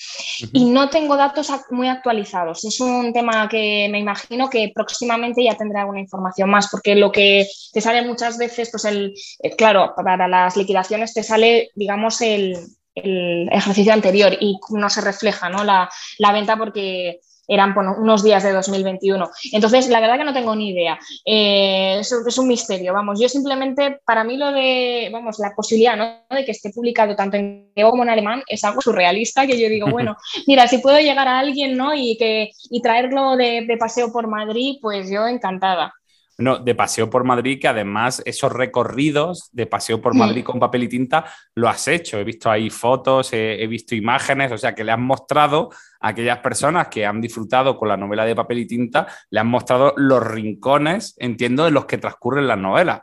y 0.53 0.65
no 0.65 0.89
tengo 0.89 1.17
datos 1.17 1.51
muy 1.71 1.87
actualizados. 1.89 2.63
Es 2.63 2.79
un 2.79 3.11
tema 3.11 3.49
que 3.49 3.87
me 3.91 3.99
imagino 3.99 4.49
que 4.49 4.71
próximamente 4.73 5.43
ya 5.43 5.57
tendré 5.57 5.79
alguna 5.79 5.99
información 5.99 6.49
más 6.49 6.69
porque 6.69 6.95
lo 6.95 7.11
que 7.11 7.47
te 7.73 7.81
sale 7.81 8.01
muchas 8.03 8.37
veces, 8.37 8.69
pues 8.71 8.85
el, 8.85 9.13
eh, 9.43 9.55
claro, 9.55 9.93
para 9.95 10.27
las 10.27 10.55
liquidaciones 10.55 11.13
te 11.13 11.23
sale, 11.23 11.69
digamos, 11.75 12.21
el, 12.21 12.57
ejercicio 12.93 13.93
anterior 13.93 14.35
y 14.41 14.59
no 14.71 14.89
se 14.89 14.99
refleja 14.99 15.49
¿no? 15.49 15.63
La, 15.63 15.89
la 16.17 16.33
venta 16.33 16.57
porque 16.57 17.21
eran 17.47 17.75
unos 17.77 18.23
días 18.23 18.43
de 18.43 18.51
2021. 18.51 19.29
Entonces, 19.51 19.89
la 19.89 19.99
verdad 19.99 20.17
que 20.17 20.23
no 20.23 20.33
tengo 20.33 20.55
ni 20.55 20.69
idea. 20.69 20.99
Eh, 21.25 21.99
es, 21.99 22.37
un 22.37 22.47
misterio, 22.47 22.93
vamos. 22.93 23.19
Yo 23.19 23.27
simplemente, 23.27 23.99
para 24.05 24.23
mí 24.23 24.37
lo 24.37 24.51
de, 24.51 25.09
vamos, 25.11 25.39
la 25.39 25.53
posibilidad 25.55 25.97
¿no? 25.97 26.35
de 26.35 26.45
que 26.45 26.51
esté 26.51 26.71
publicado 26.71 27.15
tanto 27.15 27.37
en 27.37 27.71
griego 27.73 27.91
como 27.91 28.03
en 28.03 28.09
alemán 28.09 28.43
es 28.47 28.63
algo 28.63 28.81
surrealista 28.81 29.45
que 29.45 29.59
yo 29.59 29.69
digo, 29.69 29.87
bueno, 29.91 30.15
mira, 30.47 30.67
si 30.67 30.77
puedo 30.79 30.99
llegar 30.99 31.27
a 31.27 31.39
alguien 31.39 31.77
¿no? 31.77 31.93
y, 31.93 32.17
que, 32.17 32.51
y 32.69 32.81
traerlo 32.81 33.35
de, 33.35 33.65
de 33.67 33.77
paseo 33.77 34.11
por 34.11 34.27
Madrid, 34.27 34.77
pues 34.81 35.09
yo 35.09 35.27
encantada. 35.27 35.93
No, 36.41 36.57
de 36.57 36.73
Paseo 36.73 37.09
por 37.09 37.23
Madrid, 37.23 37.59
que 37.61 37.67
además 37.67 38.21
esos 38.25 38.51
recorridos 38.51 39.49
de 39.51 39.67
Paseo 39.67 40.01
por 40.01 40.15
Madrid 40.15 40.43
con 40.43 40.59
papel 40.59 40.83
y 40.83 40.87
tinta 40.89 41.25
lo 41.53 41.69
has 41.69 41.87
hecho. 41.87 42.17
He 42.17 42.23
visto 42.23 42.49
ahí 42.49 42.69
fotos, 42.69 43.29
he, 43.31 43.67
visto 43.67 43.93
imágenes, 43.93 44.51
o 44.51 44.57
sea, 44.57 44.73
que 44.73 44.83
le 44.83 44.91
has 44.91 44.99
mostrado 44.99 45.69
a 45.99 46.09
aquellas 46.09 46.39
personas 46.39 46.87
que 46.87 47.05
han 47.05 47.21
disfrutado 47.21 47.77
con 47.77 47.89
la 47.89 47.97
novela 47.97 48.25
de 48.25 48.35
papel 48.35 48.59
y 48.59 48.67
tinta, 48.67 49.07
le 49.29 49.39
han 49.39 49.47
mostrado 49.47 49.93
los 49.97 50.25
rincones, 50.25 51.15
entiendo, 51.19 51.65
de 51.65 51.71
los 51.71 51.85
que 51.85 51.99
transcurren 51.99 52.47
las 52.47 52.57
novelas. 52.57 53.01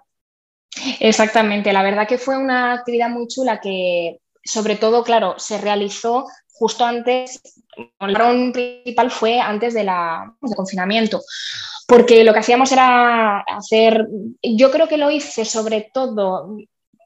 Exactamente, 0.98 1.72
la 1.72 1.82
verdad 1.82 2.08
que 2.08 2.18
fue 2.18 2.36
una 2.36 2.72
actividad 2.72 3.08
muy 3.08 3.28
chula 3.28 3.60
que, 3.60 4.18
sobre 4.42 4.76
todo, 4.76 5.04
claro, 5.04 5.34
se 5.38 5.58
realizó 5.58 6.26
justo 6.52 6.84
antes, 6.84 7.40
el 8.00 8.52
principal 8.52 9.10
fue 9.12 9.38
antes 9.40 9.74
de 9.74 9.84
la, 9.84 10.34
del 10.40 10.56
confinamiento 10.56 11.20
porque 11.88 12.22
lo 12.22 12.34
que 12.34 12.40
hacíamos 12.40 12.70
era 12.70 13.40
hacer, 13.40 14.06
yo 14.42 14.70
creo 14.70 14.88
que 14.88 14.98
lo 14.98 15.10
hice 15.10 15.46
sobre 15.46 15.90
todo 15.92 16.58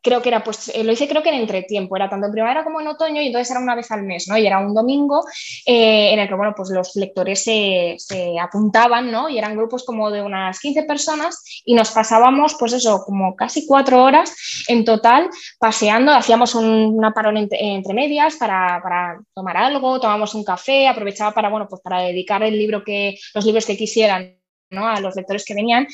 creo 0.03 0.21
que 0.21 0.29
era, 0.29 0.43
pues 0.43 0.69
eh, 0.75 0.83
lo 0.83 0.93
hice 0.93 1.09
creo 1.09 1.23
que 1.23 1.29
en 1.29 1.37
entretiempo, 1.37 1.97
era 1.97 2.11
tanto 2.11 2.27
en 2.27 2.33
primavera 2.33 2.65
como 2.65 2.81
en 2.81 2.89
otoño 2.89 3.23
y 3.23 3.27
entonces 3.27 3.51
era 3.51 3.61
una 3.61 3.77
vez 3.77 3.91
al 3.91 4.03
mes, 4.03 4.27
¿no? 4.29 4.37
Y 4.37 4.47
era 4.47 4.59
un 4.59 4.75
domingo 4.75 5.25
eh, 5.65 6.13
en 6.13 6.19
el 6.19 6.29
que, 6.29 6.35
bueno, 6.35 6.53
pues 6.57 6.71
los 6.71 6.97
lectores 6.97 7.45
se, 7.45 7.97
apuntaban, 8.41 9.11
¿no? 9.11 9.29
Y 9.29 9.39
eran 9.39 9.57
grupos 9.57 9.85
como 9.85 10.11
de 10.11 10.23
unas 10.23 10.59
15 10.59 10.83
personas 10.83 11.63
y 11.65 11.75
nos 11.75 11.93
pasábamos, 11.93 12.57
pues 12.59 12.73
eso, 12.73 13.05
como 13.07 13.37
casi 13.37 13.67
cuatro 13.67 14.03
horas 14.03 14.35
en 14.67 14.85
total 14.85 15.31
paseando, 15.59 16.13
hacíamos 16.13 16.55
una 16.57 17.13
parón 17.13 17.37
entre, 17.37 17.95
medias 17.95 18.37
para, 18.37 18.81
para, 18.83 19.21
tomar 19.35 19.57
algo, 19.57 20.01
tomamos 20.01 20.35
un 20.35 20.43
café, 20.43 20.89
aprovechaba 20.89 21.33
para, 21.33 21.49
bueno, 21.49 21.69
pues 21.69 21.81
para 21.83 22.03
dedicar 22.03 22.43
el 22.43 22.59
libro 22.59 22.83
que, 22.83 23.17
los 23.35 23.45
libros 23.45 23.67
que 23.67 23.77
quisieran 23.77 24.42
a 24.81 25.01
los 25.01 25.17
lectores 25.17 25.45
que 25.45 25.55
venían. 25.55 25.87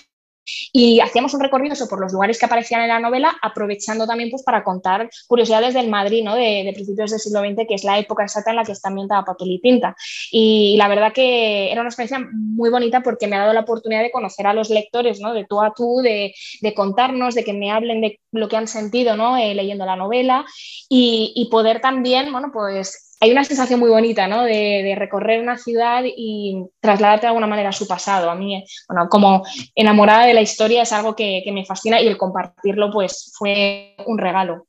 Y 0.72 1.00
hacíamos 1.00 1.34
un 1.34 1.40
recorrido 1.40 1.74
por 1.88 2.00
los 2.00 2.12
lugares 2.12 2.38
que 2.38 2.46
aparecían 2.46 2.82
en 2.82 2.88
la 2.88 3.00
novela, 3.00 3.36
aprovechando 3.42 4.06
también 4.06 4.30
pues, 4.30 4.42
para 4.42 4.64
contar 4.64 5.10
curiosidades 5.26 5.74
del 5.74 5.88
Madrid 5.88 6.24
¿no? 6.24 6.34
de, 6.34 6.70
principios 6.74 7.10
del 7.10 7.20
siglo 7.20 7.40
XX, 7.40 7.66
que 7.68 7.74
es 7.74 7.84
la 7.84 7.98
época 7.98 8.22
exacta 8.22 8.50
en 8.50 8.56
la 8.56 8.64
que 8.64 8.72
está 8.72 8.88
ambientada 8.88 9.24
papel 9.24 9.50
y 9.50 9.60
tinta. 9.60 9.96
Y 10.30 10.76
la 10.78 10.88
verdad 10.88 11.12
que 11.12 11.70
era 11.70 11.80
una 11.80 11.90
experiencia 11.90 12.26
muy 12.32 12.70
bonita 12.70 13.02
porque 13.02 13.26
me 13.26 13.36
ha 13.36 13.40
dado 13.40 13.52
la 13.52 13.60
oportunidad 13.60 14.02
de 14.02 14.10
conocer 14.10 14.46
a 14.46 14.54
los 14.54 14.70
lectores 14.70 15.20
¿no? 15.20 15.34
de 15.34 15.44
tú 15.44 15.60
a 15.60 15.72
tú, 15.74 16.00
de, 16.02 16.34
contarnos, 16.74 17.34
de 17.34 17.44
que 17.44 17.52
me 17.52 17.70
hablen 17.70 18.00
de 18.00 18.20
lo 18.32 18.48
que 18.48 18.56
han 18.56 18.68
sentido 18.68 19.16
¿no? 19.16 19.36
Eh, 19.36 19.54
leyendo 19.54 19.84
la 19.84 19.96
novela 19.96 20.44
y, 20.88 21.32
y 21.34 21.50
poder 21.50 21.80
también, 21.80 22.32
bueno, 22.32 22.50
pues 22.52 23.07
hay 23.20 23.32
una 23.32 23.44
sensación 23.44 23.80
muy 23.80 23.90
bonita, 23.90 24.28
¿no? 24.28 24.44
De, 24.44 24.94
recorrer 24.96 25.40
una 25.40 25.58
ciudad 25.58 26.02
y 26.04 26.64
trasladarte 26.80 27.22
de 27.22 27.28
alguna 27.28 27.46
manera 27.46 27.70
a 27.70 27.72
su 27.72 27.86
pasado. 27.86 28.30
A 28.30 28.34
mí, 28.34 28.64
bueno, 28.88 29.08
como 29.08 29.44
enamorada 29.74 30.26
de 30.26 30.34
la 30.34 30.40
historia 30.40 30.82
es 30.82 30.92
algo 30.92 31.16
que, 31.16 31.42
me 31.52 31.64
fascina 31.64 32.00
y 32.00 32.06
el 32.06 32.16
compartirlo, 32.16 32.90
pues, 32.90 33.32
fue 33.36 33.96
un 34.06 34.18
regalo. 34.18 34.66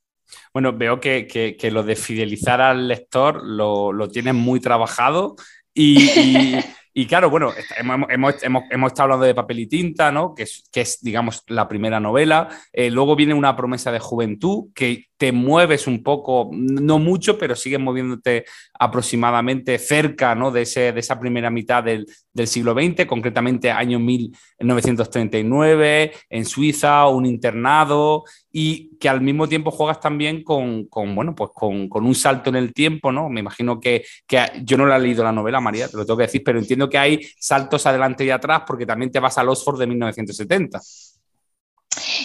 Bueno, 0.52 0.72
veo 0.72 1.00
que, 1.00 1.58
lo 1.70 1.82
de 1.82 1.96
fidelizar 1.96 2.60
al 2.60 2.88
lector 2.88 3.42
lo, 3.44 3.92
lo 3.92 4.08
tienes 4.08 4.34
muy 4.34 4.60
trabajado 4.60 5.36
y, 5.74 6.58
y 6.92 7.06
claro, 7.06 7.30
bueno, 7.30 7.52
hemos, 7.78 8.34
estado 8.34 9.02
hablando 9.02 9.26
de 9.26 9.34
papel 9.34 9.60
y 9.60 9.66
tinta, 9.66 10.10
¿no? 10.10 10.34
Que 10.34 10.44
es, 10.44 10.64
que 10.72 10.80
es 10.80 11.00
digamos, 11.00 11.42
la 11.46 11.68
primera 11.68 12.00
novela. 12.00 12.48
Eh, 12.72 12.90
luego 12.90 13.16
viene 13.16 13.34
una 13.34 13.56
promesa 13.56 13.92
de 13.92 14.00
juventud 14.00 14.70
que 14.74 15.09
te 15.20 15.30
mueves 15.32 15.86
un 15.86 16.02
poco, 16.02 16.48
no 16.50 16.98
mucho, 16.98 17.36
pero 17.36 17.54
sigues 17.54 17.78
moviéndote 17.78 18.46
aproximadamente 18.78 19.78
cerca 19.78 20.34
¿no? 20.34 20.50
de, 20.50 20.62
ese, 20.62 20.94
de 20.94 21.00
esa 21.00 21.20
primera 21.20 21.50
mitad 21.50 21.84
del, 21.84 22.06
siglo 22.46 22.72
XX, 22.72 23.04
concretamente 23.04 23.70
año 23.70 23.98
1939, 23.98 26.12
en 26.30 26.46
Suiza, 26.46 27.06
un 27.08 27.26
internado, 27.26 28.24
y 28.50 28.96
que 28.96 29.10
al 29.10 29.20
mismo 29.20 29.46
tiempo 29.46 29.70
juegas 29.70 30.00
también 30.00 30.42
con, 30.42 30.88
bueno, 30.90 31.34
pues 31.34 31.50
con, 31.52 31.90
un 31.92 32.14
salto 32.14 32.48
en 32.48 32.56
el 32.56 32.72
tiempo, 32.72 33.12
¿no? 33.12 33.28
Me 33.28 33.40
imagino 33.40 33.78
que, 33.78 34.02
que, 34.26 34.40
yo 34.62 34.78
no 34.78 34.86
la 34.86 34.96
he 34.96 35.00
leído 35.00 35.22
la 35.22 35.32
novela, 35.32 35.60
María, 35.60 35.86
te 35.86 35.98
lo 35.98 36.06
tengo 36.06 36.16
que 36.16 36.24
decir, 36.24 36.42
pero 36.42 36.58
entiendo 36.58 36.88
que 36.88 36.96
hay 36.96 37.20
saltos 37.38 37.84
adelante 37.84 38.24
y 38.24 38.30
atrás 38.30 38.62
porque 38.66 38.86
también 38.86 39.12
te 39.12 39.20
vas 39.20 39.36
al 39.36 39.50
Oxford 39.50 39.78
de 39.78 39.86
1970. 39.86 40.80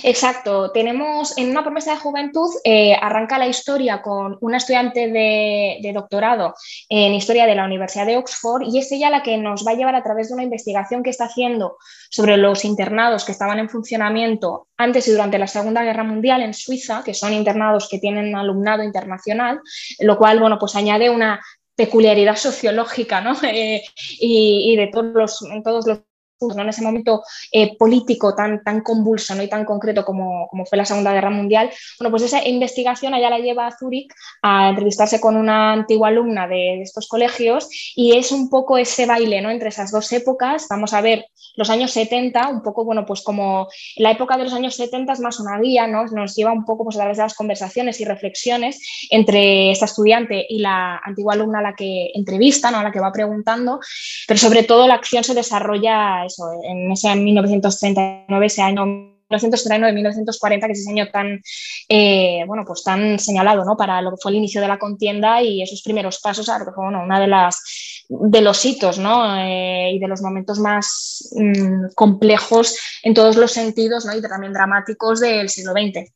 Exacto, 0.07 0.69
tenemos 0.69 1.35
en 1.35 1.49
una 1.49 1.63
promesa 1.63 1.89
de 1.89 1.97
juventud, 1.97 2.51
eh, 2.63 2.93
arranca 2.93 3.39
la 3.39 3.47
historia 3.47 4.03
con 4.03 4.37
una 4.39 4.57
estudiante 4.57 5.07
de, 5.09 5.91
doctorado 5.95 6.53
en 6.89 7.15
historia 7.15 7.47
de 7.47 7.55
la 7.55 7.65
Universidad 7.65 8.05
de 8.05 8.15
Oxford 8.15 8.67
y 8.67 8.77
es 8.77 8.91
ella 8.91 9.09
la 9.09 9.23
que 9.23 9.35
nos 9.37 9.65
va 9.65 9.71
a 9.71 9.73
llevar 9.73 9.95
a 9.95 10.03
través 10.03 10.27
de 10.27 10.35
una 10.35 10.43
investigación 10.43 11.01
que 11.01 11.09
está 11.09 11.25
haciendo 11.25 11.77
sobre 12.11 12.37
los 12.37 12.65
internados 12.65 13.25
que 13.25 13.31
estaban 13.31 13.57
en 13.57 13.67
funcionamiento 13.67 14.67
antes 14.77 15.07
y 15.07 15.11
durante 15.11 15.39
la 15.39 15.47
Segunda 15.47 15.83
Guerra 15.83 16.03
Mundial 16.03 16.43
en 16.43 16.53
Suiza, 16.53 17.01
que 17.03 17.15
son 17.15 17.33
internados 17.33 17.89
que 17.89 17.97
tienen 17.97 18.35
alumnado 18.35 18.83
internacional, 18.83 19.59
lo 20.01 20.19
cual, 20.19 20.39
bueno, 20.39 20.59
pues 20.59 20.75
añade 20.75 21.09
una 21.09 21.41
peculiaridad 21.75 22.35
sociológica 22.35 23.21
¿no? 23.21 23.35
Eh, 23.41 23.81
y, 24.19 24.75
de 24.75 24.85
todos 24.85 25.15
los, 25.15 25.41
en 25.41 25.63
todos 25.63 25.87
los 25.87 26.01
en 26.41 26.69
ese 26.69 26.81
momento 26.81 27.23
eh, 27.51 27.77
político 27.77 28.35
tan, 28.35 28.61
tan 28.63 28.81
convulso 28.81 29.35
¿no? 29.35 29.43
y 29.43 29.49
tan 29.49 29.65
concreto 29.65 30.03
como, 30.03 30.47
como, 30.49 30.65
fue 30.65 30.77
la 30.77 30.85
Segunda 30.85 31.13
Guerra 31.13 31.29
Mundial, 31.29 31.69
bueno, 31.99 32.11
pues 32.11 32.23
esa 32.23 32.45
investigación 32.45 33.13
allá 33.13 33.29
la 33.29 33.39
lleva 33.39 33.67
a 33.67 33.77
Zúrich 33.77 34.11
a 34.41 34.69
entrevistarse 34.69 35.21
con 35.21 35.37
una 35.37 35.71
antigua 35.71 36.09
alumna 36.09 36.47
de, 36.47 36.81
estos 36.81 37.07
colegios 37.07 37.69
y 37.95 38.17
es 38.17 38.31
un 38.31 38.49
poco 38.49 38.77
ese 38.77 39.05
baile 39.05 39.41
¿no? 39.41 39.49
entre 39.49 39.69
esas 39.69 39.91
dos 39.91 40.11
épocas. 40.11 40.67
Vamos 40.69 40.93
a 40.93 41.01
ver 41.01 41.25
los 41.55 41.69
años 41.69 41.91
70, 41.91 42.49
un 42.49 42.61
poco, 42.61 42.83
bueno, 42.83 43.05
pues 43.05 43.21
como 43.21 43.67
la 43.95 44.11
época 44.11 44.37
de 44.37 44.43
los 44.43 44.53
años 44.53 44.75
70 44.75 45.13
es 45.13 45.19
más 45.19 45.39
una 45.39 45.59
guía, 45.59 45.87
¿no? 45.87 46.05
nos 46.05 46.35
lleva 46.35 46.51
un 46.51 46.65
poco 46.65 46.83
pues, 46.83 46.97
a 46.97 46.99
través 46.99 47.17
de 47.17 47.23
las 47.23 47.33
conversaciones 47.33 48.01
y 48.01 48.05
reflexiones 48.05 49.07
entre 49.09 49.71
esta 49.71 49.85
estudiante 49.85 50.45
y 50.47 50.59
la 50.59 50.97
antigua 51.03 51.33
alumna 51.33 51.59
a 51.59 51.63
la 51.63 51.75
que 51.75 52.11
entrevista, 52.13 52.71
¿no? 52.71 52.79
a 52.79 52.83
la 52.83 52.91
que 52.91 52.99
va 52.99 53.11
preguntando, 53.11 53.79
pero 54.27 54.37
sobre 54.37 54.63
todo 54.63 54.87
la 54.87 54.95
acción 54.95 55.23
se 55.23 55.33
desarrolla 55.33 56.24
eso, 56.25 56.51
en 56.63 56.91
ese 56.91 57.15
1939, 57.15 58.45
ese 58.45 58.61
año 58.61 58.85
1939-1940, 59.29 60.65
que 60.65 60.71
es 60.71 60.79
ese 60.79 60.91
año 60.91 61.09
tan, 61.11 61.41
eh, 61.89 62.43
bueno, 62.47 62.63
pues 62.65 62.83
tan 62.83 63.19
señalado 63.19 63.65
¿no? 63.65 63.75
para 63.75 64.01
lo 64.01 64.11
que 64.11 64.17
fue 64.21 64.31
el 64.31 64.37
inicio 64.37 64.61
de 64.61 64.67
la 64.67 64.79
contienda 64.79 65.41
y 65.41 65.61
esos 65.61 65.81
primeros 65.81 66.19
pasos, 66.19 66.49
a 66.49 66.63
bueno, 66.75 67.03
una 67.03 67.19
de 67.19 67.27
las 67.27 67.61
de 68.07 68.41
los 68.41 68.63
hitos 68.63 68.99
¿no? 68.99 69.35
Eh, 69.35 69.93
y 69.93 69.99
de 69.99 70.07
los 70.07 70.21
momentos 70.21 70.59
más 70.59 71.27
mm, 71.35 71.87
complejos 71.95 72.77
en 73.01 73.15
todos 73.15 73.35
los 73.35 73.51
sentidos 73.51 74.05
¿no? 74.05 74.15
y 74.15 74.21
también 74.21 74.53
dramáticos 74.53 75.19
del 75.19 75.49
siglo 75.49 75.71
XX. 75.71 76.11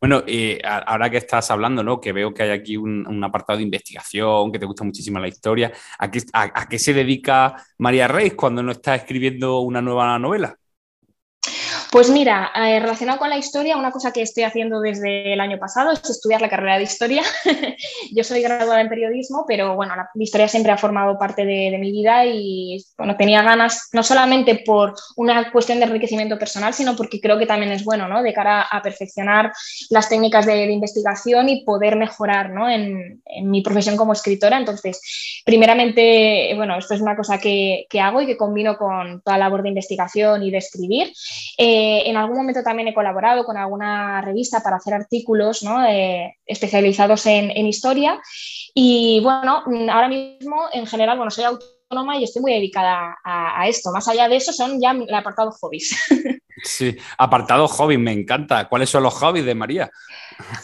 Bueno, 0.00 0.22
y 0.26 0.58
ahora 0.64 1.10
que 1.10 1.18
estás 1.18 1.50
hablando, 1.50 1.82
¿no? 1.82 2.00
Que 2.00 2.12
veo 2.12 2.32
que 2.32 2.42
hay 2.44 2.50
aquí 2.50 2.76
un, 2.76 3.22
apartado 3.24 3.58
de 3.58 3.64
investigación, 3.64 4.50
que 4.52 4.58
te 4.58 4.66
gusta 4.66 4.84
muchísimo 4.84 5.18
la 5.18 5.28
historia. 5.28 5.72
¿A 5.98 6.10
qué, 6.10 6.22
a 6.32 6.68
qué 6.68 6.78
se 6.78 6.92
dedica 6.92 7.54
María 7.78 8.08
Reis 8.08 8.34
cuando 8.34 8.62
no 8.62 8.72
está 8.72 8.94
escribiendo 8.94 9.60
una 9.60 9.80
nueva 9.82 10.18
novela? 10.18 10.56
Pues 11.92 12.08
mira, 12.08 12.50
eh, 12.56 12.80
relacionado 12.80 13.18
con 13.18 13.28
la 13.28 13.36
historia, 13.36 13.76
una 13.76 13.90
cosa 13.90 14.14
que 14.14 14.22
estoy 14.22 14.44
haciendo 14.44 14.80
desde 14.80 15.34
el 15.34 15.40
año 15.42 15.58
pasado 15.58 15.92
es 15.92 16.00
estudiar 16.08 16.40
la 16.40 16.48
carrera 16.48 16.78
de 16.78 16.84
historia. 16.84 17.22
Yo 18.16 18.24
soy 18.24 18.40
graduada 18.40 18.80
en 18.80 18.88
periodismo, 18.88 19.44
pero 19.46 19.76
bueno, 19.76 19.94
la 19.94 20.08
historia 20.14 20.48
siempre 20.48 20.72
ha 20.72 20.78
formado 20.78 21.18
parte 21.18 21.44
de, 21.44 21.76
mi 21.78 21.92
vida 21.92 22.24
y 22.24 22.82
bueno, 22.96 23.14
tenía 23.18 23.42
ganas, 23.42 23.90
no 23.92 24.02
solamente 24.02 24.62
por 24.64 24.94
una 25.16 25.52
cuestión 25.52 25.80
de 25.80 25.84
enriquecimiento 25.84 26.38
personal, 26.38 26.72
sino 26.72 26.96
porque 26.96 27.20
creo 27.20 27.38
que 27.38 27.44
también 27.44 27.72
es 27.72 27.84
bueno, 27.84 28.08
¿no? 28.08 28.22
De 28.22 28.32
cara 28.32 28.62
a 28.62 28.80
perfeccionar 28.80 29.52
las 29.90 30.08
técnicas 30.08 30.46
de, 30.46 30.72
investigación 30.72 31.50
y 31.50 31.62
poder 31.62 31.96
mejorar, 31.96 32.48
¿no? 32.48 32.70
En, 32.70 33.20
mi 33.42 33.60
profesión 33.60 33.98
como 33.98 34.14
escritora. 34.14 34.56
Entonces, 34.56 35.42
primeramente, 35.44 36.52
bueno, 36.56 36.78
esto 36.78 36.94
es 36.94 37.02
una 37.02 37.16
cosa 37.16 37.38
que, 37.38 37.86
hago 38.00 38.22
y 38.22 38.26
que 38.26 38.38
combino 38.38 38.78
con 38.78 39.20
toda 39.20 39.36
la 39.36 39.44
labor 39.44 39.62
de 39.62 39.68
investigación 39.68 40.42
y 40.42 40.50
de 40.50 40.58
escribir. 40.58 41.12
Eh, 41.58 41.81
eh, 41.82 42.08
en 42.08 42.16
algún 42.16 42.36
momento 42.36 42.62
también 42.62 42.88
he 42.88 42.94
colaborado 42.94 43.44
con 43.44 43.56
alguna 43.56 44.20
revista 44.20 44.62
para 44.62 44.76
hacer 44.76 44.94
artículos 44.94 45.64
eh, 45.88 46.34
especializados 46.46 47.26
en, 47.26 47.66
historia. 47.66 48.20
Y 48.72 49.20
bueno, 49.20 49.64
ahora 49.90 50.08
mismo 50.08 50.66
en 50.72 50.86
general, 50.86 51.16
bueno, 51.16 51.30
soy 51.30 51.44
autónoma 51.44 52.18
y 52.18 52.24
estoy 52.24 52.42
muy 52.42 52.52
dedicada 52.52 53.18
a, 53.24 53.66
esto. 53.66 53.90
Más 53.90 54.06
allá 54.06 54.28
de 54.28 54.36
eso, 54.36 54.52
son 54.52 54.80
ya 54.80 54.92
el 54.92 55.14
apartado 55.14 55.50
hobbies. 55.50 55.96
Sí, 56.62 56.96
apartado 57.18 57.66
hobbies, 57.66 57.98
me 57.98 58.12
encanta. 58.12 58.68
¿Cuáles 58.68 58.88
son 58.88 59.02
los 59.02 59.14
hobbies 59.14 59.44
de 59.44 59.54
María? 59.54 59.90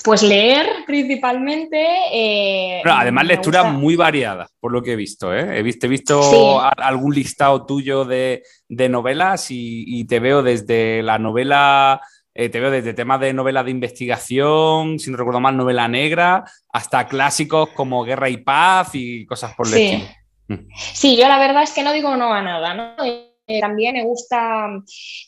Pues 0.04 0.22
leer 0.22 0.84
principalmente. 0.86 1.86
Eh, 2.12 2.82
además, 2.84 3.26
lecturas 3.26 3.72
muy 3.72 3.96
variadas, 3.96 4.50
por 4.60 4.72
lo 4.72 4.82
que 4.82 4.92
he 4.92 4.96
visto. 4.96 5.34
¿eh? 5.34 5.58
He 5.58 5.62
visto, 5.62 5.86
he 5.86 5.88
visto 5.88 6.60
algún 6.60 7.14
listado 7.14 7.66
tuyo 7.66 8.04
de, 8.04 8.42
novelas 8.68 9.46
y, 9.50 10.04
te 10.06 10.20
veo 10.20 10.42
desde 10.42 11.02
la 11.02 11.18
novela. 11.18 12.00
Eh, 12.34 12.48
te 12.48 12.60
veo 12.60 12.70
desde 12.70 12.94
temas 12.94 13.18
de 13.18 13.32
novela 13.32 13.64
de 13.64 13.72
investigación, 13.72 15.00
si 15.00 15.10
no 15.10 15.16
recuerdo 15.16 15.40
mal, 15.40 15.56
novela 15.56 15.88
negra, 15.88 16.44
hasta 16.72 17.08
clásicos 17.08 17.70
como 17.70 18.04
Guerra 18.04 18.28
y 18.28 18.36
Paz 18.36 18.90
y 18.92 19.26
cosas 19.26 19.54
por 19.56 19.66
el 19.66 19.74
estilo. 19.74 20.04
Mm. 20.46 20.68
Sí, 20.76 21.16
yo 21.16 21.26
la 21.26 21.40
verdad 21.40 21.64
es 21.64 21.72
que 21.72 21.82
no 21.82 21.92
digo 21.92 22.16
no 22.16 22.32
a 22.32 22.40
nada, 22.40 22.74
¿no? 22.74 22.94
Eh, 23.48 23.60
también 23.60 23.94
me 23.94 24.04
gusta, 24.04 24.68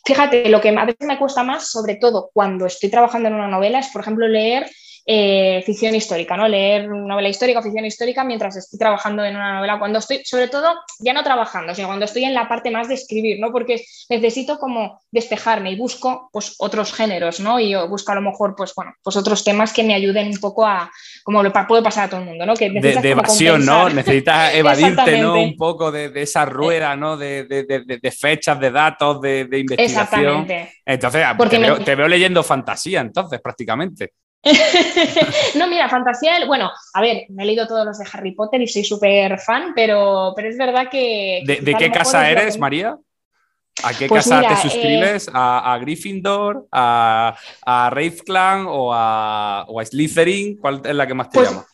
fíjate, 0.05 0.51
lo 0.51 0.61
que 0.61 0.69
a 0.69 0.85
veces 0.85 1.07
me 1.07 1.19
cuesta 1.19 1.43
más, 1.43 1.71
sobre 1.71 1.95
todo 1.95 2.31
cuando 2.35 2.67
estoy 2.67 2.91
trabajando 2.91 3.29
en 3.29 3.35
una 3.35 3.49
novela, 3.49 3.79
es, 3.79 3.89
por 3.89 4.03
ejemplo, 4.03 4.29
leer 4.29 4.71
eh, 5.13 5.61
ficción 5.67 5.93
histórica, 5.93 6.37
¿no? 6.37 6.47
Leer 6.47 6.89
novela 6.89 7.29
histórica, 7.29 7.61
ficción 7.61 7.85
histórica 7.85 8.23
mientras 8.23 8.55
estoy 8.55 8.79
trabajando 8.79 9.25
en 9.25 9.35
una 9.35 9.57
novela. 9.57 9.77
Cuando 9.81 9.99
estoy, 9.99 10.21
sobre 10.25 10.47
todo, 10.47 10.73
ya 11.01 11.13
no 11.13 11.25
trabajando, 11.25 11.75
sino 11.75 11.89
cuando 11.89 12.05
estoy 12.05 12.23
en 12.23 12.33
la 12.33 12.47
parte 12.47 12.71
más 12.71 12.87
de 12.87 12.95
escribir, 12.95 13.41
¿no? 13.41 13.51
Porque 13.51 13.83
necesito 14.09 14.61
como 14.61 15.01
despejarme 15.11 15.73
y 15.73 15.77
busco 15.77 16.31
pues 16.33 16.55
otros 16.59 16.93
géneros, 16.93 17.41
¿no? 17.41 17.59
Y 17.59 17.75
busco 17.89 18.13
a 18.13 18.15
lo 18.15 18.21
mejor, 18.21 18.55
pues 18.57 18.73
bueno, 18.77 18.95
pues 19.03 19.17
otros 19.17 19.43
temas 19.43 19.73
que 19.73 19.83
me 19.83 19.95
ayuden 19.95 20.29
un 20.29 20.39
poco 20.39 20.65
a, 20.65 20.89
como 21.25 21.43
lo 21.43 21.53
puede 21.67 21.83
pasar 21.83 22.05
a 22.05 22.11
todo 22.11 22.21
el 22.21 22.27
mundo, 22.27 22.47
¿no? 22.47 22.55
Que 22.55 22.71
de, 22.71 23.11
evasión, 23.11 23.67
¿no? 23.67 23.89
Necesitas 23.91 24.55
evadirte, 24.55 25.19
¿no? 25.19 25.43
Un 25.43 25.57
poco 25.57 25.91
de, 25.91 26.13
esa 26.23 26.45
rueda, 26.45 26.95
¿no? 26.95 27.17
De, 27.17 28.15
fechas, 28.17 28.61
de 28.61 28.71
datos, 28.71 29.21
de, 29.21 29.41
investigación. 29.41 30.47
Exactamente. 30.47 30.73
Entonces, 30.87 31.27
te, 31.51 31.85
te 31.85 31.95
veo 31.97 32.07
leyendo 32.07 32.45
fantasía, 32.45 33.01
entonces, 33.01 33.41
prácticamente. 33.41 34.13
no, 35.57 35.67
mira, 35.69 35.89
fantasía, 35.89 36.47
bueno, 36.47 36.71
a 36.95 37.01
ver, 37.01 37.27
me 37.29 37.43
he 37.43 37.47
leído 37.47 37.67
todos 37.67 37.85
los 37.85 37.99
de 37.99 38.07
Harry 38.13 38.33
Potter 38.33 38.61
y 38.63 38.67
soy 38.67 38.85
súper 38.85 39.39
fan, 39.39 39.73
pero, 39.75 40.33
pero 40.35 40.49
es 40.49 40.57
verdad 40.57 40.89
que... 40.91 41.43
¿De, 41.45 41.75
qué 41.75 41.91
casa 41.91 42.31
eres, 42.31 42.59
María? 42.59 42.97
¿A 43.83 43.95
qué 43.95 44.09
pues 44.09 44.25
casa 44.25 44.43
te 44.49 44.57
suscribes? 44.57 45.29
Eh, 45.29 45.33
¿A, 45.35 45.79
Gryffindor? 45.81 46.67
¿A, 46.73 47.37
a 47.65 47.91
Clan 48.25 48.67
o 48.69 48.93
a, 48.93 49.65
o 49.69 49.81
a 49.81 49.85
Slytherin? 49.85 50.57
¿Cuál 50.59 50.83
es 50.85 50.95
la 50.95 51.07
que 51.07 51.15
más 51.15 51.31
te 51.31 51.39
pues 51.39 51.51
llama? 51.51 51.67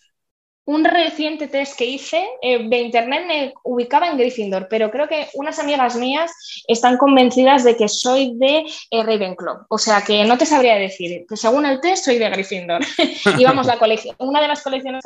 Un 0.67 0.85
reciente 0.85 1.47
test 1.47 1.77
que 1.79 1.87
hice 1.87 2.27
eh, 2.43 2.69
de 2.69 2.79
internet 2.79 3.25
me 3.27 3.55
ubicaba 3.63 4.09
en 4.09 4.19
Gryffindor, 4.19 4.67
pero 4.69 4.91
creo 4.91 5.07
que 5.09 5.29
unas 5.35 5.59
amigas 5.61 5.95
mías 5.97 6.33
están 6.67 6.99
convencidas 6.99 7.63
de 7.63 7.77
que 7.77 7.89
soy 7.89 8.37
de 8.37 8.65
eh, 8.91 9.03
Ravenclaw. 9.03 9.67
O 9.69 9.79
sea 9.79 10.03
que 10.03 10.25
no 10.25 10.37
te 10.37 10.45
sabría 10.45 10.75
decir, 10.75 11.25
que 11.29 11.37
según 11.37 11.67
el 11.67 11.81
test 11.81 12.05
soy 12.05 12.19
de 12.19 12.31
Gryffindor. 12.31 12.83
y 13.39 13.45
vamos, 13.45 13.67
la 13.67 13.79
colección, 13.79 14.17
una 14.19 14.41
de 14.41 14.49
las 14.49 14.63
colecciones 14.63 15.05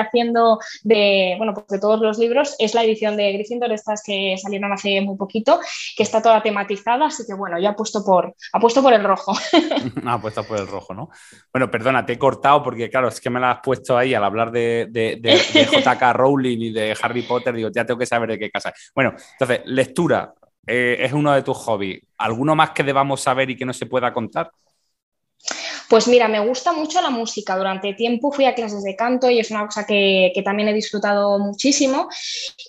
haciendo 0.00 0.58
de, 0.82 1.34
bueno, 1.38 1.54
pues 1.54 1.66
de 1.68 1.78
todos 1.78 2.00
los 2.00 2.18
libros 2.18 2.56
es 2.58 2.74
la 2.74 2.84
edición 2.84 3.16
de 3.16 3.32
Gryffindor, 3.32 3.72
estas 3.72 4.02
que 4.02 4.36
salieron 4.40 4.72
hace 4.72 5.00
muy 5.00 5.16
poquito, 5.16 5.60
que 5.96 6.02
está 6.02 6.22
toda 6.22 6.42
tematizada, 6.42 7.06
así 7.06 7.24
que 7.26 7.34
bueno, 7.34 7.58
yo 7.58 7.68
apuesto 7.68 8.04
por, 8.04 8.34
apuesto 8.52 8.82
por 8.82 8.92
el 8.92 9.04
rojo. 9.04 9.32
ah, 10.06 10.14
apuesto 10.14 10.44
por 10.44 10.58
el 10.58 10.66
rojo, 10.66 10.94
¿no? 10.94 11.10
Bueno, 11.52 11.70
perdona, 11.70 12.04
te 12.04 12.14
he 12.14 12.18
cortado 12.18 12.62
porque 12.62 12.90
claro, 12.90 13.08
es 13.08 13.20
que 13.20 13.30
me 13.30 13.40
la 13.40 13.52
has 13.52 13.60
puesto 13.62 13.96
ahí 13.96 14.14
al 14.14 14.24
hablar 14.24 14.50
de, 14.50 14.86
de, 14.90 15.16
de, 15.20 15.36
JK 15.84 16.12
Rowling 16.12 16.58
y 16.58 16.72
de 16.72 16.96
Harry 17.00 17.22
Potter, 17.22 17.54
digo, 17.54 17.70
ya 17.74 17.84
tengo 17.84 17.98
que 17.98 18.06
saber 18.06 18.30
de 18.30 18.38
qué 18.38 18.50
casa. 18.50 18.72
Bueno, 18.94 19.14
entonces, 19.32 19.60
lectura. 19.66 20.32
Eh, 20.64 20.98
es 21.00 21.12
uno 21.12 21.32
de 21.32 21.42
tus 21.42 21.56
hobbies. 21.56 22.02
¿Alguno 22.18 22.54
más 22.54 22.70
que 22.70 22.84
debamos 22.84 23.20
saber 23.20 23.50
y 23.50 23.56
que 23.56 23.64
no 23.64 23.72
se 23.72 23.86
pueda 23.86 24.12
contar? 24.12 24.52
Pues 25.88 26.08
mira, 26.08 26.28
me 26.28 26.40
gusta 26.40 26.72
mucho 26.72 27.02
la 27.02 27.10
música. 27.10 27.56
Durante 27.56 27.94
tiempo 27.94 28.32
fui 28.32 28.44
a 28.46 28.54
clases 28.54 28.82
de 28.82 28.96
canto 28.96 29.28
y 29.28 29.40
es 29.40 29.50
una 29.50 29.66
cosa 29.66 29.84
que, 29.84 30.32
también 30.44 30.68
he 30.68 30.72
disfrutado 30.72 31.38
muchísimo. 31.38 32.08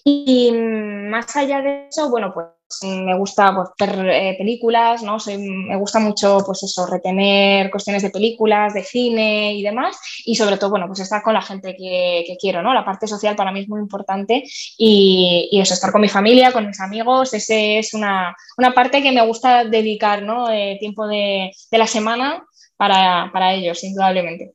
Y 0.03 0.51
más 0.51 1.35
allá 1.35 1.61
de 1.61 1.87
eso, 1.89 2.09
bueno, 2.09 2.33
pues 2.33 2.47
me 2.81 3.15
gusta 3.15 3.53
pues, 3.55 3.69
ver 3.79 4.09
eh, 4.09 4.35
películas, 4.37 5.03
¿no? 5.03 5.17
me 5.27 5.77
gusta 5.77 5.99
mucho, 5.99 6.39
pues 6.45 6.63
eso, 6.63 6.87
retener 6.87 7.69
cuestiones 7.69 8.01
de 8.01 8.09
películas, 8.09 8.73
de 8.73 8.83
cine 8.83 9.53
y 9.53 9.61
demás. 9.61 9.97
Y 10.25 10.35
sobre 10.35 10.57
todo, 10.57 10.71
bueno, 10.71 10.87
pues 10.87 10.99
estar 10.99 11.21
con 11.21 11.33
la 11.33 11.41
gente 11.41 11.75
que, 11.77 12.35
quiero, 12.41 12.61
¿no? 12.61 12.73
La 12.73 12.83
parte 12.83 13.07
social 13.07 13.35
para 13.35 13.51
mí 13.51 13.61
es 13.61 13.69
muy 13.69 13.79
importante 13.79 14.43
y, 14.77 15.49
eso, 15.53 15.75
estar 15.75 15.91
con 15.91 16.01
mi 16.01 16.09
familia, 16.09 16.51
con 16.51 16.67
mis 16.67 16.81
amigos, 16.81 17.33
ese 17.33 17.77
es 17.79 17.93
una, 17.93 18.35
parte 18.73 19.01
que 19.03 19.11
me 19.11 19.25
gusta 19.25 19.63
dedicar, 19.63 20.23
¿no? 20.23 20.49
Eh, 20.51 20.77
tiempo 20.79 21.07
de, 21.07 21.51
de 21.71 21.77
la 21.77 21.87
semana 21.87 22.43
para, 22.77 23.53
ellos, 23.53 23.83
indudablemente. 23.83 24.53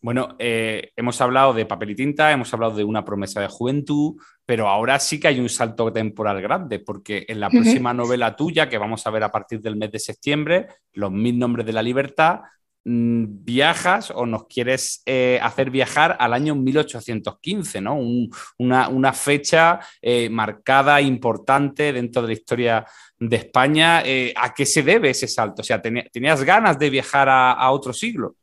Bueno, 0.00 0.36
eh, 0.38 0.92
hemos 0.94 1.20
hablado 1.20 1.52
de 1.52 1.66
papel 1.66 1.90
y 1.90 1.94
tinta, 1.96 2.30
hemos 2.30 2.52
hablado 2.54 2.76
de 2.76 2.84
una 2.84 3.04
promesa 3.04 3.40
de 3.40 3.48
juventud, 3.48 4.14
pero 4.44 4.68
ahora 4.68 4.98
sí 5.00 5.18
que 5.18 5.28
hay 5.28 5.40
un 5.40 5.48
salto 5.48 5.92
temporal 5.92 6.40
grande, 6.40 6.78
porque 6.78 7.26
en 7.28 7.40
la 7.40 7.50
próxima 7.50 7.92
novela 7.92 8.36
tuya, 8.36 8.68
que 8.68 8.78
vamos 8.78 9.06
a 9.06 9.10
ver 9.10 9.24
a 9.24 9.32
partir 9.32 9.60
del 9.60 9.76
mes 9.76 9.90
de 9.90 9.98
septiembre, 9.98 10.68
Los 10.92 11.10
Mil 11.10 11.38
Nombres 11.38 11.66
de 11.66 11.72
la 11.72 11.82
Libertad, 11.82 12.40
viajas 12.90 14.10
o 14.14 14.24
nos 14.24 14.46
quieres 14.46 15.02
eh, 15.04 15.38
hacer 15.42 15.70
viajar 15.70 16.16
al 16.18 16.32
año 16.32 16.54
1815, 16.54 17.80
¿no? 17.80 17.98
una, 18.58 19.12
fecha 19.12 19.80
eh, 20.00 20.28
marcada, 20.30 21.00
importante 21.00 21.92
dentro 21.92 22.22
de 22.22 22.28
la 22.28 22.34
historia 22.34 22.86
de 23.18 23.36
España. 23.36 24.02
Eh, 24.04 24.32
¿A 24.34 24.54
qué 24.54 24.64
se 24.64 24.82
debe 24.82 25.10
ese 25.10 25.28
salto? 25.28 25.60
O 25.62 25.64
sea, 25.64 25.82
¿tenías 25.82 26.42
ganas 26.44 26.78
de 26.78 26.88
viajar 26.88 27.28
a, 27.28 27.70
otro 27.70 27.92
siglo? 27.92 28.34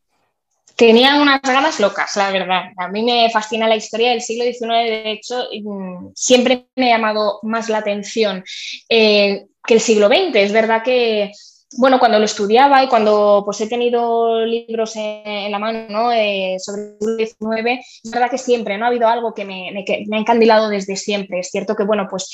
Tenía 0.76 1.16
unas 1.16 1.42
ganas 1.42 1.80
locas, 1.80 2.16
la 2.18 2.30
verdad. 2.32 2.66
A 2.78 2.90
mí 2.90 3.02
me 3.02 3.30
fascina 3.32 3.68
la 3.68 3.78
historia 3.78 4.12
del 4.12 4.22
siglo 4.22 4.44
XIX, 4.44 4.70
de 4.70 5.12
hecho, 5.12 5.48
mm, 5.64 6.12
siempre 6.14 6.68
me 6.76 6.92
ha 6.92 6.98
llamado 6.98 7.40
más 7.44 7.70
la 7.70 7.80
atención 7.80 8.44
que 8.88 9.48
el 9.68 9.80
siglo 9.80 10.08
XX. 10.08 10.36
Es 10.36 10.52
verdad 10.52 10.84
que, 10.84 11.32
bueno, 11.78 12.00
cuando 12.00 12.20
lo 12.20 12.26
estudiaba 12.26 12.84
y 12.84 12.88
cuando 12.88 13.42
pues, 13.44 13.60
he 13.62 13.68
tenido 13.68 14.46
libros 14.46 14.96
en, 14.96 15.52
la 15.52 15.60
mano 15.60 16.12
eh, 16.12 16.58
sobre 16.60 16.98
el 17.20 17.28
siglo 17.28 17.56
XIX, 17.56 17.80
es 18.04 18.12
verdad 18.12 18.30
que 18.30 18.38
siempre, 18.38 18.78
¿no? 18.78 18.86
Ha 18.86 18.90
habido 18.90 19.08
algo 19.08 19.34
que 19.34 19.46
me, 19.46 19.70
ha 19.70 20.18
encandilado 20.18 20.70
desde 20.70 20.96
siempre. 20.96 21.40
Es 21.40 21.50
cierto 21.50 21.76
que, 21.76 21.84
bueno, 21.84 22.08
pues 22.10 22.30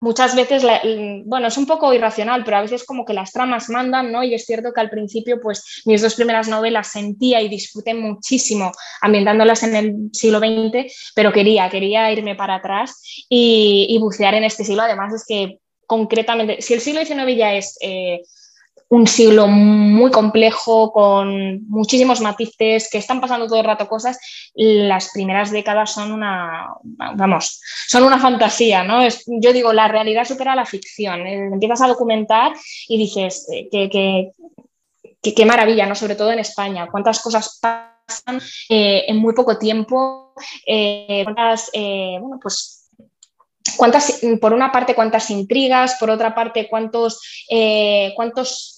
muchas 0.00 0.36
veces, 0.36 0.62
bueno, 1.24 1.48
es 1.48 1.56
un 1.56 1.66
poco 1.66 1.92
irracional, 1.92 2.44
pero 2.44 2.58
a 2.58 2.62
veces 2.62 2.84
como 2.84 3.04
que 3.04 3.14
las 3.14 3.32
tramas 3.32 3.68
mandan, 3.68 4.12
¿no? 4.12 4.22
Y 4.22 4.34
es 4.34 4.44
cierto 4.44 4.72
que 4.72 4.80
al 4.80 4.90
principio, 4.90 5.40
pues 5.40 5.82
mis 5.84 6.02
dos 6.02 6.14
primeras 6.14 6.48
novelas 6.48 6.88
sentía 6.88 7.40
y 7.40 7.48
disfruté 7.48 7.94
muchísimo 7.94 8.72
ambientándolas 9.00 9.62
en 9.62 9.76
el 9.76 9.94
siglo 10.12 10.38
XX, 10.38 10.92
pero 11.14 11.32
quería, 11.32 11.68
quería 11.70 12.12
irme 12.12 12.34
para 12.34 12.56
atrás 12.56 13.00
y, 13.28 13.96
bucear 14.00 14.34
en 14.34 14.44
este 14.44 14.62
siglo. 14.62 14.82
Además 14.82 15.14
es 15.14 15.24
que 15.26 15.58
concretamente, 15.86 16.60
si 16.62 16.74
el 16.74 16.80
siglo 16.80 17.04
XIX 17.04 17.36
ya 17.36 17.54
es... 17.54 17.78
Eh, 17.80 18.22
un 18.88 19.06
siglo 19.06 19.48
muy 19.48 20.10
complejo, 20.10 20.92
con 20.92 21.66
muchísimos 21.68 22.20
matices, 22.20 22.88
que 22.90 22.98
están 22.98 23.20
pasando 23.20 23.46
todo 23.46 23.58
el 23.58 23.66
rato 23.66 23.88
cosas, 23.88 24.18
las 24.54 25.10
primeras 25.12 25.50
décadas 25.50 25.92
son 25.92 26.12
una, 26.12 26.68
vamos, 26.82 27.60
son 27.88 28.04
una 28.04 28.18
fantasía, 28.18 28.84
¿no? 28.84 29.02
Es, 29.02 29.24
yo 29.26 29.52
digo, 29.52 29.72
la 29.72 29.88
realidad 29.88 30.24
supera 30.24 30.54
la 30.54 30.64
ficción. 30.64 31.26
Eh, 31.26 31.48
empiezas 31.52 31.82
a 31.82 31.88
documentar 31.88 32.52
y 32.88 32.96
dices 32.96 33.48
eh, 33.52 33.68
que, 33.70 34.30
qué 35.34 35.46
maravilla, 35.46 35.86
¿no? 35.86 35.96
Sobre 35.96 36.14
todo 36.14 36.30
en 36.30 36.38
España, 36.38 36.88
cuántas 36.90 37.20
cosas 37.20 37.58
pasan 37.60 38.40
en 38.68 39.16
muy 39.16 39.34
poco 39.34 39.58
tiempo, 39.58 40.32
cuántas, 41.24 41.72
bueno, 41.74 42.38
pues 42.40 42.85
cuántas, 43.76 44.20
por 44.40 44.52
una 44.52 44.72
parte, 44.72 44.94
cuántas 44.94 45.30
intrigas, 45.30 45.96
por 45.98 46.10
otra 46.10 46.34
parte, 46.34 46.68
cuántos, 46.68 47.20
cuántos 48.14 48.75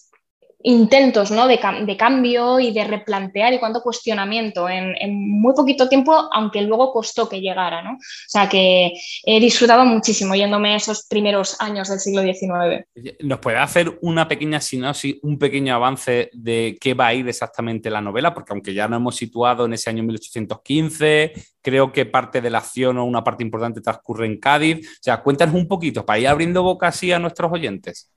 intentos 0.63 1.31
¿no? 1.31 1.47
de, 1.47 1.59
cambio 1.97 2.59
y 2.59 2.73
de 2.73 2.85
replantear 2.85 3.53
y 3.53 3.59
cuánto 3.59 3.81
cuestionamiento 3.81 4.69
en, 4.69 4.97
muy 5.11 5.55
poquito 5.55 5.89
tiempo, 5.89 6.13
aunque 6.33 6.63
luego 6.63 6.93
costó 6.93 7.29
que 7.29 7.41
llegara. 7.41 7.83
¿no? 7.83 7.93
O 7.93 7.99
sea 8.27 8.49
que 8.49 8.93
he 9.25 9.41
disfrutado 9.41 9.85
muchísimo 9.85 10.35
yéndome 10.35 10.75
esos 10.75 11.07
primeros 11.07 11.61
años 11.61 11.89
del 11.89 12.01
siglo 12.01 12.23
XIX. 12.23 12.85
¿Nos 13.21 13.39
puede 13.39 13.59
hacer 13.59 13.99
una 14.03 14.27
pequeña 14.27 14.61
sinopsis, 14.61 15.17
un 15.23 15.39
pequeño 15.39 15.75
avance 15.75 16.31
de 16.33 16.77
qué 16.81 16.95
va 16.95 17.09
a 17.09 17.15
ir 17.15 17.29
exactamente 17.29 17.91
la 17.91 18.01
novela? 18.01 18.35
Porque 18.35 18.53
aunque 18.53 18.75
ya 18.75 18.89
nos 18.89 18.99
hemos 18.99 19.17
situado 19.17 19.67
en 19.67 19.75
ese 19.75 19.91
año 19.91 20.03
1815, 20.03 21.33
creo 21.63 21.93
que 21.93 22.07
parte 22.07 22.41
de 22.41 22.51
la 22.51 22.59
acción 22.59 22.99
o 22.99 23.05
una 23.05 23.23
parte 23.23 23.45
importante 23.45 23.81
transcurre 23.81 24.27
en 24.27 24.41
Cádiz. 24.41 24.89
O 24.89 25.03
sea, 25.03 25.23
cuéntanos 25.23 25.55
un 25.55 25.69
poquito 25.69 26.05
para 26.05 26.19
ir 26.19 26.29
abriendo 26.29 26.63
boca 26.63 26.89
así 26.89 27.13
a 27.13 27.19
nuestros 27.19 27.53
oyentes. 27.53 28.11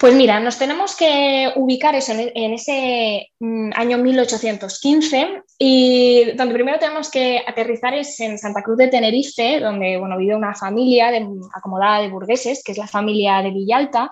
Pues 0.00 0.14
mira, 0.14 0.40
nos 0.40 0.56
tenemos 0.56 0.96
que 0.96 1.52
ubicar 1.56 1.94
eso 1.94 2.14
en, 2.16 2.54
ese 2.54 3.32
mm, 3.38 3.72
año 3.74 3.98
1815 3.98 5.42
y 5.58 6.32
donde 6.36 6.54
primero 6.54 6.78
tenemos 6.78 7.10
que 7.10 7.42
aterrizar 7.46 7.92
es 7.92 8.18
en 8.20 8.38
Santa 8.38 8.62
Cruz 8.62 8.78
de 8.78 8.88
Tenerife, 8.88 9.60
donde 9.60 9.98
bueno, 9.98 10.16
vive 10.16 10.34
una 10.34 10.54
familia 10.54 11.10
acomodada 11.52 12.00
de 12.00 12.08
burgueses, 12.08 12.64
que 12.64 12.72
es 12.72 12.78
la 12.78 12.86
familia 12.86 13.42
de 13.42 13.50
Villalta, 13.50 14.10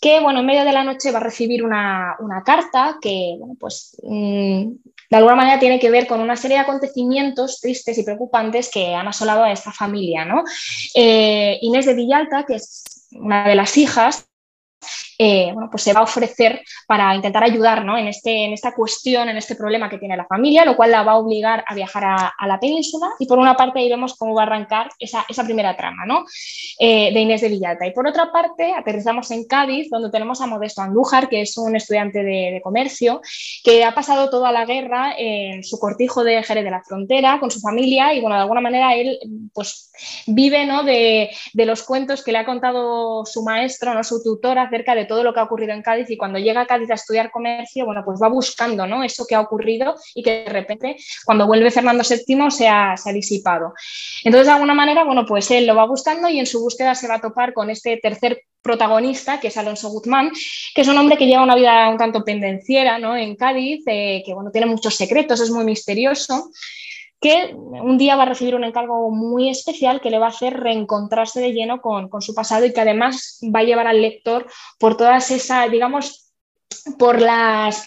que 0.00 0.20
bueno, 0.20 0.40
en 0.40 0.46
medio 0.46 0.64
de 0.64 0.72
la 0.72 0.84
noche 0.84 1.12
va 1.12 1.18
a 1.18 1.24
recibir 1.24 1.62
una, 1.62 2.16
carta 2.42 2.96
que 2.98 3.36
bueno, 3.38 3.56
pues, 3.60 3.94
mm, 4.04 4.70
de 5.10 5.16
alguna 5.18 5.36
manera 5.36 5.58
tiene 5.58 5.78
que 5.78 5.90
ver 5.90 6.06
con 6.06 6.20
una 6.20 6.36
serie 6.36 6.56
de 6.56 6.62
acontecimientos 6.62 7.60
tristes 7.60 7.98
y 7.98 8.04
preocupantes 8.04 8.70
que 8.70 8.94
han 8.94 9.06
asolado 9.06 9.44
a 9.44 9.52
esta 9.52 9.70
familia. 9.70 10.24
¿no? 10.24 10.44
Eh, 10.94 11.58
Inés 11.60 11.84
de 11.84 11.92
Villalta, 11.92 12.46
que 12.46 12.54
es 12.54 13.06
una 13.12 13.46
de 13.46 13.54
las 13.54 13.76
hijas, 13.76 14.26
eh, 15.18 15.50
bueno, 15.52 15.68
pues 15.70 15.82
se 15.82 15.92
va 15.92 16.00
a 16.00 16.04
ofrecer 16.04 16.62
para 16.86 17.14
intentar 17.14 17.42
ayudar 17.42 17.84
en, 17.98 18.08
este, 18.08 18.44
en 18.44 18.52
esta 18.52 18.74
cuestión, 18.74 19.28
en 19.28 19.36
este 19.36 19.56
problema 19.56 19.88
que 19.88 19.98
tiene 19.98 20.16
la 20.16 20.26
familia, 20.26 20.64
lo 20.64 20.76
cual 20.76 20.90
la 20.90 21.02
va 21.02 21.12
a 21.12 21.18
obligar 21.18 21.64
a 21.66 21.74
viajar 21.74 22.04
a, 22.04 22.46
la 22.46 22.60
península 22.60 23.08
y 23.18 23.26
por 23.26 23.38
una 23.38 23.56
parte 23.56 23.80
ahí 23.80 23.88
vemos 23.88 24.14
cómo 24.14 24.34
va 24.34 24.42
a 24.42 24.46
arrancar 24.46 24.88
esa, 24.98 25.24
primera 25.44 25.76
trama 25.76 26.06
¿no? 26.06 26.24
Eh, 26.78 27.12
de 27.12 27.20
Inés 27.20 27.40
de 27.40 27.48
Villalta. 27.48 27.86
Y 27.86 27.92
por 27.92 28.06
otra 28.06 28.30
parte 28.30 28.72
aterrizamos 28.72 29.30
en 29.30 29.46
Cádiz, 29.46 29.88
donde 29.90 30.10
tenemos 30.10 30.40
a 30.40 30.46
Modesto 30.46 30.82
Andújar, 30.82 31.28
que 31.28 31.42
es 31.42 31.56
un 31.56 31.74
estudiante 31.74 32.22
de, 32.22 32.60
comercio, 32.62 33.20
que 33.64 33.84
ha 33.84 33.94
pasado 33.94 34.30
toda 34.30 34.50
la 34.50 34.64
guerra 34.64 35.14
en 35.16 35.62
su 35.62 35.78
cortijo 35.78 36.24
de 36.24 36.42
Jerez 36.42 36.64
de 36.64 36.70
la 36.70 36.82
Frontera 36.82 37.38
con 37.40 37.50
su 37.50 37.60
familia 37.60 38.14
y 38.14 38.20
bueno, 38.20 38.36
de 38.36 38.42
alguna 38.42 38.60
manera 38.60 38.94
él 38.94 39.18
pues 39.52 39.90
vive 40.26 40.66
¿no? 40.66 40.82
de, 40.82 41.30
de 41.52 41.66
los 41.66 41.82
cuentos 41.82 42.22
que 42.22 42.32
le 42.32 42.38
ha 42.38 42.44
contado 42.44 43.24
su 43.24 43.42
maestro, 43.42 43.94
¿no? 43.94 44.02
su 44.04 44.22
tutor 44.22 44.58
acerca 44.58 44.94
de 44.94 45.05
todo 45.06 45.22
lo 45.22 45.32
que 45.32 45.40
ha 45.40 45.44
ocurrido 45.44 45.72
en 45.72 45.82
Cádiz 45.82 46.10
y 46.10 46.16
cuando 46.16 46.38
llega 46.38 46.60
a 46.62 46.66
Cádiz 46.66 46.90
a 46.90 46.94
estudiar 46.94 47.30
comercio, 47.30 47.84
bueno, 47.84 48.02
pues 48.04 48.20
va 48.22 48.28
buscando 48.28 48.86
¿no? 48.86 49.02
eso 49.02 49.26
que 49.26 49.34
ha 49.34 49.40
ocurrido 49.40 49.94
y 50.14 50.22
que 50.22 50.44
de 50.44 50.52
repente 50.52 50.96
cuando 51.24 51.46
vuelve 51.46 51.70
Fernando 51.70 52.02
VII 52.08 52.50
se 52.50 52.68
ha, 52.68 52.94
disipado. 53.12 53.72
Entonces, 54.24 54.46
de 54.46 54.52
alguna 54.52 54.74
manera, 54.74 55.04
bueno, 55.04 55.24
pues 55.24 55.50
él 55.50 55.66
lo 55.66 55.74
va 55.74 55.86
buscando 55.86 56.28
y 56.28 56.38
en 56.38 56.46
su 56.46 56.60
búsqueda 56.60 56.94
se 56.94 57.08
va 57.08 57.14
a 57.14 57.20
topar 57.20 57.52
con 57.52 57.70
este 57.70 57.96
tercer 57.98 58.42
protagonista, 58.60 59.38
que 59.38 59.48
es 59.48 59.56
Alonso 59.56 59.88
Guzmán, 59.90 60.32
que 60.74 60.80
es 60.80 60.88
un 60.88 60.98
hombre 60.98 61.16
que 61.16 61.26
lleva 61.26 61.44
una 61.44 61.54
vida 61.54 61.88
un 61.88 61.98
tanto 61.98 62.24
pendenciera 62.24 62.98
¿no? 62.98 63.16
en 63.16 63.36
Cádiz, 63.36 63.84
eh, 63.86 64.22
que 64.26 64.34
bueno, 64.34 64.50
tiene 64.50 64.66
muchos 64.66 64.96
secretos, 64.96 65.40
es 65.40 65.50
muy 65.50 65.64
misterioso 65.64 66.50
que 67.20 67.54
un 67.54 67.98
día 67.98 68.16
va 68.16 68.24
a 68.24 68.26
recibir 68.26 68.54
un 68.54 68.64
encargo 68.64 69.10
muy 69.10 69.48
especial 69.48 70.00
que 70.00 70.10
le 70.10 70.18
va 70.18 70.26
a 70.26 70.30
hacer 70.30 70.58
reencontrarse 70.58 71.40
de 71.40 71.52
lleno 71.52 71.80
con, 71.80 72.10
su 72.20 72.34
pasado 72.34 72.66
y 72.66 72.72
que 72.72 72.80
además 72.80 73.40
va 73.54 73.60
a 73.60 73.64
llevar 73.64 73.86
al 73.86 74.02
lector 74.02 74.46
por 74.78 74.96
todas 74.96 75.30
esas, 75.30 75.70
digamos, 75.70 76.32
por 76.98 77.20
las 77.20 77.86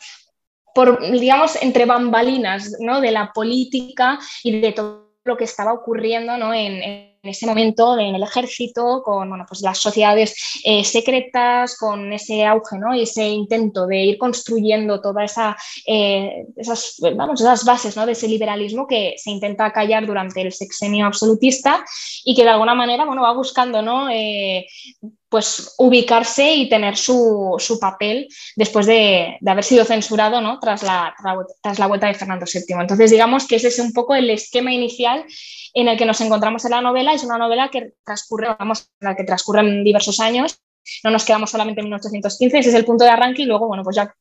por, 0.73 1.01
digamos, 1.11 1.61
entre 1.61 1.85
bambalinas 1.85 2.77
¿no? 2.79 3.01
de 3.01 3.11
la 3.11 3.31
política 3.33 4.19
y 4.43 4.61
de 4.61 4.71
todo 4.71 5.15
lo 5.25 5.35
que 5.35 5.43
estaba 5.43 5.73
ocurriendo 5.73 6.37
¿no? 6.37 6.53
en 6.53 7.08
ese 7.23 7.45
momento 7.45 7.97
en 7.97 8.15
el 8.15 8.23
ejército, 8.23 9.01
con 9.03 9.29
bueno, 9.29 9.45
pues 9.47 9.61
las 9.61 9.77
sociedades 9.77 10.61
eh, 10.63 10.83
secretas, 10.83 11.77
con 11.77 12.13
ese 12.13 12.45
auge 12.45 12.77
¿no? 12.77 12.95
y 12.95 13.03
ese 13.03 13.27
intento 13.27 13.87
de 13.87 14.03
ir 14.03 14.17
construyendo 14.17 15.01
todas 15.01 15.31
esa, 15.31 15.57
eh, 15.85 16.45
esas, 16.55 16.95
vamos, 17.15 17.41
esas 17.41 17.65
bases 17.65 17.95
¿no? 17.95 18.05
de 18.05 18.13
ese 18.13 18.27
liberalismo 18.27 18.87
que 18.87 19.15
se 19.17 19.31
intenta 19.31 19.71
callar 19.71 20.05
durante 20.05 20.41
el 20.41 20.51
sexenio 20.51 21.05
absolutista 21.05 21.83
y 22.23 22.35
que 22.35 22.43
de 22.43 22.49
alguna 22.49 22.75
manera 22.75 23.05
bueno, 23.05 23.23
va 23.23 23.33
buscando 23.33 23.81
¿no? 23.81 24.09
Eh, 24.09 24.65
pues 25.29 25.75
ubicarse 25.77 26.55
y 26.55 26.69
tener 26.69 26.97
su, 26.97 27.55
su 27.59 27.79
papel 27.79 28.27
después 28.55 28.87
de, 28.87 29.37
de, 29.39 29.51
haber 29.51 29.63
sido 29.63 29.85
censurado 29.85 30.41
¿no? 30.41 30.59
tras, 30.59 30.81
la, 30.83 31.15
tras 31.61 31.77
la 31.77 31.87
vuelta 31.87 32.07
de 32.07 32.15
Fernando 32.15 32.45
VII. 32.51 32.75
Entonces, 32.81 33.11
digamos 33.11 33.47
que 33.47 33.57
ese 33.57 33.67
es 33.67 33.79
un 33.79 33.93
poco 33.93 34.15
el 34.15 34.29
esquema 34.29 34.73
inicial 34.73 35.23
en 35.73 35.87
el 35.87 35.97
que 35.97 36.05
nos 36.05 36.19
encontramos 36.21 36.65
en 36.65 36.71
la 36.71 36.81
novela. 36.81 37.13
Es 37.13 37.23
una 37.23 37.37
novela 37.37 37.69
que 37.69 37.93
transcurre, 38.03 38.47
vamos, 38.57 38.89
la 38.99 39.15
que 39.15 39.23
transcurren 39.23 39.83
diversos 39.83 40.19
años. 40.19 40.59
No 41.03 41.11
nos 41.11 41.25
quedamos 41.25 41.49
solamente 41.49 41.81
en 41.81 41.85
1815, 41.87 42.59
ese 42.59 42.69
es 42.69 42.75
el 42.75 42.85
punto 42.85 43.03
de 43.03 43.11
arranque 43.11 43.43
y 43.43 43.45
luego, 43.45 43.67
bueno, 43.67 43.83
pues 43.83 43.95
ya 43.95 44.13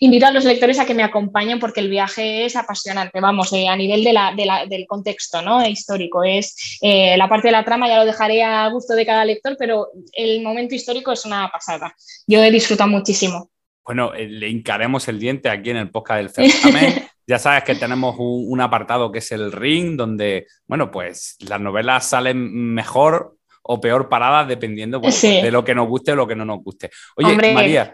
invito 0.00 0.26
a 0.26 0.30
los 0.30 0.44
lectores 0.44 0.78
a 0.78 0.86
que 0.86 0.94
me 0.94 1.02
acompañen 1.02 1.58
porque 1.58 1.80
el 1.80 1.90
viaje 1.90 2.44
es 2.44 2.56
apasionante, 2.56 3.20
vamos, 3.20 3.52
eh, 3.52 3.68
a 3.68 3.76
nivel 3.76 4.04
de 4.04 4.12
la, 4.12 4.34
del 4.34 4.86
contexto 4.86 5.42
¿no? 5.42 5.66
histórico. 5.66 6.24
Es 6.24 6.78
eh, 6.80 7.16
la 7.16 7.28
parte 7.28 7.48
de 7.48 7.52
la 7.52 7.64
trama, 7.64 7.88
ya 7.88 7.98
lo 7.98 8.06
dejaré 8.06 8.42
a 8.42 8.68
gusto 8.68 8.94
de 8.94 9.06
cada 9.06 9.24
lector, 9.24 9.56
pero 9.58 9.88
el 10.12 10.42
momento 10.42 10.74
histórico 10.74 11.12
es 11.12 11.24
una 11.24 11.50
pasada. 11.50 11.94
Yo 12.26 12.42
he 12.42 12.50
disfrutado 12.50 12.90
muchísimo. 12.90 13.50
Bueno, 13.84 14.14
eh, 14.14 14.26
le 14.26 14.48
hincaremos 14.48 15.06
el 15.08 15.18
diente 15.18 15.50
aquí 15.50 15.70
en 15.70 15.76
el 15.76 15.90
podcast 15.90 16.18
del 16.18 16.30
certamen. 16.30 17.04
Ya 17.26 17.38
sabes 17.38 17.64
que 17.64 17.74
tenemos 17.74 18.16
un, 18.18 18.60
apartado 18.60 19.10
que 19.10 19.20
es 19.20 19.32
el 19.32 19.50
ring, 19.50 19.96
donde, 19.96 20.46
bueno, 20.66 20.90
pues 20.90 21.36
las 21.40 21.58
novelas 21.58 22.06
salen 22.06 22.74
mejor 22.74 23.38
o 23.64 23.80
peor 23.80 24.08
paradas 24.08 24.48
dependiendo 24.48 25.00
pues, 25.00 25.20
de 25.20 25.50
lo 25.50 25.64
que 25.64 25.74
nos 25.74 25.88
guste 25.88 26.12
o 26.12 26.16
lo 26.16 26.26
que 26.26 26.36
no 26.36 26.44
nos 26.44 26.62
guste. 26.62 26.90
Oye, 27.16 27.34
María, 27.52 27.92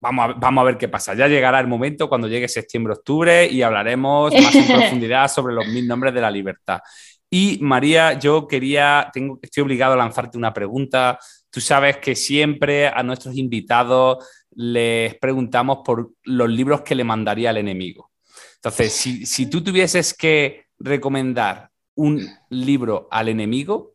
vamos, 0.00 0.30
a, 0.30 0.32
vamos 0.38 0.62
a 0.62 0.64
ver 0.64 0.78
qué 0.78 0.88
pasa. 0.88 1.14
Ya 1.14 1.28
llegará 1.28 1.60
el 1.60 1.66
momento 1.66 2.08
cuando 2.08 2.28
llegue 2.28 2.48
septiembre-octubre 2.48 3.46
y 3.46 3.62
hablaremos 3.62 4.32
más 4.32 4.54
en 4.54 4.66
profundidad 4.74 5.28
sobre 5.28 5.54
los 5.54 5.66
mil 5.66 5.86
nombres 5.86 6.14
de 6.14 6.20
la 6.20 6.30
libertad. 6.30 6.80
Y 7.28 7.58
María, 7.60 8.18
yo 8.18 8.48
quería, 8.48 9.08
tengo, 9.12 9.38
estoy 9.40 9.62
obligado 9.62 9.94
a 9.94 9.96
lanzarte 9.96 10.36
una 10.36 10.52
pregunta. 10.52 11.18
Tú 11.48 11.60
sabes 11.60 11.98
que 11.98 12.16
siempre 12.16 12.88
a 12.88 13.02
nuestros 13.02 13.36
invitados 13.36 14.26
les 14.52 15.14
preguntamos 15.16 15.78
por 15.84 16.10
los 16.24 16.50
libros 16.50 16.82
que 16.82 16.94
le 16.94 17.04
mandaría 17.04 17.50
al 17.50 17.58
enemigo. 17.58 18.10
Entonces, 18.56 18.92
si, 18.92 19.46
tú 19.46 19.62
tuvieses 19.62 20.12
que 20.12 20.66
recomendar 20.78 21.70
un 21.94 22.28
libro 22.50 23.08
al 23.10 23.28
enemigo, 23.28 23.94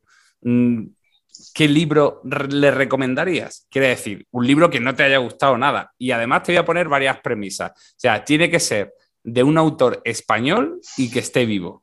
¿qué 1.53 1.67
libro 1.67 2.21
le 2.23 2.71
recomendarías? 2.71 3.67
Quiere 3.69 3.89
decir, 3.89 4.27
un 4.31 4.45
libro 4.45 4.69
que 4.69 4.79
no 4.79 4.95
te 4.95 5.03
haya 5.03 5.17
gustado 5.17 5.57
nada. 5.57 5.93
Y 5.97 6.11
además 6.11 6.43
te 6.43 6.51
voy 6.51 6.57
a 6.57 6.65
poner 6.65 6.87
varias 6.87 7.19
premisas. 7.19 7.71
O 7.71 7.99
sea, 7.99 8.23
tiene 8.23 8.49
que 8.49 8.59
ser 8.59 8.93
de 9.23 9.43
un 9.43 9.57
autor 9.57 10.01
español 10.03 10.79
y 10.97 11.09
que 11.09 11.19
esté 11.19 11.45
vivo. 11.45 11.81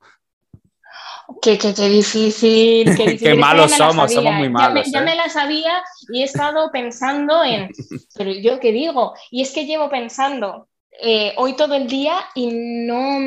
Qué, 1.40 1.52
difícil, 1.88 2.84
qué 2.96 3.04
difícil. 3.04 3.18
qué 3.18 3.34
malos 3.34 3.72
somos, 3.72 4.12
somos 4.12 4.34
muy 4.34 4.48
malos. 4.48 4.90
Ya, 4.92 5.00
me, 5.00 5.12
¿eh? 5.12 5.16
la 5.16 5.28
sabía 5.28 5.82
y 6.12 6.22
he 6.22 6.24
estado 6.24 6.70
pensando 6.70 7.42
en, 7.42 7.70
pero 8.14 8.30
yo 8.30 8.60
qué 8.60 8.72
digo, 8.72 9.14
y 9.30 9.42
es 9.42 9.52
que 9.52 9.66
llevo 9.66 9.90
pensando 9.90 10.68
eh, 11.00 11.32
hoy 11.36 11.56
todo 11.56 11.74
el 11.74 11.86
día 11.86 12.24
y 12.34 12.50
no. 12.52 13.18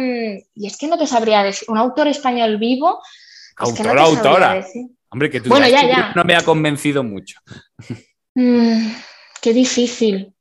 Y 0.53 0.67
es 0.67 0.77
que 0.77 0.87
no 0.87 0.97
te 0.97 1.07
sabría 1.07 1.43
decir. 1.43 1.67
Un 1.69 1.77
autor 1.77 2.07
español 2.07 2.57
vivo. 2.57 3.01
Autora, 3.57 4.03
autora. 4.03 4.65
Hombre, 5.09 5.29
que 5.29 5.41
tú 5.41 5.49
bueno, 5.49 5.67
ya, 5.67 5.87
ya. 5.87 6.13
no 6.15 6.23
me 6.23 6.35
ha 6.35 6.43
convencido 6.43 7.03
mucho. 7.03 7.39
Mm, 8.35 8.91
qué 9.41 9.53
difícil. 9.53 10.33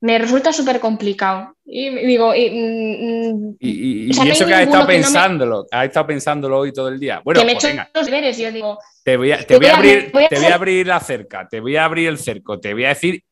Me 0.00 0.18
resulta 0.18 0.52
súper 0.52 0.80
complicado. 0.80 1.56
Y 1.64 1.88
digo, 2.06 2.34
y, 2.34 2.50
mm, 2.50 4.10
eso 4.10 4.44
que 4.46 4.54
has 4.54 4.62
estado 4.64 4.86
pensándolo, 4.86 5.64
has 5.70 5.86
estado 5.86 6.06
pensándolo 6.06 6.58
hoy 6.58 6.72
todo 6.72 6.88
el 6.88 7.00
día. 7.00 7.22
Bueno, 7.24 7.40
que 7.40 7.46
me 7.46 7.54
pues 7.54 7.74
los 7.94 8.04
deberes, 8.04 8.36
yo 8.36 8.52
digo. 8.52 8.78
Te 9.02 9.16
voy 9.16 9.32
a, 9.32 9.46
te 9.46 9.56
voy 9.56 9.66
a 9.66 9.76
abrir, 9.76 10.12
te 10.12 10.38
voy 10.38 10.46
a 10.46 10.54
abrir 10.54 10.86
la 10.86 11.00
cerca, 11.00 11.48
te 11.48 11.60
voy 11.60 11.76
a 11.76 11.86
abrir 11.86 12.08
el 12.08 12.18
cerco, 12.18 12.60
te 12.60 12.74
voy 12.74 12.84
a 12.84 12.88
decir 12.88 13.24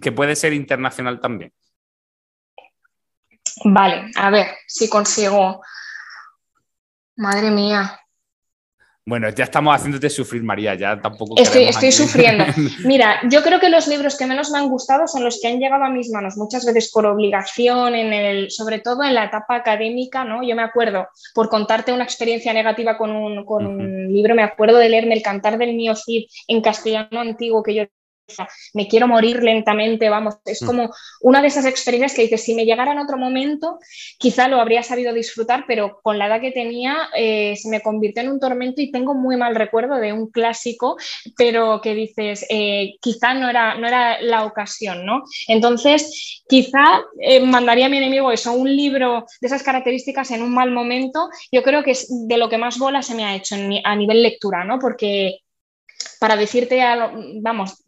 que 0.00 0.12
puede 0.12 0.34
ser 0.34 0.54
internacional 0.54 1.20
también. 1.20 1.52
Vale, 3.64 4.10
a 4.16 4.30
ver 4.30 4.46
si 4.66 4.88
consigo. 4.88 5.60
Madre 7.16 7.50
mía. 7.50 8.00
Bueno, 9.06 9.28
ya 9.28 9.44
estamos 9.44 9.76
haciéndote 9.76 10.08
sufrir, 10.08 10.42
María, 10.42 10.74
ya 10.76 10.98
tampoco. 10.98 11.34
Estoy, 11.36 11.66
queremos 11.66 11.74
estoy 11.76 11.88
aquí- 11.88 11.96
sufriendo. 11.96 12.44
Mira, 12.88 13.20
yo 13.30 13.42
creo 13.42 13.60
que 13.60 13.68
los 13.68 13.86
libros 13.86 14.16
que 14.16 14.24
menos 14.26 14.50
me 14.50 14.56
han 14.58 14.70
gustado 14.70 15.06
son 15.06 15.22
los 15.24 15.38
que 15.42 15.48
han 15.48 15.58
llegado 15.58 15.84
a 15.84 15.90
mis 15.90 16.08
manos, 16.10 16.38
muchas 16.38 16.64
veces 16.64 16.90
por 16.90 17.04
obligación, 17.04 17.94
en 17.94 18.14
el, 18.14 18.50
sobre 18.50 18.78
todo 18.78 19.02
en 19.04 19.12
la 19.12 19.24
etapa 19.24 19.56
académica, 19.56 20.24
¿no? 20.24 20.42
Yo 20.42 20.56
me 20.56 20.62
acuerdo, 20.62 21.06
por 21.34 21.50
contarte 21.50 21.92
una 21.92 22.04
experiencia 22.04 22.54
negativa 22.54 22.96
con 22.96 23.10
un, 23.10 23.44
con 23.44 23.66
un 23.66 24.10
libro, 24.10 24.34
me 24.34 24.42
acuerdo 24.42 24.78
de 24.78 24.88
leerme 24.88 25.14
El 25.14 25.22
cantar 25.22 25.58
del 25.58 25.74
mío 25.74 25.94
Cid 25.94 26.24
en 26.48 26.62
castellano 26.62 27.20
antiguo, 27.20 27.62
que 27.62 27.74
yo 27.74 27.84
me 28.72 28.88
quiero 28.88 29.06
morir 29.06 29.42
lentamente, 29.42 30.08
vamos, 30.08 30.36
es 30.44 30.62
Mm. 30.62 30.66
como 30.66 30.90
una 31.20 31.40
de 31.42 31.48
esas 31.48 31.66
experiencias 31.66 32.14
que 32.14 32.22
dices, 32.22 32.42
si 32.42 32.54
me 32.54 32.64
llegara 32.64 32.92
en 32.92 32.98
otro 32.98 33.18
momento, 33.18 33.78
quizá 34.18 34.48
lo 34.48 34.60
habría 34.60 34.82
sabido 34.82 35.12
disfrutar, 35.12 35.64
pero 35.66 36.00
con 36.02 36.18
la 36.18 36.26
edad 36.26 36.40
que 36.40 36.50
tenía 36.50 37.08
eh, 37.16 37.54
se 37.56 37.68
me 37.68 37.80
convirtió 37.80 38.22
en 38.22 38.30
un 38.30 38.40
tormento 38.40 38.80
y 38.80 38.90
tengo 38.90 39.14
muy 39.14 39.36
mal 39.36 39.54
recuerdo 39.54 39.96
de 39.96 40.12
un 40.12 40.30
clásico, 40.30 40.96
pero 41.36 41.80
que 41.82 41.94
dices, 41.94 42.46
eh, 42.48 42.94
quizá 43.00 43.34
no 43.34 43.48
era, 43.48 43.74
no 43.76 43.86
era 43.86 44.20
la 44.20 44.44
ocasión, 44.44 45.04
¿no? 45.04 45.22
Entonces, 45.48 46.42
quizá 46.48 47.02
eh, 47.20 47.40
mandaría 47.40 47.86
a 47.86 47.88
mi 47.88 47.98
enemigo 47.98 48.32
eso, 48.32 48.52
un 48.52 48.74
libro 48.74 49.26
de 49.40 49.46
esas 49.46 49.62
características 49.62 50.30
en 50.30 50.42
un 50.42 50.52
mal 50.54 50.70
momento, 50.70 51.28
yo 51.52 51.62
creo 51.62 51.82
que 51.82 51.92
es 51.92 52.08
de 52.28 52.38
lo 52.38 52.48
que 52.48 52.58
más 52.58 52.78
bola 52.78 53.02
se 53.02 53.14
me 53.14 53.24
ha 53.24 53.34
hecho 53.36 53.54
en 53.54 53.68
mi- 53.68 53.82
a 53.84 53.94
nivel 53.96 54.22
lectura, 54.22 54.64
¿no? 54.64 54.78
Porque 54.78 55.38
para 56.20 56.36
decirte, 56.36 56.82
a- 56.82 57.12
vamos, 57.40 57.82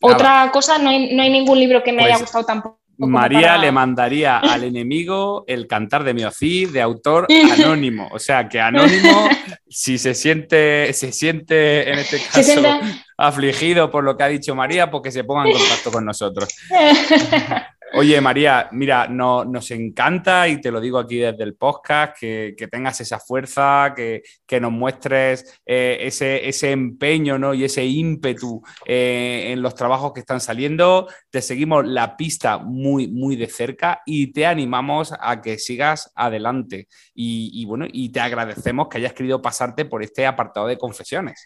Otra 0.00 0.50
cosa, 0.52 0.78
no 0.78 0.90
hay, 0.90 1.14
no 1.14 1.22
hay 1.22 1.30
ningún 1.30 1.58
libro 1.58 1.82
que 1.82 1.92
me 1.92 2.02
Pues, 2.02 2.12
haya 2.12 2.20
gustado 2.20 2.44
tampoco. 2.44 2.78
María 3.00 3.40
para- 3.40 3.58
le 3.58 3.70
mandaría 3.72 4.38
al 4.38 4.64
enemigo 4.64 5.44
el 5.46 5.68
cantar 5.68 6.02
de 6.02 6.14
Miocid 6.14 6.70
de 6.70 6.82
autor 6.82 7.28
anónimo. 7.52 8.08
O 8.10 8.18
sea 8.18 8.48
que 8.48 8.60
anónimo, 8.60 9.28
si 9.68 9.98
se 9.98 10.14
siente, 10.14 10.92
se 10.92 11.12
siente 11.12 11.92
en 11.92 11.98
este 12.00 12.20
caso 12.20 12.80
afligido 13.16 13.88
por 13.90 14.02
lo 14.02 14.16
que 14.16 14.24
ha 14.24 14.28
dicho 14.28 14.54
María, 14.56 14.90
pues 14.90 15.02
que 15.04 15.12
se 15.12 15.22
ponga 15.22 15.46
en 15.48 15.52
contacto 15.52 15.92
con 15.92 16.04
nosotros. 16.04 16.48
Oye, 17.94 18.20
María, 18.20 18.68
mira, 18.72 19.08
no- 19.08 19.44
nos 19.44 19.70
encanta 19.70 20.46
y 20.46 20.60
te 20.60 20.70
lo 20.70 20.80
digo 20.80 20.98
aquí 20.98 21.16
desde 21.18 21.42
el 21.42 21.54
podcast, 21.54 22.16
que, 22.18 22.54
que 22.56 22.68
tengas 22.68 23.00
esa 23.00 23.18
fuerza, 23.18 23.94
que, 23.96 24.22
que 24.46 24.60
nos 24.60 24.72
muestres 24.72 25.58
eh, 25.64 25.96
ese, 26.02 26.46
ese 26.48 26.70
empeño 26.72 27.38
¿no? 27.38 27.54
y 27.54 27.64
ese 27.64 27.84
ímpetu 27.84 28.62
eh, 28.86 29.48
en 29.52 29.62
los 29.62 29.74
trabajos 29.74 30.12
que 30.12 30.20
están 30.20 30.40
saliendo. 30.40 31.08
Te 31.30 31.40
seguimos 31.40 31.86
la 31.86 32.16
pista 32.16 32.58
muy, 32.58 33.08
muy 33.08 33.36
de 33.36 33.46
cerca 33.46 34.02
y 34.04 34.32
te 34.32 34.44
animamos 34.44 35.14
a 35.18 35.40
que 35.40 35.58
sigas 35.58 36.12
adelante. 36.14 36.88
Y, 37.14 37.50
y 37.54 37.64
bueno, 37.64 37.86
y 37.90 38.10
te 38.10 38.20
agradecemos 38.20 38.88
que 38.88 38.98
hayas 38.98 39.14
querido 39.14 39.40
pasarte 39.40 39.86
por 39.86 40.02
este 40.02 40.26
apartado 40.26 40.66
de 40.66 40.76
confesiones. 40.78 41.44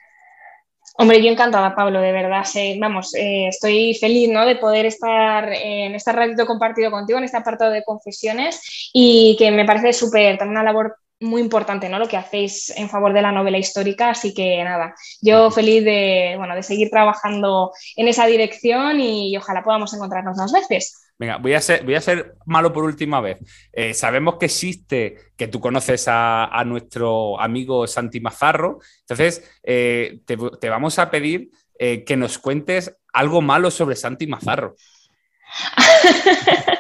Hombre, 0.95 1.22
yo 1.22 1.30
encantada, 1.30 1.74
Pablo, 1.74 2.01
de 2.01 2.12
verdad. 2.12 2.45
sí, 2.45 2.78
vamos, 2.78 3.14
eh, 3.14 3.49
estoy 3.49 3.95
feliz 3.95 4.28
¿no? 4.28 4.45
de 4.45 4.57
poder 4.57 4.86
estar 4.86 5.51
en 5.53 5.95
este 5.95 6.12
ratito 6.12 6.47
compartido 6.47 6.90
contigo, 6.90 7.18
en 7.18 7.24
este 7.24 7.38
apartado 7.38 7.70
de 7.70 7.82
confesiones, 7.82 8.90
y 8.93 9.34
que 9.38 9.51
me 9.51 9.64
parece 9.64 9.93
súper, 9.95 10.36
también 10.36 10.59
una 10.59 10.64
labor 10.64 10.97
muy 11.22 11.40
importante, 11.40 11.88
¿no? 11.88 11.99
Lo 11.99 12.09
que 12.09 12.16
hacéis 12.16 12.70
en 12.76 12.88
favor 12.88 13.12
de 13.12 13.22
la 13.22 13.32
novela 13.32 13.59
histórica. 13.59 14.11
Así 14.11 14.34
que 14.34 14.62
nada, 14.64 14.95
yo 15.20 15.51
feliz 15.51 15.84
de, 15.84 16.34
bueno, 16.36 16.55
de 16.55 16.62
seguir 16.62 16.90
trabajando 16.90 17.72
en 17.97 18.09
esa 18.09 18.26
dirección 18.26 19.01
y 19.01 19.36
ojalá 19.36 19.62
podamos 19.62 19.95
encontrarnos 19.95 20.36
más 20.36 20.53
veces. 20.53 21.02
Venga, 21.19 21.37
voy 21.37 21.55
a 21.55 21.61
ser, 21.61 21.85
voy 21.85 21.95
a 21.95 22.01
ser 22.01 22.35
malo 22.47 22.73
por 22.73 22.85
última 22.85 23.21
vez. 23.21 23.39
Eh, 23.73 23.95
sabemos 23.95 24.37
que 24.39 24.47
existe, 24.47 25.17
que 25.37 25.49
tú 25.49 25.61
conoces 25.61 26.07
a, 26.09 26.63
nuestro 26.67 27.41
amigo 27.41 27.87
Santi 27.87 28.21
Mazarro, 28.21 28.81
entonces 29.01 29.49
eh, 29.63 30.21
te, 30.27 30.37
te 30.37 30.69
vamos 30.69 30.99
a 30.99 31.11
pedir 31.11 31.51
eh, 31.79 32.05
que 32.05 32.17
nos 32.17 32.39
cuentes 32.39 32.97
algo 33.13 33.41
malo 33.41 33.71
sobre 33.71 33.97
Santi 33.97 34.27
Mazarro. 34.27 34.75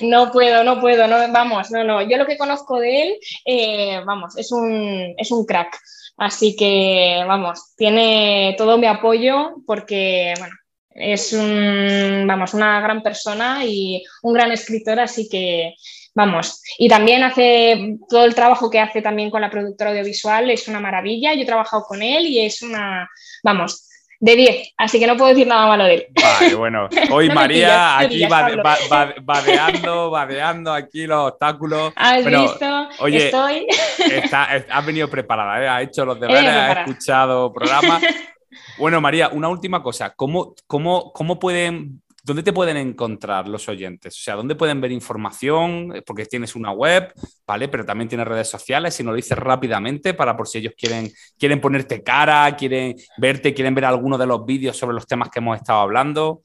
No 0.00 0.30
puedo, 0.30 0.62
no 0.62 0.80
puedo, 0.80 1.08
no, 1.08 1.16
vamos, 1.32 1.72
no, 1.72 1.82
no. 1.82 2.02
Yo 2.02 2.18
lo 2.18 2.26
que 2.26 2.38
conozco 2.38 2.78
de 2.78 3.18
él, 3.46 4.04
vamos, 4.04 4.36
es 4.36 4.52
un, 4.52 5.14
es 5.16 5.32
un 5.32 5.44
crack. 5.44 5.76
Así 6.16 6.54
que, 6.54 7.24
vamos, 7.26 7.74
tiene 7.76 8.54
todo 8.58 8.78
mi 8.78 8.86
apoyo 8.86 9.56
porque, 9.66 10.34
bueno, 10.38 10.54
es 11.00 11.32
un, 11.32 12.24
vamos, 12.26 12.54
una 12.54 12.80
gran 12.80 13.02
persona 13.02 13.64
y 13.64 14.02
un 14.22 14.34
gran 14.34 14.52
escritor, 14.52 15.00
así 15.00 15.28
que, 15.28 15.74
vamos. 16.14 16.62
Y 16.78 16.88
también 16.88 17.22
hace 17.22 17.96
todo 18.08 18.24
el 18.24 18.34
trabajo 18.34 18.68
que 18.70 18.80
hace 18.80 19.00
también 19.02 19.30
con 19.30 19.40
la 19.40 19.50
productora 19.50 19.90
audiovisual, 19.90 20.50
es 20.50 20.66
una 20.68 20.80
maravilla. 20.80 21.34
Yo 21.34 21.42
he 21.42 21.46
trabajado 21.46 21.84
con 21.84 22.02
él 22.02 22.26
y 22.26 22.40
es 22.44 22.62
una, 22.62 23.08
vamos, 23.44 23.84
de 24.20 24.34
10, 24.34 24.72
así 24.78 24.98
que 24.98 25.06
no 25.06 25.16
puedo 25.16 25.30
decir 25.30 25.46
nada 25.46 25.68
malo 25.68 25.84
de 25.84 25.94
él. 25.94 26.06
Vale, 26.20 26.54
bueno, 26.56 26.88
hoy 27.12 27.28
No 27.28 27.34
María 27.34 27.98
pillas, 28.00 28.04
aquí 28.04 28.24
va- 28.24 28.48
va- 28.64 28.78
va- 28.92 29.14
vadeando, 29.22 30.10
vadeando 30.10 30.72
aquí 30.74 31.06
los 31.06 31.30
obstáculos. 31.30 31.92
¿Has 31.94 32.24
Pero, 32.24 32.42
visto? 32.42 32.88
oye, 32.98 33.26
Estoy. 33.26 33.66
Está, 34.10 34.56
es- 34.56 34.64
has 34.68 34.84
venido 34.84 35.08
preparada, 35.08 35.62
¿eh? 35.62 35.68
has 35.68 35.82
hecho 35.88 36.04
los 36.04 36.18
deberes, 36.18 36.48
has 36.50 36.78
escuchado 36.78 37.52
programas. 37.52 38.02
Bueno, 38.78 39.00
María, 39.00 39.28
una 39.28 39.48
última 39.48 39.82
cosa. 39.82 40.10
¿Cómo, 40.14 40.54
cómo, 40.66 41.12
cómo 41.12 41.38
pueden, 41.38 42.02
dónde 42.22 42.42
te 42.42 42.52
pueden 42.52 42.76
encontrar 42.76 43.48
los 43.48 43.68
oyentes? 43.68 44.14
O 44.16 44.22
sea, 44.22 44.34
¿dónde 44.34 44.54
pueden 44.54 44.80
ver 44.80 44.92
información? 44.92 46.02
Porque 46.06 46.26
tienes 46.26 46.54
una 46.54 46.72
web, 46.72 47.12
¿vale? 47.46 47.68
Pero 47.68 47.84
también 47.84 48.08
tienes 48.08 48.26
redes 48.26 48.48
sociales. 48.48 48.94
Si 48.94 49.02
nos 49.02 49.12
lo 49.12 49.16
dices 49.16 49.38
rápidamente 49.38 50.14
para 50.14 50.36
por 50.36 50.48
si 50.48 50.58
ellos 50.58 50.74
quieren, 50.76 51.10
quieren 51.38 51.60
ponerte 51.60 52.02
cara, 52.02 52.56
quieren 52.56 52.96
verte, 53.18 53.54
quieren 53.54 53.74
ver 53.74 53.84
alguno 53.84 54.18
de 54.18 54.26
los 54.26 54.44
vídeos 54.44 54.76
sobre 54.76 54.94
los 54.94 55.06
temas 55.06 55.30
que 55.30 55.40
hemos 55.40 55.56
estado 55.56 55.80
hablando. 55.80 56.42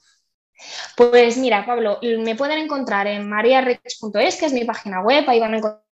Pues 0.95 1.37
mira, 1.37 1.65
Pablo, 1.65 1.99
me 2.01 2.35
pueden 2.35 2.59
encontrar 2.59 3.07
en 3.07 3.27
mariarex.es, 3.27 4.37
que 4.37 4.45
es 4.45 4.53
mi 4.53 4.63
página 4.63 5.01
web, 5.01 5.25
ahí 5.27 5.39
van 5.39 5.55
a 5.55 5.57
encontrar 5.57 5.83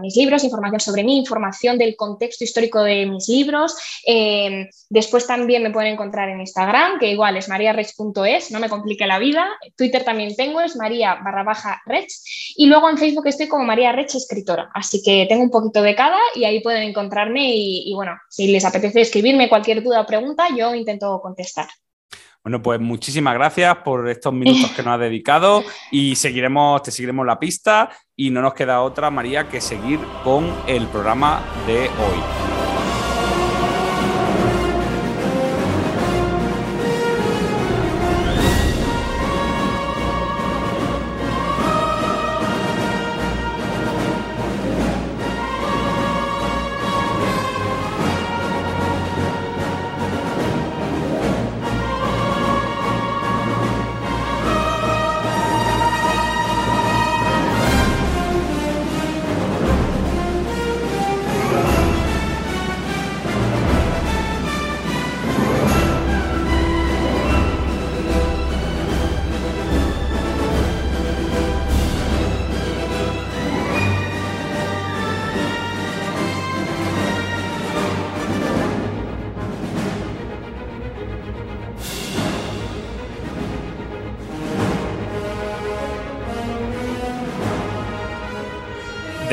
mis 0.00 0.16
libros, 0.16 0.44
información 0.44 0.80
sobre 0.80 1.04
mí, 1.04 1.18
información 1.18 1.78
del 1.78 1.96
contexto 1.96 2.44
histórico 2.44 2.82
de 2.82 3.06
mis 3.06 3.28
libros. 3.28 3.76
Eh, 4.06 4.68
después 4.88 5.26
también 5.26 5.62
me 5.62 5.70
pueden 5.70 5.94
encontrar 5.94 6.28
en 6.28 6.40
Instagram, 6.40 6.98
que 6.98 7.10
igual 7.10 7.36
es 7.36 7.48
mariarex.es, 7.48 8.50
no 8.50 8.60
me 8.60 8.68
complique 8.68 9.06
la 9.06 9.18
vida. 9.18 9.46
Twitter 9.76 10.04
también 10.04 10.34
tengo, 10.36 10.60
es 10.60 10.76
maría 10.76 11.16
barra 11.16 11.42
baja 11.42 11.82
rex. 11.86 12.54
Y 12.56 12.66
luego 12.66 12.88
en 12.90 12.98
Facebook 12.98 13.26
estoy 13.26 13.48
como 13.48 13.64
María 13.64 13.92
Rex 13.92 14.14
Escritora, 14.14 14.70
así 14.74 15.02
que 15.02 15.26
tengo 15.28 15.42
un 15.42 15.50
poquito 15.50 15.82
de 15.82 15.94
cada 15.94 16.18
y 16.34 16.44
ahí 16.44 16.60
pueden 16.60 16.82
encontrarme 16.82 17.54
y, 17.54 17.90
y 17.90 17.94
bueno, 17.94 18.12
si 18.28 18.48
les 18.48 18.64
apetece 18.64 19.00
escribirme 19.00 19.48
cualquier 19.48 19.82
duda 19.82 20.00
o 20.00 20.06
pregunta, 20.06 20.46
yo 20.56 20.74
intento 20.74 21.20
contestar. 21.20 21.66
Bueno, 22.46 22.62
pues 22.62 22.78
muchísimas 22.78 23.34
gracias 23.34 23.78
por 23.78 24.08
estos 24.08 24.32
minutos 24.32 24.70
que 24.70 24.80
nos 24.84 24.94
has 24.94 25.00
dedicado 25.00 25.64
y 25.90 26.14
seguiremos, 26.14 26.80
te 26.80 26.92
seguiremos 26.92 27.26
la 27.26 27.40
pista 27.40 27.90
y 28.14 28.30
no 28.30 28.40
nos 28.40 28.54
queda 28.54 28.82
otra, 28.82 29.10
María, 29.10 29.48
que 29.48 29.60
seguir 29.60 29.98
con 30.22 30.54
el 30.68 30.86
programa 30.86 31.42
de 31.66 31.88
hoy. 31.88 32.55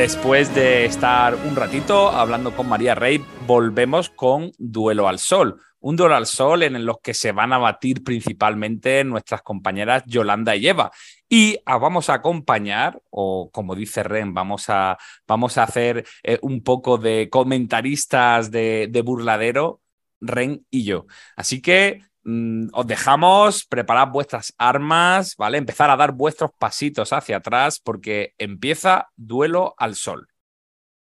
Después 0.04 0.54
de 0.54 0.84
estar 0.84 1.34
un 1.34 1.56
ratito 1.56 2.10
hablando 2.10 2.54
con 2.54 2.68
María 2.68 2.94
Rey, 2.94 3.24
volvemos 3.48 4.10
con 4.10 4.52
Duelo 4.58 5.08
al 5.08 5.18
Sol. 5.18 5.62
Un 5.80 5.96
duelo 5.96 6.16
al 6.16 6.26
sol 6.26 6.64
en 6.64 6.86
los 6.86 6.98
que 7.02 7.14
se 7.14 7.32
van 7.32 7.54
a 7.54 7.58
batir 7.58 8.04
principalmente 8.04 9.06
nuestras 9.06 9.42
compañeras 9.44 10.04
Yolanda 10.06 10.58
y 10.58 10.68
Eva. 10.68 10.92
Y 11.30 11.58
ah, 11.66 11.78
vamos 11.78 12.10
a 12.10 12.16
acompañar, 12.16 13.02
o 13.12 13.50
como 13.50 13.76
dice 13.76 14.04
Ren, 14.04 14.34
vamos 14.34 14.66
a, 14.68 14.98
vamos 15.26 15.58
a 15.58 15.64
hacer 15.64 16.06
eh, 16.22 16.38
un 16.42 16.64
poco 16.64 16.98
de 16.98 17.30
comentaristas 17.30 18.52
de, 18.52 18.90
de 18.92 19.02
burladero, 19.04 19.80
Ren 20.20 20.66
y 20.70 20.84
yo. 20.84 21.06
Así 21.38 21.62
que 21.62 22.02
Mm, 22.26 22.68
os 22.72 22.88
dejamos 22.88 23.66
preparar 23.66 24.10
vuestras 24.12 24.54
armas, 24.58 25.36
¿vale? 25.38 25.58
Empezar 25.58 25.90
a 25.90 25.98
dar 25.98 26.14
vuestros 26.14 26.52
pasitos 26.58 27.12
hacia 27.12 27.38
atrás 27.38 27.80
porque 27.80 28.34
empieza 28.38 29.10
duelo 29.18 29.76
al 29.78 29.96
sol. 29.96 30.28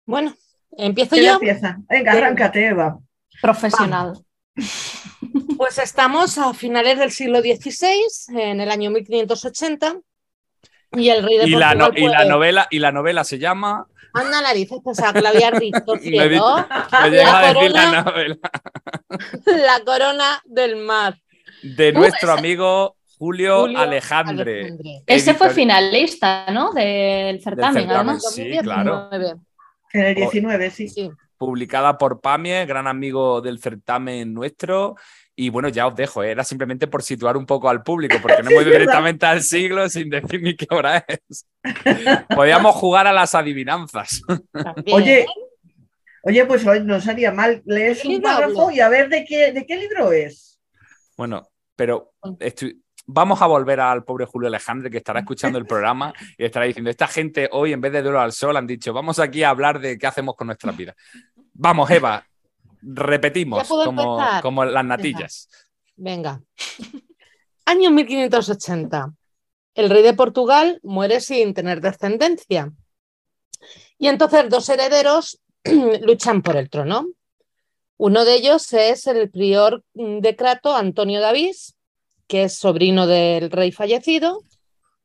Bueno, 0.06 0.34
empiezo 0.78 1.16
¿Quién 1.16 1.26
yo. 1.26 1.34
empieza? 1.34 1.78
Venga, 1.90 2.14
arráncate, 2.14 2.66
Eva. 2.68 2.98
Profesional. 3.42 4.14
Pues 5.58 5.78
estamos 5.80 6.38
a 6.38 6.54
finales 6.54 6.98
del 6.98 7.12
siglo 7.12 7.42
XVI, 7.42 8.02
en 8.42 8.62
el 8.62 8.72
año 8.72 8.90
1580, 8.92 9.98
y 10.94 11.10
el 11.10 11.24
rey 11.24 11.38
de 11.38 11.48
Y 11.48 11.52
la, 11.52 11.74
no- 11.76 11.86
Portugal, 11.86 12.04
y 12.12 12.14
la 12.14 12.26
novela, 12.26 12.68
y 12.70 12.80
la 12.80 12.92
novela 12.92 13.24
se 13.24 13.38
llama. 13.40 13.86
Anda 14.14 14.42
narices, 14.42 14.80
pensaba 14.84 15.14
que 15.14 15.22
la 15.22 15.30
había 15.30 15.52
la 17.24 17.54
corona- 17.54 18.02
novela. 18.04 18.38
La 19.46 19.80
corona 19.86 20.42
del 20.46 20.78
mar. 20.78 21.16
De 21.64 21.92
nuestro 21.92 22.32
amigo 22.32 22.96
Julio, 23.18 23.62
Julio 23.62 23.80
Alejandre. 23.80 24.62
Alejandre. 24.62 25.04
Ese 25.06 25.34
fue 25.34 25.50
finalista, 25.52 26.48
¿no? 26.52 26.72
Del 26.74 27.42
certamen, 27.42 27.74
certamen, 27.74 27.92
además. 27.96 28.34
Sí, 28.34 28.58
claro. 28.64 29.10
2019. 29.12 29.42
En 29.94 30.06
el 30.06 30.16
19, 30.16 30.72
sí. 30.72 30.88
Sí. 30.88 31.12
publicada 31.38 31.98
por 31.98 32.22
Pamie, 32.22 32.66
gran 32.66 32.88
amigo 32.88 33.42
del 33.42 33.60
certamen 33.60 34.34
nuestro. 34.34 34.96
Y 35.36 35.50
bueno, 35.50 35.70
ya 35.70 35.88
os 35.88 35.96
dejo, 35.96 36.24
¿eh? 36.24 36.32
era 36.32 36.44
simplemente 36.44 36.88
por 36.88 37.02
situar 37.04 37.38
un 37.38 37.46
poco 37.46 37.70
al 37.70 37.84
público, 37.84 38.18
porque 38.22 38.44
no 38.44 38.50
hemos 38.52 38.64
ido 38.64 38.72
directamente 38.72 39.26
al 39.26 39.42
siglo 39.42 39.88
sin 39.90 40.10
decir 40.10 40.42
ni 40.42 40.56
qué 40.56 40.68
hora 40.70 41.04
es. 41.08 41.48
Podíamos 42.36 42.76
jugar 42.76 43.08
a 43.08 43.14
las 43.14 43.34
adivinanzas. 43.36 44.22
También. 44.52 44.96
Oye, 44.96 45.26
oye, 46.24 46.46
pues 46.46 46.66
hoy 46.68 46.82
no 46.84 47.00
sería 47.00 47.32
mal. 47.32 47.62
Lees 47.66 48.02
¿Qué 48.02 48.10
un 48.10 48.22
párrafo 48.22 48.64
hablo? 48.64 48.76
y 48.76 48.80
a 48.82 48.90
ver 48.90 49.10
de 49.10 49.24
qué, 49.26 49.52
de 49.52 49.66
qué 49.66 49.78
libro 49.78 50.12
es. 50.12 50.60
Bueno, 51.18 51.48
pero 51.76 52.14
estoy- 52.40 52.82
vamos 53.08 53.42
a 53.42 53.48
volver 53.48 53.80
al 53.80 54.04
pobre 54.04 54.26
Julio 54.26 54.48
Alejandre 54.48 54.90
que 54.90 54.98
estará 54.98 55.22
escuchando 55.22 55.58
el 55.58 55.66
programa 55.66 56.14
y 56.38 56.46
estará 56.46 56.66
diciendo, 56.66 56.90
esta 56.90 57.08
gente 57.08 57.50
hoy 57.52 57.74
en 57.74 57.82
vez 57.82 57.92
de 57.94 58.02
duelo 58.02 58.20
al 58.20 58.32
sol 58.32 58.56
han 58.58 58.68
dicho, 58.68 58.94
vamos 58.94 59.18
aquí 59.20 59.44
a 59.44 59.50
hablar 59.50 59.80
de 59.80 59.98
qué 59.98 60.08
hacemos 60.08 60.36
con 60.36 60.48
nuestras 60.48 60.76
vidas. 60.76 60.96
Vamos, 61.54 61.90
Eva, 61.92 62.26
repetimos 62.82 63.68
como, 63.68 64.66
las 64.66 64.86
natillas. 64.86 65.50
Venga. 65.96 66.42
Año 67.66 67.92
1580. 67.92 69.14
El 69.76 69.90
rey 69.90 70.04
de 70.04 70.14
Portugal 70.14 70.80
muere 70.84 71.22
sin 71.22 71.54
tener 71.54 71.80
descendencia. 71.80 72.72
Y 73.98 74.08
entonces 74.08 74.50
dos 74.50 74.68
herederos 74.70 75.40
luchan 76.02 76.42
por 76.42 76.56
el 76.58 76.70
trono. 76.70 77.08
Uno 77.98 78.26
de 78.26 78.34
ellos 78.34 78.74
es 78.74 79.06
el 79.06 79.30
prior 79.30 79.84
de 79.94 80.36
Crato, 80.36 80.76
Antonio 80.76 81.22
Davís, 81.22 81.76
que 82.28 82.46
es 82.46 82.58
sobrino 82.58 83.06
del 83.06 83.52
rey 83.52 83.72
fallecido. 83.72 84.44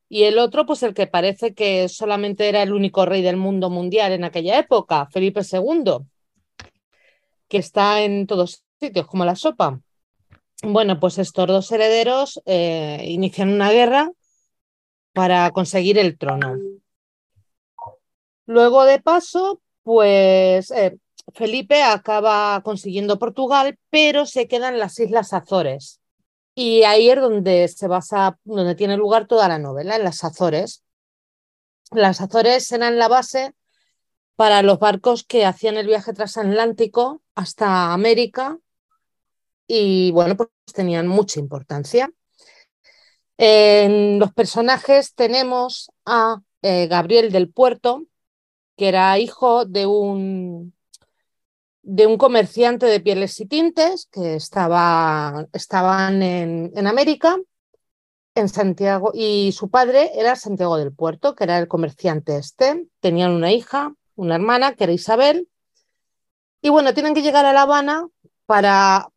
Y 0.09 0.22
el 0.22 0.39
otro, 0.39 0.64
pues 0.64 0.83
el 0.83 0.95
que 0.95 1.07
parece 1.07 1.53
que 1.53 1.89
solamente 1.89 2.49
era 2.49 2.62
el 2.62 2.72
único 2.72 3.05
rey 3.05 3.22
del 3.22 3.37
mundo 3.37 3.68
mundial 3.68 4.12
en 4.12 4.24
aquella 4.24 4.59
época, 4.59 5.07
Felipe 5.12 5.43
II, 5.43 6.07
que 7.49 7.59
está 7.59 8.03
en 8.03 8.26
todos 8.26 8.64
sitios, 8.80 9.07
como 9.07 9.24
la 9.24 9.36
sopa. 9.36 9.80
Bueno, 10.62 10.99
pues 10.99 11.18
estos 11.18 11.47
dos 11.47 11.70
herederos 11.70 12.40
eh, 12.47 13.05
inician 13.07 13.51
una 13.51 13.70
guerra 13.70 14.11
para 15.12 15.51
conseguir 15.51 15.99
el 15.99 16.18
trono. 16.18 16.57
Luego 18.47 18.84
de 18.84 19.01
paso, 19.01 19.61
pues 19.82 20.70
eh, 20.70 20.99
Felipe 21.34 21.82
acaba 21.82 22.61
consiguiendo 22.62 23.18
Portugal, 23.18 23.78
pero 23.90 24.26
se 24.26 24.49
quedan 24.49 24.78
las 24.78 24.99
Islas 24.99 25.32
Azores. 25.32 26.01
Y 26.55 26.84
ahí 26.84 27.11
es 27.11 27.20
donde 27.20 27.68
se 27.68 27.86
basa, 27.86 28.38
donde 28.44 28.74
tiene 28.74 28.97
lugar 28.97 29.26
toda 29.26 29.49
la 29.49 29.59
novela, 29.59 29.97
en 29.97 30.05
las 30.05 30.24
Azores. 30.24 30.84
Las 31.90 32.20
Azores 32.20 32.70
eran 32.72 32.99
la 32.99 33.09
base 33.09 33.55
para 34.37 34.62
los 34.62 34.78
barcos 34.78 35.24
que 35.24 35.45
hacían 35.45 35.76
el 35.76 35.87
viaje 35.87 36.12
transatlántico 36.12 37.22
hasta 37.34 37.93
América 37.93 38.59
y 39.66 40.12
bueno, 40.12 40.37
pues 40.37 40.51
tenían 40.72 41.09
mucha 41.09 41.41
importancia. 41.41 42.12
En 43.39 44.18
los 44.18 44.32
personajes 44.32 45.14
tenemos 45.14 45.91
a 46.05 46.41
eh, 46.62 46.87
Gabriel 46.87 47.32
del 47.32 47.51
Puerto, 47.51 48.07
que 48.76 48.89
era 48.89 49.18
hijo 49.18 49.64
de 49.64 49.87
un, 49.87 50.74
de 51.82 52.07
un 52.07 52.18
comerciante 52.18 52.87
de 52.87 53.01
pieles 53.01 53.39
y 53.41 53.47
tintes 53.47 54.07
que 54.11 54.37
estaba, 54.37 55.47
estaban 55.53 56.22
en, 56.22 56.72
en 56.74 56.87
América, 56.87 57.37
en 58.34 58.49
Santiago, 58.49 59.12
y 59.14 59.53
su 59.53 59.70
padre 59.70 60.11
era 60.14 60.37
Santiago 60.37 60.76
del 60.76 60.93
Puerto, 60.93 61.34
que 61.34 61.45
era 61.45 61.59
el 61.59 61.68
comerciante 61.68 62.37
este. 62.37 62.87
Tenían 63.01 63.32
una 63.32 63.53
hija, 63.53 63.95
una 64.17 64.35
hermana, 64.35 64.75
que 64.75 64.85
era 64.85 64.93
Isabel. 64.93 65.49
Y 66.61 66.71
bueno, 66.71 66.95
tienen 66.95 67.14
que 67.14 67.23
llegar 67.23 67.45
a 67.47 67.53
La 67.53 67.62
Habana 67.62 68.09
para 68.47 69.09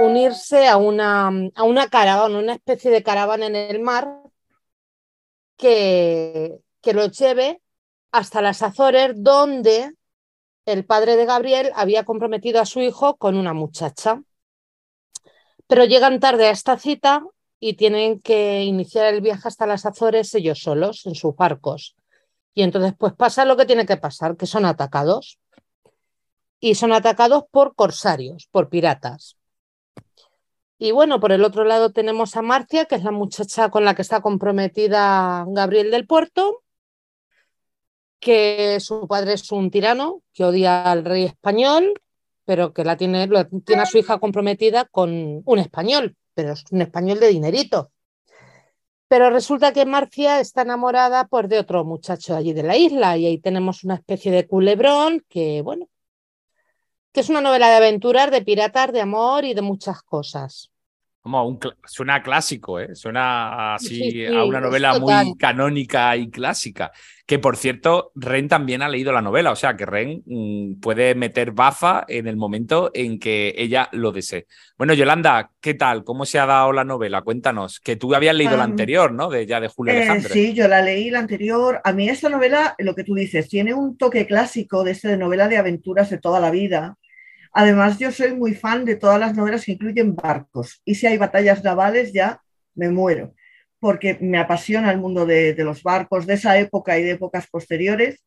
unirse 0.00 0.68
a 0.68 0.76
una, 0.76 1.28
a 1.54 1.62
una 1.64 1.88
caravana, 1.88 2.38
una 2.38 2.54
especie 2.54 2.90
de 2.90 3.02
caravana 3.02 3.46
en 3.46 3.56
el 3.56 3.80
mar 3.80 4.22
que, 5.56 6.60
que 6.80 6.92
los 6.92 7.16
lleve 7.18 7.60
hasta 8.10 8.42
las 8.42 8.62
Azores, 8.62 9.12
donde 9.16 9.92
el 10.66 10.84
padre 10.84 11.16
de 11.16 11.24
Gabriel 11.24 11.72
había 11.74 12.04
comprometido 12.04 12.60
a 12.60 12.66
su 12.66 12.80
hijo 12.80 13.16
con 13.16 13.36
una 13.36 13.52
muchacha. 13.52 14.22
Pero 15.66 15.84
llegan 15.84 16.20
tarde 16.20 16.46
a 16.46 16.50
esta 16.50 16.78
cita 16.78 17.24
y 17.58 17.74
tienen 17.74 18.20
que 18.20 18.62
iniciar 18.62 19.12
el 19.12 19.20
viaje 19.20 19.48
hasta 19.48 19.66
las 19.66 19.86
Azores 19.86 20.34
ellos 20.34 20.60
solos, 20.60 21.06
en 21.06 21.14
sus 21.14 21.34
barcos. 21.34 21.96
Y 22.54 22.62
entonces 22.62 22.94
pues 22.98 23.12
pasa 23.14 23.44
lo 23.44 23.56
que 23.56 23.66
tiene 23.66 23.86
que 23.86 23.96
pasar, 23.96 24.36
que 24.36 24.46
son 24.46 24.64
atacados. 24.64 25.38
Y 26.60 26.74
son 26.76 26.92
atacados 26.92 27.44
por 27.50 27.74
corsarios, 27.74 28.48
por 28.50 28.68
piratas. 28.68 29.36
Y 30.78 30.90
bueno, 30.90 31.20
por 31.20 31.32
el 31.32 31.44
otro 31.44 31.64
lado 31.64 31.92
tenemos 31.92 32.36
a 32.36 32.42
Marcia, 32.42 32.86
que 32.86 32.96
es 32.96 33.04
la 33.04 33.12
muchacha 33.12 33.70
con 33.70 33.84
la 33.84 33.94
que 33.94 34.02
está 34.02 34.20
comprometida 34.20 35.44
Gabriel 35.48 35.90
del 35.90 36.06
Puerto, 36.06 36.62
que 38.18 38.78
su 38.80 39.06
padre 39.06 39.34
es 39.34 39.50
un 39.52 39.70
tirano 39.70 40.22
que 40.32 40.44
odia 40.44 40.90
al 40.90 41.04
rey 41.04 41.24
español, 41.24 41.94
pero 42.44 42.72
que 42.72 42.84
la 42.84 42.96
tiene, 42.96 43.28
tiene 43.64 43.82
a 43.82 43.86
su 43.86 43.98
hija 43.98 44.18
comprometida 44.18 44.84
con 44.84 45.42
un 45.44 45.58
español, 45.58 46.16
pero 46.34 46.52
es 46.52 46.64
un 46.70 46.82
español 46.82 47.20
de 47.20 47.28
dinerito. 47.28 47.92
Pero 49.12 49.28
resulta 49.28 49.74
que 49.74 49.84
Marcia 49.84 50.40
está 50.40 50.62
enamorada 50.62 51.26
pues, 51.26 51.46
de 51.46 51.58
otro 51.58 51.84
muchacho 51.84 52.34
allí 52.34 52.54
de 52.54 52.62
la 52.62 52.78
isla 52.78 53.18
y 53.18 53.26
ahí 53.26 53.36
tenemos 53.36 53.84
una 53.84 53.96
especie 53.96 54.32
de 54.32 54.46
culebrón 54.46 55.22
que, 55.28 55.60
bueno, 55.60 55.90
que 57.12 57.20
es 57.20 57.28
una 57.28 57.42
novela 57.42 57.68
de 57.68 57.76
aventuras, 57.76 58.30
de 58.30 58.40
piratas, 58.40 58.90
de 58.90 59.02
amor 59.02 59.44
y 59.44 59.52
de 59.52 59.60
muchas 59.60 60.00
cosas. 60.02 60.71
Como 61.22 61.46
un 61.46 61.60
cl- 61.60 61.76
suena 61.84 62.16
a 62.16 62.22
clásico, 62.22 62.80
¿eh? 62.80 62.96
Suena 62.96 63.74
así 63.76 63.94
Sí, 63.96 64.10
sí, 64.10 64.26
a 64.26 64.44
una 64.44 64.60
novela 64.60 64.92
total. 64.92 65.26
muy 65.26 65.36
canónica 65.36 66.16
y 66.16 66.28
clásica. 66.30 66.90
Que 67.26 67.38
por 67.38 67.56
cierto, 67.56 68.10
Ren 68.16 68.48
también 68.48 68.82
ha 68.82 68.88
leído 68.88 69.12
la 69.12 69.22
novela, 69.22 69.52
o 69.52 69.56
sea 69.56 69.76
que 69.76 69.86
Ren 69.86 70.22
mm, 70.26 70.80
puede 70.80 71.14
meter 71.14 71.52
baza 71.52 72.04
en 72.08 72.26
el 72.26 72.36
momento 72.36 72.90
en 72.92 73.20
que 73.20 73.54
ella 73.56 73.88
lo 73.92 74.10
desee. 74.10 74.46
Bueno, 74.76 74.94
Yolanda, 74.94 75.52
¿qué 75.60 75.74
tal? 75.74 76.02
¿Cómo 76.02 76.26
se 76.26 76.40
ha 76.40 76.46
dado 76.46 76.72
la 76.72 76.82
novela? 76.84 77.22
Cuéntanos, 77.22 77.78
que 77.78 77.94
tú 77.94 78.12
habías 78.16 78.34
leído 78.34 78.56
la 78.56 78.64
Ah, 78.64 78.66
anterior, 78.66 79.12
¿no? 79.12 79.30
De 79.30 79.46
ya 79.46 79.60
de 79.60 79.68
Julio 79.68 79.92
Eh, 79.92 79.96
Alejandre. 79.98 80.34
sí, 80.34 80.54
yo 80.54 80.66
la 80.68 80.82
leí 80.82 81.10
la 81.10 81.20
anterior. 81.20 81.80
A 81.84 81.92
mí 81.92 82.08
esta 82.08 82.28
novela, 82.28 82.74
lo 82.78 82.94
que 82.94 83.04
tú 83.04 83.14
dices, 83.14 83.48
tiene 83.48 83.74
un 83.74 83.96
toque 83.96 84.26
clásico 84.26 84.84
de 84.84 84.94
de 85.02 85.16
novela 85.16 85.48
de 85.48 85.56
aventuras 85.56 86.10
de 86.10 86.18
toda 86.18 86.40
la 86.40 86.50
vida. 86.50 86.96
Además, 87.52 87.98
yo 87.98 88.10
soy 88.10 88.34
muy 88.34 88.54
fan 88.54 88.84
de 88.84 88.96
todas 88.96 89.20
las 89.20 89.34
novelas 89.36 89.64
que 89.64 89.72
incluyen 89.72 90.16
barcos. 90.16 90.80
Y 90.84 90.94
si 90.94 91.06
hay 91.06 91.18
batallas 91.18 91.62
navales, 91.62 92.12
ya 92.12 92.40
me 92.74 92.88
muero, 92.88 93.34
porque 93.78 94.16
me 94.20 94.38
apasiona 94.38 94.90
el 94.90 94.98
mundo 94.98 95.26
de, 95.26 95.54
los 95.58 95.82
barcos 95.82 96.26
de 96.26 96.34
esa 96.34 96.58
época 96.58 96.98
y 96.98 97.02
de 97.02 97.12
épocas 97.12 97.46
posteriores. 97.48 98.24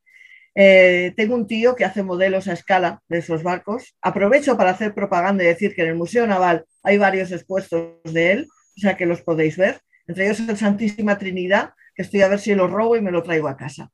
Eh, 0.53 1.13
tengo 1.17 1.36
un 1.36 1.47
tío 1.47 1.76
que 1.76 1.86
hace 1.86 2.03
modelos 2.03 2.47
a 2.47 2.53
escala 2.53 3.01
de 3.09 3.17
esos 3.17 3.41
barcos. 3.41 3.95
Aprovecho 4.01 4.55
para 4.57 4.71
hacer 4.71 4.93
propaganda 4.93 5.43
y 5.43 5.47
decir 5.47 5.73
que 5.76 5.82
en 5.82 5.89
el 5.89 5.95
Museo 5.95 6.28
Naval 6.28 6.65
hay 6.84 6.97
varios 6.97 7.32
expuestos 7.32 8.01
de 8.03 8.32
él, 8.32 8.47
o 8.78 8.80
sea 8.80 8.95
que 8.95 9.07
los 9.07 9.21
podéis 9.21 9.57
ver. 9.57 9.82
Entre 10.07 10.26
ellos 10.26 10.39
el 10.39 10.55
Santísima 10.55 11.17
Trinidad, 11.17 11.71
que 11.95 12.03
estoy 12.03 12.21
a 12.21 12.28
ver 12.28 12.39
si 12.39 12.53
lo 12.53 12.67
robo 12.67 12.95
y 12.95 13.01
me 13.01 13.11
lo 13.11 13.23
traigo 13.23 13.47
a 13.47 13.57
casa. 13.57 13.91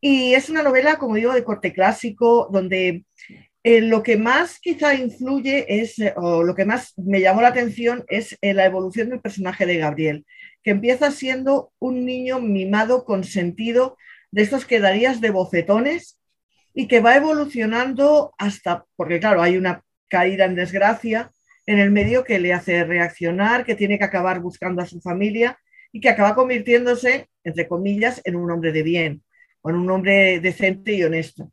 Y 0.00 0.34
es 0.34 0.48
una 0.50 0.62
novela, 0.62 0.96
como 0.96 1.16
digo, 1.16 1.32
de 1.32 1.44
corte 1.44 1.72
clásico, 1.72 2.48
donde 2.52 3.04
eh, 3.64 3.80
lo 3.80 4.02
que 4.02 4.18
más 4.18 4.60
quizá 4.60 4.94
influye 4.94 5.80
es, 5.80 5.98
eh, 5.98 6.12
o 6.16 6.42
lo 6.42 6.54
que 6.54 6.66
más 6.66 6.92
me 6.98 7.22
llamó 7.22 7.40
la 7.40 7.48
atención 7.48 8.04
es 8.08 8.36
eh, 8.42 8.52
la 8.52 8.66
evolución 8.66 9.08
del 9.08 9.20
personaje 9.20 9.64
de 9.64 9.78
Gabriel, 9.78 10.26
que 10.62 10.70
empieza 10.70 11.10
siendo 11.10 11.72
un 11.78 12.04
niño 12.04 12.40
mimado, 12.40 13.06
consentido, 13.06 13.96
de 14.30 14.42
estos 14.42 14.66
que 14.66 14.80
darías 14.80 15.22
de 15.22 15.30
bofetones 15.30 16.20
y 16.74 16.88
que 16.88 17.00
va 17.00 17.16
evolucionando 17.16 18.34
hasta, 18.36 18.84
porque 18.96 19.18
claro, 19.18 19.40
hay 19.40 19.56
una 19.56 19.82
caída 20.08 20.44
en 20.44 20.56
desgracia 20.56 21.32
en 21.66 21.78
el 21.78 21.90
medio 21.90 22.22
que 22.22 22.38
le 22.38 22.52
hace 22.52 22.84
reaccionar, 22.84 23.64
que 23.64 23.74
tiene 23.74 23.96
que 23.96 24.04
acabar 24.04 24.40
buscando 24.40 24.82
a 24.82 24.86
su 24.86 25.00
familia 25.00 25.58
y 25.90 26.00
que 26.00 26.10
acaba 26.10 26.34
convirtiéndose, 26.34 27.28
entre 27.44 27.66
comillas, 27.66 28.20
en 28.24 28.36
un 28.36 28.50
hombre 28.50 28.72
de 28.72 28.82
bien, 28.82 29.22
o 29.62 29.70
en 29.70 29.76
un 29.76 29.90
hombre 29.90 30.40
decente 30.40 30.92
y 30.92 31.02
honesto. 31.04 31.50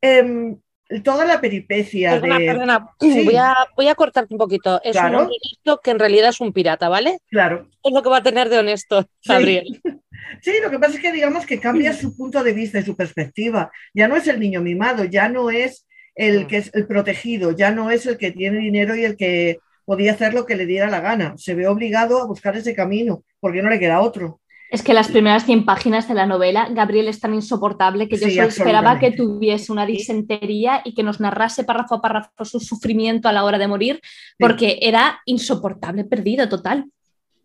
Em, 0.00 0.58
toda 1.00 1.24
la 1.24 1.40
peripecia 1.40 2.12
Perdona, 2.12 2.38
de... 2.38 2.46
perdona, 2.46 2.88
Sí. 3.00 3.24
voy, 3.24 3.36
a, 3.36 3.54
voy 3.76 3.88
a 3.88 3.94
cortarte 3.94 4.34
un 4.34 4.38
poquito. 4.38 4.80
Es 4.84 4.92
Claro. 4.92 5.18
un 5.20 5.24
honesto 5.26 5.80
que 5.82 5.90
en 5.92 5.98
realidad 5.98 6.28
es 6.30 6.40
un 6.40 6.52
pirata, 6.52 6.88
¿vale? 6.88 7.18
Claro. 7.30 7.68
Es 7.82 7.92
lo 7.92 8.02
que 8.02 8.08
va 8.08 8.18
a 8.18 8.22
tener 8.22 8.48
de 8.48 8.58
honesto, 8.58 9.06
Gabriel. 9.24 9.80
Sí, 10.40 10.52
lo 10.62 10.70
que 10.70 10.78
pasa 10.78 10.94
es 10.94 11.00
que 11.02 11.12
digamos 11.12 11.44
que 11.44 11.60
cambia 11.60 11.92
su 11.92 12.16
punto 12.16 12.42
de 12.42 12.52
vista 12.52 12.78
y 12.78 12.82
su 12.84 12.96
perspectiva. 12.96 13.70
Ya 13.92 14.08
no 14.08 14.16
es 14.16 14.26
el 14.28 14.40
niño 14.40 14.60
mimado, 14.62 15.04
ya 15.04 15.28
no 15.28 15.50
es 15.50 15.84
el 16.14 16.44
Mm. 16.44 16.46
que 16.46 16.56
es 16.58 16.70
el 16.74 16.86
protegido, 16.86 17.50
ya 17.52 17.70
no 17.70 17.90
es 17.90 18.06
el 18.06 18.16
que 18.18 18.32
tiene 18.32 18.58
dinero 18.58 18.94
y 18.96 19.04
el 19.04 19.16
que 19.16 19.58
podía 19.84 20.12
hacer 20.12 20.32
lo 20.32 20.46
que 20.46 20.56
le 20.56 20.64
diera 20.64 20.88
la 20.88 21.00
gana. 21.00 21.34
Se 21.36 21.54
ve 21.54 21.66
obligado 21.66 22.20
a 22.22 22.26
buscar 22.26 22.56
ese 22.56 22.74
camino 22.74 23.24
porque 23.40 23.62
no 23.62 23.68
le 23.68 23.78
queda 23.78 24.00
otro. 24.00 24.40
Es 24.72 24.82
que 24.82 24.94
las 24.94 25.08
primeras 25.08 25.44
100 25.44 25.66
páginas 25.66 26.08
de 26.08 26.14
la 26.14 26.24
novela, 26.24 26.66
Gabriel 26.70 27.06
es 27.06 27.20
tan 27.20 27.34
insoportable 27.34 28.08
que 28.08 28.16
yo 28.16 28.26
Sí, 28.26 28.36
solo 28.36 28.48
esperaba 28.48 28.98
que 28.98 29.10
tuviese 29.10 29.70
una 29.70 29.84
disentería 29.84 30.80
y 30.82 30.94
que 30.94 31.02
nos 31.02 31.20
narrase 31.20 31.62
párrafo 31.64 31.96
a 31.96 32.00
párrafo 32.00 32.44
su 32.46 32.58
sufrimiento 32.58 33.28
a 33.28 33.32
la 33.34 33.44
hora 33.44 33.58
de 33.58 33.68
morir, 33.68 34.00
porque 34.38 34.78
era 34.80 35.20
insoportable, 35.26 36.04
perdido, 36.04 36.48
total. 36.48 36.86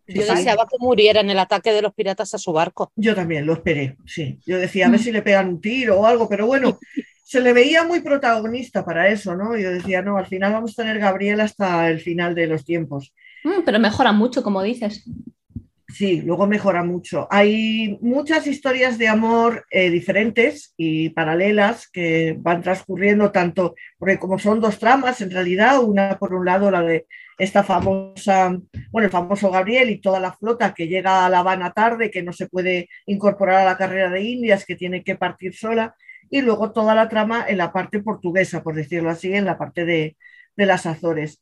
Yo 0.06 0.22
deseaba 0.22 0.66
que 0.66 0.78
muriera 0.80 1.20
en 1.20 1.28
el 1.28 1.38
ataque 1.38 1.70
de 1.74 1.82
los 1.82 1.92
piratas 1.92 2.32
a 2.32 2.38
su 2.38 2.50
barco. 2.50 2.92
Yo 2.96 3.14
también 3.14 3.44
lo 3.44 3.52
esperé, 3.52 3.98
sí. 4.06 4.38
Yo 4.46 4.56
decía, 4.56 4.86
a 4.86 4.90
ver 4.90 4.98
Mm. 4.98 5.02
si 5.02 5.12
le 5.12 5.20
pegan 5.20 5.48
un 5.50 5.60
tiro 5.60 6.00
o 6.00 6.06
algo, 6.06 6.30
pero 6.30 6.46
bueno, 6.46 6.78
se 7.24 7.42
le 7.42 7.52
veía 7.52 7.84
muy 7.84 8.00
protagonista 8.00 8.86
para 8.86 9.06
eso, 9.08 9.36
¿no? 9.36 9.54
Yo 9.54 9.70
decía, 9.70 10.00
no, 10.00 10.16
al 10.16 10.24
final 10.24 10.54
vamos 10.54 10.72
a 10.72 10.82
tener 10.82 10.98
Gabriel 10.98 11.42
hasta 11.42 11.90
el 11.90 12.00
final 12.00 12.34
de 12.34 12.46
los 12.46 12.64
tiempos. 12.64 13.12
Mm, 13.44 13.64
pero 13.66 13.78
mejora 13.78 14.12
mucho, 14.12 14.42
como 14.42 14.62
dices. 14.62 15.04
Sí, 15.90 16.20
luego 16.20 16.46
mejora 16.46 16.84
mucho. 16.84 17.26
Hay 17.30 17.98
muchas 18.02 18.46
historias 18.46 18.98
de 18.98 19.08
amor 19.08 19.64
eh, 19.70 19.88
diferentes 19.90 20.74
y 20.76 21.08
paralelas 21.10 21.88
que 21.90 22.36
van 22.38 22.62
transcurriendo 22.62 23.32
tanto, 23.32 23.74
porque 23.98 24.18
como 24.18 24.38
son 24.38 24.60
dos 24.60 24.78
tramas, 24.78 25.22
en 25.22 25.30
realidad, 25.30 25.82
una 25.82 26.18
por 26.18 26.34
un 26.34 26.44
lado 26.44 26.70
la 26.70 26.82
de 26.82 27.06
esta 27.38 27.64
famosa, 27.64 28.54
bueno, 28.90 29.06
el 29.06 29.10
famoso 29.12 29.50
Gabriel 29.50 29.88
y 29.88 30.00
toda 30.00 30.20
la 30.20 30.32
flota 30.32 30.74
que 30.74 30.88
llega 30.88 31.24
a 31.24 31.30
La 31.30 31.38
Habana 31.38 31.72
tarde, 31.72 32.10
que 32.10 32.22
no 32.22 32.32
se 32.34 32.48
puede 32.48 32.88
incorporar 33.06 33.62
a 33.62 33.64
la 33.64 33.78
carrera 33.78 34.10
de 34.10 34.20
Indias, 34.22 34.66
que 34.66 34.76
tiene 34.76 35.02
que 35.02 35.16
partir 35.16 35.54
sola, 35.54 35.94
y 36.28 36.42
luego 36.42 36.72
toda 36.72 36.94
la 36.94 37.08
trama 37.08 37.46
en 37.48 37.56
la 37.58 37.72
parte 37.72 38.00
portuguesa, 38.02 38.62
por 38.62 38.74
decirlo 38.74 39.08
así, 39.10 39.32
en 39.32 39.46
la 39.46 39.56
parte 39.56 39.86
de, 39.86 40.16
de 40.56 40.66
las 40.66 40.84
Azores. 40.84 41.40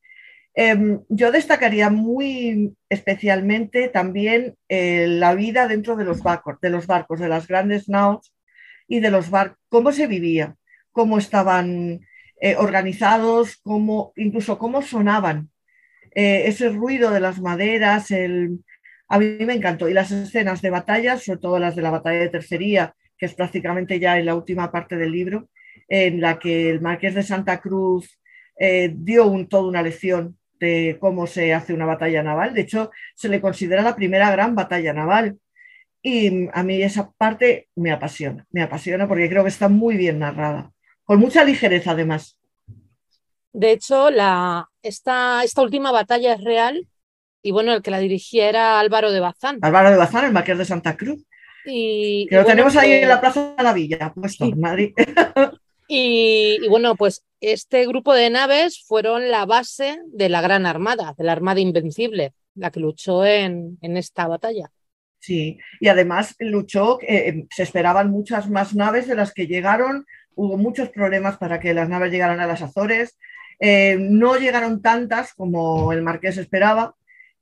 Em, 0.58 1.02
yo 1.10 1.32
destacaría 1.32 1.90
muy 1.90 2.74
especialmente 2.88 3.88
también 3.88 4.56
eh, 4.70 5.06
la 5.06 5.34
vida 5.34 5.68
dentro 5.68 5.96
de 5.96 6.04
los 6.04 6.22
barcos, 6.22 6.58
de 6.62 6.70
los 6.70 6.86
barcos, 6.86 7.20
de 7.20 7.28
las 7.28 7.46
grandes 7.46 7.90
naos 7.90 8.34
y 8.88 9.00
de 9.00 9.10
los 9.10 9.28
barcos, 9.28 9.58
cómo 9.68 9.92
se 9.92 10.06
vivía, 10.06 10.56
cómo 10.92 11.18
estaban 11.18 12.00
eh, 12.40 12.56
organizados, 12.56 13.58
cómo, 13.62 14.14
incluso 14.16 14.58
cómo 14.58 14.80
sonaban, 14.80 15.50
eh, 16.14 16.44
ese 16.46 16.70
ruido 16.70 17.10
de 17.10 17.20
las 17.20 17.38
maderas, 17.38 18.10
a 19.08 19.18
mí 19.18 19.26
me 19.40 19.54
encantó. 19.54 19.90
Y 19.90 19.92
las 19.92 20.10
escenas 20.10 20.62
de 20.62 20.70
batalla, 20.70 21.18
sobre 21.18 21.40
todo 21.40 21.58
las 21.58 21.76
de 21.76 21.82
la 21.82 21.90
batalla 21.90 22.20
de 22.20 22.30
Tercería, 22.30 22.94
que 23.18 23.26
es 23.26 23.34
prácticamente 23.34 24.00
ya 24.00 24.18
en 24.18 24.24
la 24.24 24.34
última 24.34 24.72
parte 24.72 24.96
del 24.96 25.12
libro, 25.12 25.50
en 25.88 26.20
la 26.22 26.38
que 26.38 26.70
el 26.70 26.80
marqués 26.80 27.14
de 27.14 27.22
Santa 27.22 27.60
Cruz 27.60 28.18
dio 28.58 29.26
un, 29.26 29.48
toda 29.48 29.68
una 29.68 29.82
lección 29.82 30.38
de 30.60 30.96
cómo 31.00 31.26
se 31.26 31.52
hace 31.54 31.72
una 31.74 31.86
batalla 31.86 32.22
naval. 32.22 32.54
De 32.54 32.62
hecho, 32.62 32.90
se 33.14 33.28
le 33.28 33.40
considera 33.40 33.82
la 33.82 33.96
primera 33.96 34.30
gran 34.30 34.54
batalla 34.54 34.92
naval. 34.92 35.38
Y 36.02 36.48
a 36.52 36.62
mí 36.62 36.80
esa 36.82 37.10
parte 37.12 37.68
me 37.74 37.90
apasiona, 37.90 38.46
me 38.50 38.62
apasiona 38.62 39.08
porque 39.08 39.28
creo 39.28 39.42
que 39.42 39.48
está 39.48 39.68
muy 39.68 39.96
bien 39.96 40.20
narrada, 40.20 40.70
con 41.04 41.18
mucha 41.18 41.42
ligereza 41.42 41.90
además. 41.92 42.38
De 43.52 43.72
hecho, 43.72 44.10
la, 44.10 44.68
esta, 44.82 45.42
esta 45.42 45.62
última 45.62 45.90
batalla 45.90 46.34
es 46.34 46.44
real 46.44 46.86
y 47.42 47.50
bueno, 47.50 47.72
el 47.72 47.82
que 47.82 47.90
la 47.90 47.98
dirigía 47.98 48.48
era 48.48 48.78
Álvaro 48.78 49.10
de 49.10 49.20
Bazán. 49.20 49.58
Álvaro 49.62 49.90
de 49.90 49.96
Bazán, 49.96 50.26
el 50.26 50.32
marqués 50.32 50.58
de 50.58 50.64
Santa 50.64 50.96
Cruz, 50.96 51.24
Y, 51.64 52.26
que 52.28 52.34
y 52.34 52.38
lo 52.38 52.42
bueno, 52.44 52.48
tenemos 52.50 52.76
ahí 52.76 52.90
pues- 52.90 53.02
en 53.02 53.08
la 53.08 53.20
Plaza 53.20 53.54
de 53.56 53.62
la 53.64 53.72
Villa, 53.72 54.12
puesto 54.14 54.44
en 54.44 54.60
Madrid. 54.60 54.92
Y, 55.88 56.66
bueno, 56.68 56.96
pues 56.96 57.24
este 57.40 57.86
grupo 57.86 58.14
de 58.14 58.30
naves 58.30 58.82
fueron 58.86 59.30
la 59.30 59.46
base 59.46 59.98
de 60.06 60.28
la 60.28 60.40
Gran 60.40 60.66
Armada, 60.66 61.14
de 61.16 61.24
la 61.24 61.32
Armada 61.32 61.60
Invencible, 61.60 62.32
la 62.54 62.70
que 62.70 62.80
luchó 62.80 63.24
en, 63.24 63.78
en 63.82 63.96
esta 63.96 64.26
batalla. 64.26 64.70
Sí, 65.18 65.58
y 65.80 65.88
además 65.88 66.36
luchó, 66.38 66.98
eh, 67.02 67.46
se 67.50 67.62
esperaban 67.64 68.10
muchas 68.10 68.48
más 68.48 68.74
naves 68.74 69.08
de 69.08 69.16
las 69.16 69.32
que 69.32 69.46
llegaron, 69.46 70.06
hubo 70.34 70.56
muchos 70.56 70.90
problemas 70.90 71.36
para 71.36 71.58
que 71.58 71.74
las 71.74 71.88
naves 71.88 72.12
llegaran 72.12 72.38
a 72.40 72.46
las 72.46 72.62
Azores, 72.62 73.18
eh, 73.58 73.96
no 73.98 74.36
llegaron 74.36 74.82
tantas 74.82 75.34
como 75.34 75.92
el 75.92 76.02
marqués 76.02 76.36
esperaba, 76.36 76.94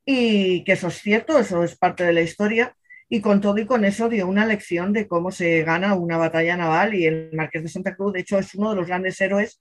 y 0.04 0.64
que 0.64 0.72
eso 0.72 0.88
es 0.88 1.00
cierto, 1.00 1.38
eso 1.38 1.62
es 1.62 1.76
parte 1.76 2.04
de 2.04 2.12
la 2.12 2.22
historia, 2.22 2.76
y 3.08 3.20
con 3.20 3.40
todo 3.40 3.58
y 3.58 3.66
con 3.66 3.84
eso 3.84 4.08
dio 4.08 4.26
una 4.26 4.46
lección 4.46 4.92
de 4.92 5.06
cómo 5.06 5.30
se 5.30 5.62
gana 5.62 5.94
una 5.94 6.16
batalla 6.16 6.56
naval, 6.56 6.94
y 6.94 7.06
el 7.06 7.30
marqués 7.32 7.62
de 7.62 7.68
Santa 7.68 7.94
Cruz, 7.94 8.12
de 8.12 8.20
hecho, 8.20 8.38
es 8.38 8.54
uno 8.54 8.70
de 8.70 8.76
los 8.76 8.86
grandes 8.86 9.20
héroes 9.20 9.60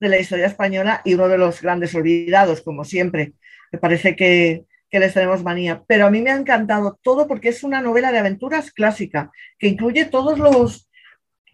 de 0.00 0.08
la 0.08 0.18
historia 0.18 0.46
española 0.46 1.02
y 1.04 1.14
uno 1.14 1.28
de 1.28 1.38
los 1.38 1.60
grandes 1.62 1.94
olvidados, 1.94 2.62
como 2.62 2.84
siempre. 2.84 3.32
Me 3.72 3.78
parece 3.78 4.16
que, 4.16 4.64
que 4.90 4.98
les 4.98 5.14
tenemos 5.14 5.44
manía. 5.44 5.82
Pero 5.86 6.06
a 6.06 6.10
mí 6.10 6.20
me 6.22 6.30
ha 6.30 6.36
encantado 6.36 6.98
todo 7.02 7.28
porque 7.28 7.50
es 7.50 7.62
una 7.62 7.80
novela 7.82 8.10
de 8.12 8.18
aventuras 8.18 8.72
clásica, 8.72 9.30
que 9.58 9.68
incluye 9.68 10.06
todos 10.06 10.38
los 10.38 10.88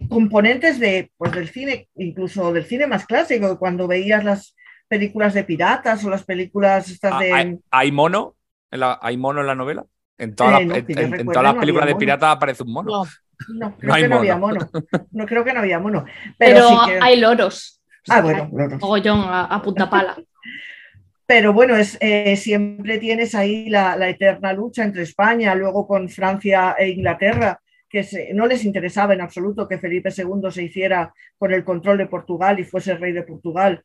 componentes 0.09 0.79
de, 0.79 1.11
pues, 1.17 1.33
del 1.33 1.49
cine, 1.49 1.89
incluso 1.97 2.53
del 2.53 2.65
cine 2.65 2.87
más 2.87 3.07
clásico, 3.07 3.59
cuando 3.59 3.87
veías 3.89 4.25
las 4.25 4.55
películas 4.89 5.35
de 5.35 5.45
piratas 5.45 6.05
o 6.05 6.11
las 6.11 6.25
películas 6.25 6.89
estas 6.89 7.15
Ah, 7.15 7.21
de... 7.21 7.33
¿Hay, 7.33 7.59
hay 7.71 7.93
mono? 7.93 8.37
¿En 8.71 8.81
la- 8.81 8.99
¿Hay 9.03 9.17
mono 9.17 9.41
en 9.41 9.47
la 9.49 9.55
novela? 9.55 9.85
En, 10.19 10.35
todas 10.35 10.53
Eh, 10.53 10.65
las- 10.65 10.67
no, 10.69 10.75
en- 10.77 10.87
que 10.87 10.95
yo 10.95 11.01
en- 11.01 11.07
en 11.07 11.13
recuerde, 11.13 11.33
todas 11.35 11.43
las 11.45 11.55
no 11.55 11.61
películas 11.61 11.87
de 11.87 11.93
mono. 11.93 11.99
pirata 11.99 12.31
aparece 12.31 12.63
un 12.63 12.73
mono. 12.73 12.91
No, 13.49 13.69
No, 13.69 13.77
creo 13.77 13.93
hay 13.95 14.03
que 14.03 14.09
no 14.09 14.17
había 14.17 14.37
mono. 14.39 14.61
mono. 14.73 14.87
No 15.13 15.27
creo 15.27 15.45
que 15.45 15.53
no 15.53 15.61
había 15.61 15.79
mono. 15.79 16.05
Pero, 16.39 16.55
Pero, 16.55 16.69
sí 16.69 16.77
que... 16.87 16.99
hay 17.03 17.21
loros. 17.21 17.83
Ah, 18.09 18.23
bueno, 18.23 18.49
loros. 18.51 18.81
Mogollón 18.81 19.21
a, 19.21 19.45
a 19.45 19.61
punta 19.63 19.91
pala. 19.91 20.17
Pero 21.27 21.53
bueno, 21.53 21.77
es, 21.77 21.99
eh, 22.01 22.37
siempre 22.37 22.99
tienes 22.99 23.35
ahí 23.35 23.69
la, 23.69 23.97
la 23.97 24.09
eterna 24.09 24.53
lucha 24.53 24.85
entre 24.85 25.03
España, 25.03 25.55
luego 25.55 25.87
con 25.87 26.09
Francia 26.09 26.77
e 26.79 26.89
Inglaterra, 26.91 27.61
que 27.89 28.05
se- 28.05 28.33
no 28.33 28.47
les 28.47 28.65
interesaba 28.65 29.13
en 29.13 29.21
absoluto 29.21 29.67
que 29.69 29.79
Felipe 29.79 30.11
II 30.17 30.51
se 30.51 30.63
hiciera 30.63 31.13
con 31.37 31.53
el 31.53 31.65
control 31.65 31.99
de 31.99 32.07
Portugal 32.07 32.59
y 32.61 32.65
fuese 32.65 32.95
rey 32.97 33.13
de 33.13 33.23
Portugal, 33.25 33.83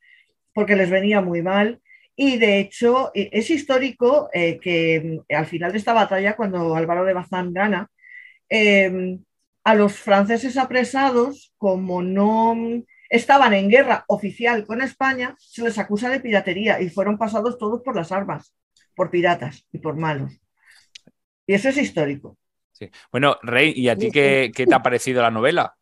porque 0.54 0.76
les 0.76 0.90
venía 0.90 1.20
muy 1.20 1.42
mal. 1.42 1.80
Y 2.16 2.38
de 2.38 2.60
hecho, 2.60 3.12
eh, 3.14 3.30
es 3.32 3.50
histórico 3.50 4.30
eh, 4.34 4.60
que 4.60 5.24
mm, 5.30 5.34
al 5.36 5.46
final 5.46 5.72
de 5.72 5.78
esta 5.78 5.94
batalla, 5.94 6.36
cuando 6.36 6.76
Álvaro 6.76 7.06
de 7.06 7.14
Bazán 7.14 7.54
gana, 7.54 7.90
eh, 8.50 9.18
a 9.64 9.76
los 9.76 9.94
franceses 9.94 10.58
apresados, 10.58 11.54
como 11.58 12.02
no 12.02 12.56
mm, 12.56 12.84
estaban 13.10 13.54
en 13.54 13.70
guerra 13.70 14.06
oficial 14.08 14.66
con 14.66 14.82
España, 14.82 15.36
se 15.40 15.64
les 15.64 15.78
acusa 15.78 16.10
de 16.10 16.20
piratería 16.20 16.82
y 16.82 16.90
fueron 16.90 17.18
pasados 17.18 17.58
todos 17.58 17.82
por 17.82 17.96
las 17.96 18.12
armas, 18.12 18.54
por 18.96 19.10
piratas 19.10 19.66
y 19.72 19.80
por 19.80 19.96
malos. 19.96 20.40
Y 21.46 21.54
eso 21.54 21.70
es 21.70 21.78
histórico. 21.78 22.38
Sí. 22.72 22.90
Bueno, 23.12 23.38
Rey, 23.44 23.74
¿y 23.76 23.90
a 23.90 23.96
ti 23.96 24.10
qué, 24.12 24.52
qué 24.56 24.66
te 24.66 24.74
ha 24.74 24.82
parecido 24.82 25.22
la 25.22 25.32
novela? 25.32 25.76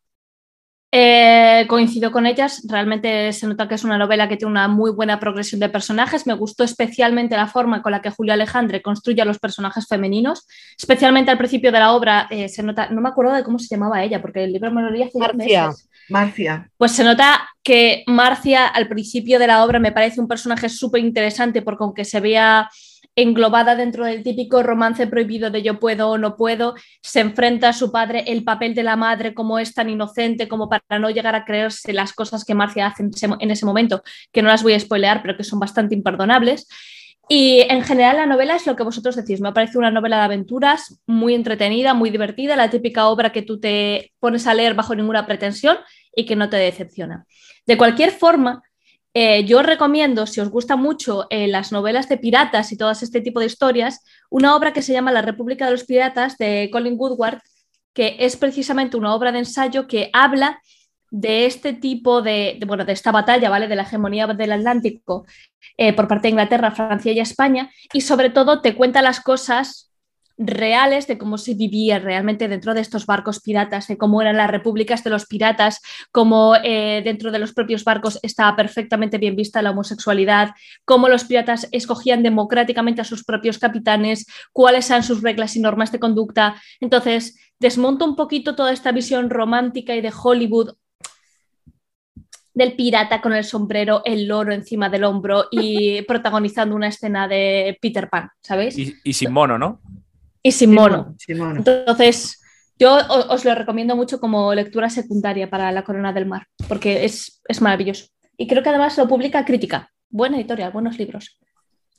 Eh, 0.92 1.66
coincido 1.68 2.10
con 2.10 2.26
ellas, 2.26 2.62
realmente 2.68 3.32
se 3.32 3.46
nota 3.46 3.68
que 3.68 3.76
es 3.76 3.84
una 3.84 3.96
novela 3.96 4.28
que 4.28 4.36
tiene 4.36 4.50
una 4.50 4.66
muy 4.66 4.90
buena 4.90 5.20
progresión 5.20 5.60
de 5.60 5.68
personajes. 5.68 6.26
Me 6.26 6.34
gustó 6.34 6.64
especialmente 6.64 7.36
la 7.36 7.46
forma 7.46 7.80
con 7.80 7.92
la 7.92 8.02
que 8.02 8.10
Julio 8.10 8.32
Alejandre 8.32 8.82
construye 8.82 9.22
a 9.22 9.24
los 9.24 9.38
personajes 9.38 9.86
femeninos, 9.86 10.48
especialmente 10.76 11.30
al 11.30 11.38
principio 11.38 11.70
de 11.70 11.78
la 11.78 11.92
obra. 11.92 12.26
eh, 12.30 12.48
se 12.48 12.64
nota, 12.64 12.90
no 12.90 13.00
me 13.00 13.08
acuerdo 13.08 13.34
de 13.34 13.44
cómo 13.44 13.58
se 13.60 13.68
llamaba 13.68 14.02
ella, 14.02 14.20
porque 14.20 14.42
el 14.42 14.52
libro 14.52 14.72
me 14.72 14.82
lo 14.82 14.90
leí 14.90 15.02
hace 15.02 15.18
Marcia. 15.18 15.68
meses. 15.68 15.88
Marcia, 16.08 16.68
Pues 16.76 16.90
se 16.90 17.04
nota 17.04 17.48
que 17.62 18.02
Marcia 18.08 18.66
al 18.66 18.88
principio 18.88 19.38
de 19.38 19.46
la 19.46 19.64
obra 19.64 19.78
me 19.78 19.92
parece 19.92 20.20
un 20.20 20.26
personaje 20.26 20.68
súper 20.68 21.04
interesante 21.04 21.62
porque 21.62 21.84
aunque 21.84 22.04
se 22.04 22.18
vea 22.18 22.68
englobada 23.22 23.74
dentro 23.74 24.04
del 24.04 24.22
típico 24.22 24.62
romance 24.62 25.06
prohibido 25.06 25.50
de 25.50 25.62
yo 25.62 25.78
puedo 25.78 26.10
o 26.10 26.18
no 26.18 26.36
puedo, 26.36 26.74
se 27.02 27.20
enfrenta 27.20 27.70
a 27.70 27.72
su 27.72 27.90
padre, 27.92 28.24
el 28.26 28.44
papel 28.44 28.74
de 28.74 28.82
la 28.82 28.96
madre 28.96 29.34
como 29.34 29.58
es 29.58 29.74
tan 29.74 29.90
inocente 29.90 30.48
como 30.48 30.68
para 30.68 30.98
no 30.98 31.10
llegar 31.10 31.34
a 31.34 31.44
creerse 31.44 31.92
las 31.92 32.12
cosas 32.12 32.44
que 32.44 32.54
Marcia 32.54 32.86
hace 32.86 33.04
en 33.38 33.50
ese 33.50 33.66
momento, 33.66 34.02
que 34.32 34.42
no 34.42 34.48
las 34.48 34.62
voy 34.62 34.74
a 34.74 34.80
spoilear, 34.80 35.22
pero 35.22 35.36
que 35.36 35.44
son 35.44 35.58
bastante 35.58 35.94
imperdonables. 35.94 36.68
Y 37.32 37.60
en 37.68 37.84
general 37.84 38.16
la 38.16 38.26
novela 38.26 38.56
es 38.56 38.66
lo 38.66 38.74
que 38.74 38.82
vosotros 38.82 39.14
decís, 39.14 39.40
me 39.40 39.52
parece 39.52 39.78
una 39.78 39.92
novela 39.92 40.16
de 40.16 40.24
aventuras 40.24 41.00
muy 41.06 41.34
entretenida, 41.34 41.94
muy 41.94 42.10
divertida, 42.10 42.56
la 42.56 42.70
típica 42.70 43.06
obra 43.06 43.30
que 43.30 43.42
tú 43.42 43.60
te 43.60 44.12
pones 44.18 44.48
a 44.48 44.54
leer 44.54 44.74
bajo 44.74 44.96
ninguna 44.96 45.26
pretensión 45.26 45.76
y 46.12 46.26
que 46.26 46.34
no 46.34 46.48
te 46.48 46.56
decepciona. 46.56 47.26
De 47.66 47.76
cualquier 47.76 48.10
forma, 48.10 48.64
eh, 49.12 49.44
yo 49.44 49.62
recomiendo, 49.62 50.26
si 50.26 50.40
os 50.40 50.50
gusta 50.50 50.76
mucho 50.76 51.26
eh, 51.30 51.48
las 51.48 51.72
novelas 51.72 52.08
de 52.08 52.16
piratas 52.16 52.70
y 52.70 52.76
todo 52.76 52.90
este 52.90 53.20
tipo 53.20 53.40
de 53.40 53.46
historias, 53.46 54.04
una 54.30 54.54
obra 54.54 54.72
que 54.72 54.82
se 54.82 54.92
llama 54.92 55.10
La 55.10 55.22
República 55.22 55.66
de 55.66 55.72
los 55.72 55.84
Piratas 55.84 56.36
de 56.38 56.68
Colin 56.72 56.94
Woodward, 56.96 57.40
que 57.92 58.16
es 58.20 58.36
precisamente 58.36 58.96
una 58.96 59.14
obra 59.14 59.32
de 59.32 59.40
ensayo 59.40 59.88
que 59.88 60.10
habla 60.12 60.60
de 61.10 61.46
este 61.46 61.72
tipo 61.72 62.22
de, 62.22 62.58
bueno, 62.66 62.84
de 62.84 62.92
esta 62.92 63.10
batalla, 63.10 63.50
¿vale? 63.50 63.66
De 63.66 63.74
la 63.74 63.82
hegemonía 63.82 64.28
del 64.28 64.52
Atlántico 64.52 65.26
eh, 65.76 65.92
por 65.92 66.06
parte 66.06 66.28
de 66.28 66.30
Inglaterra, 66.30 66.70
Francia 66.70 67.10
y 67.10 67.18
España, 67.18 67.70
y 67.92 68.02
sobre 68.02 68.30
todo 68.30 68.60
te 68.60 68.76
cuenta 68.76 69.02
las 69.02 69.20
cosas 69.20 69.89
reales 70.42 71.06
de 71.06 71.18
cómo 71.18 71.36
se 71.36 71.54
vivía 71.54 71.98
realmente 71.98 72.48
dentro 72.48 72.72
de 72.72 72.80
estos 72.80 73.04
barcos 73.04 73.40
piratas, 73.40 73.88
de 73.88 73.98
cómo 73.98 74.22
eran 74.22 74.38
las 74.38 74.50
repúblicas 74.50 75.04
de 75.04 75.10
los 75.10 75.26
piratas, 75.26 75.82
cómo 76.12 76.54
eh, 76.64 77.02
dentro 77.04 77.30
de 77.30 77.38
los 77.38 77.52
propios 77.52 77.84
barcos 77.84 78.18
estaba 78.22 78.56
perfectamente 78.56 79.18
bien 79.18 79.36
vista 79.36 79.60
la 79.60 79.72
homosexualidad, 79.72 80.52
cómo 80.86 81.08
los 81.08 81.24
piratas 81.24 81.68
escogían 81.72 82.22
democráticamente 82.22 83.02
a 83.02 83.04
sus 83.04 83.22
propios 83.22 83.58
capitanes, 83.58 84.26
cuáles 84.52 84.88
eran 84.88 85.02
sus 85.02 85.22
reglas 85.22 85.56
y 85.56 85.60
normas 85.60 85.92
de 85.92 86.00
conducta. 86.00 86.60
Entonces, 86.80 87.38
desmonto 87.58 88.06
un 88.06 88.16
poquito 88.16 88.54
toda 88.54 88.72
esta 88.72 88.92
visión 88.92 89.28
romántica 89.28 89.94
y 89.94 90.00
de 90.00 90.12
Hollywood 90.12 90.72
del 92.54 92.74
pirata 92.74 93.20
con 93.20 93.34
el 93.34 93.44
sombrero, 93.44 94.02
el 94.04 94.26
loro 94.26 94.52
encima 94.52 94.88
del 94.88 95.04
hombro 95.04 95.46
y 95.50 96.02
protagonizando 96.08 96.74
una 96.74 96.88
escena 96.88 97.28
de 97.28 97.78
Peter 97.80 98.08
Pan, 98.08 98.30
¿sabéis? 98.40 98.76
Y, 98.78 99.12
sin 99.12 99.32
mono, 99.32 99.58
¿no? 99.58 99.80
Y 100.42 100.52
sin 100.52 100.74
mono. 100.74 101.14
Entonces, 101.28 102.40
yo 102.78 102.96
os 103.28 103.44
lo 103.44 103.54
recomiendo 103.54 103.94
mucho 103.96 104.20
como 104.20 104.54
lectura 104.54 104.88
secundaria 104.88 105.50
para 105.50 105.70
La 105.72 105.84
Corona 105.84 106.12
del 106.12 106.26
Mar, 106.26 106.46
porque 106.68 107.04
es, 107.04 107.40
es 107.46 107.60
maravilloso. 107.60 108.06
Y 108.36 108.46
creo 108.46 108.62
que 108.62 108.70
además 108.70 108.96
lo 108.96 109.06
publica 109.06 109.44
Crítica. 109.44 109.90
Buena 110.08 110.38
editorial, 110.38 110.72
buenos 110.72 110.98
libros. 110.98 111.38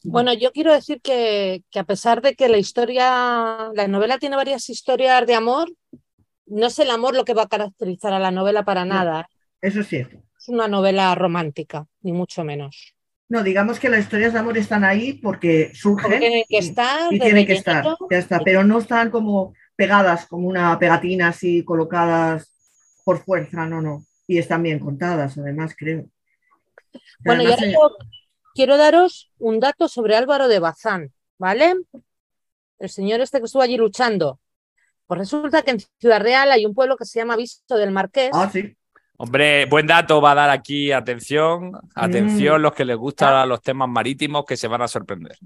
Bueno, 0.04 0.34
yo 0.34 0.52
quiero 0.52 0.74
decir 0.74 1.00
que, 1.02 1.64
que, 1.70 1.80
a 1.80 1.84
pesar 1.84 2.24
de 2.24 2.34
que 2.34 2.50
la 2.50 2.58
historia, 2.58 3.70
la 3.76 3.88
novela 3.88 4.18
tiene 4.18 4.36
varias 4.36 4.68
historias 4.70 5.28
de 5.28 5.36
amor, 5.36 5.72
no 6.48 6.66
es 6.66 6.80
el 6.80 6.90
amor 6.90 7.16
lo 7.16 7.24
que 7.24 7.36
va 7.36 7.44
a 7.44 7.48
caracterizar 7.48 8.12
a 8.12 8.20
la 8.20 8.32
novela 8.32 8.66
para 8.66 8.84
nada. 8.84 9.30
Eso 9.62 9.82
es 9.82 9.88
cierto 9.88 10.18
es 10.42 10.50
una 10.50 10.68
novela 10.68 11.14
romántica, 11.14 11.86
ni 12.02 12.14
mucho 12.14 12.44
menos. 12.44 12.96
No, 13.32 13.44
digamos 13.44 13.80
que 13.80 13.88
las 13.88 14.02
historias 14.02 14.34
de 14.34 14.40
amor 14.40 14.58
están 14.58 14.84
ahí 14.84 15.14
porque 15.14 15.72
surgen. 15.74 16.20
tienen 16.20 16.44
que 16.50 16.58
estar. 16.58 17.14
Y 17.14 17.18
tienen 17.18 17.48
que 17.48 17.54
estar, 17.54 17.86
ya 18.10 18.18
está, 18.18 18.42
pero 18.42 18.66
no 18.66 18.80
están 18.80 19.10
como 19.10 19.54
pegadas, 19.78 20.26
como 20.26 20.50
una 20.50 20.78
pegatina 20.78 21.30
así 21.30 21.64
colocadas 21.64 22.54
por 23.06 23.24
fuerza, 23.24 23.66
no, 23.66 23.82
no. 23.82 24.04
Y 24.28 24.38
están 24.38 24.64
bien 24.64 24.80
contadas, 24.80 25.38
además, 25.38 25.74
creo. 25.78 26.08
Bueno, 27.20 27.44
y 27.44 27.74
quiero 28.54 28.76
daros 28.76 29.32
un 29.40 29.62
dato 29.62 29.88
sobre 29.88 30.18
Álvaro 30.18 30.50
de 30.50 30.60
Bazán, 30.60 31.14
¿vale? 31.38 31.76
El 32.80 32.90
señor 32.90 33.22
este 33.22 33.40
que 33.40 33.46
estuvo 33.46 33.62
allí 33.62 33.78
luchando. 33.78 34.42
Pues 35.08 35.20
resulta 35.20 35.62
que 35.62 35.72
en 35.72 35.80
Ciudad 36.02 36.20
Real 36.20 36.52
hay 36.52 36.66
un 36.66 36.76
pueblo 36.76 36.98
que 36.98 37.06
se 37.06 37.20
llama 37.20 37.38
Visto 37.38 37.78
del 37.78 37.92
Marqués. 37.92 38.32
Ah, 38.34 38.50
sí. 38.52 38.76
Hombre, 39.24 39.66
buen 39.68 39.86
dato 39.86 40.20
va 40.20 40.32
a 40.32 40.36
dar 40.36 40.50
aquí. 40.50 40.92
Atención, 40.92 41.74
atención, 41.94 42.60
Mm. 42.60 42.64
los 42.64 42.74
que 42.74 42.86
les 42.86 42.98
gustan 42.98 43.48
los 43.48 43.62
temas 43.62 43.88
marítimos 43.88 44.46
que 44.46 44.58
se 44.58 44.68
van 44.68 44.82
a 44.82 44.88
sorprender. 44.88 45.38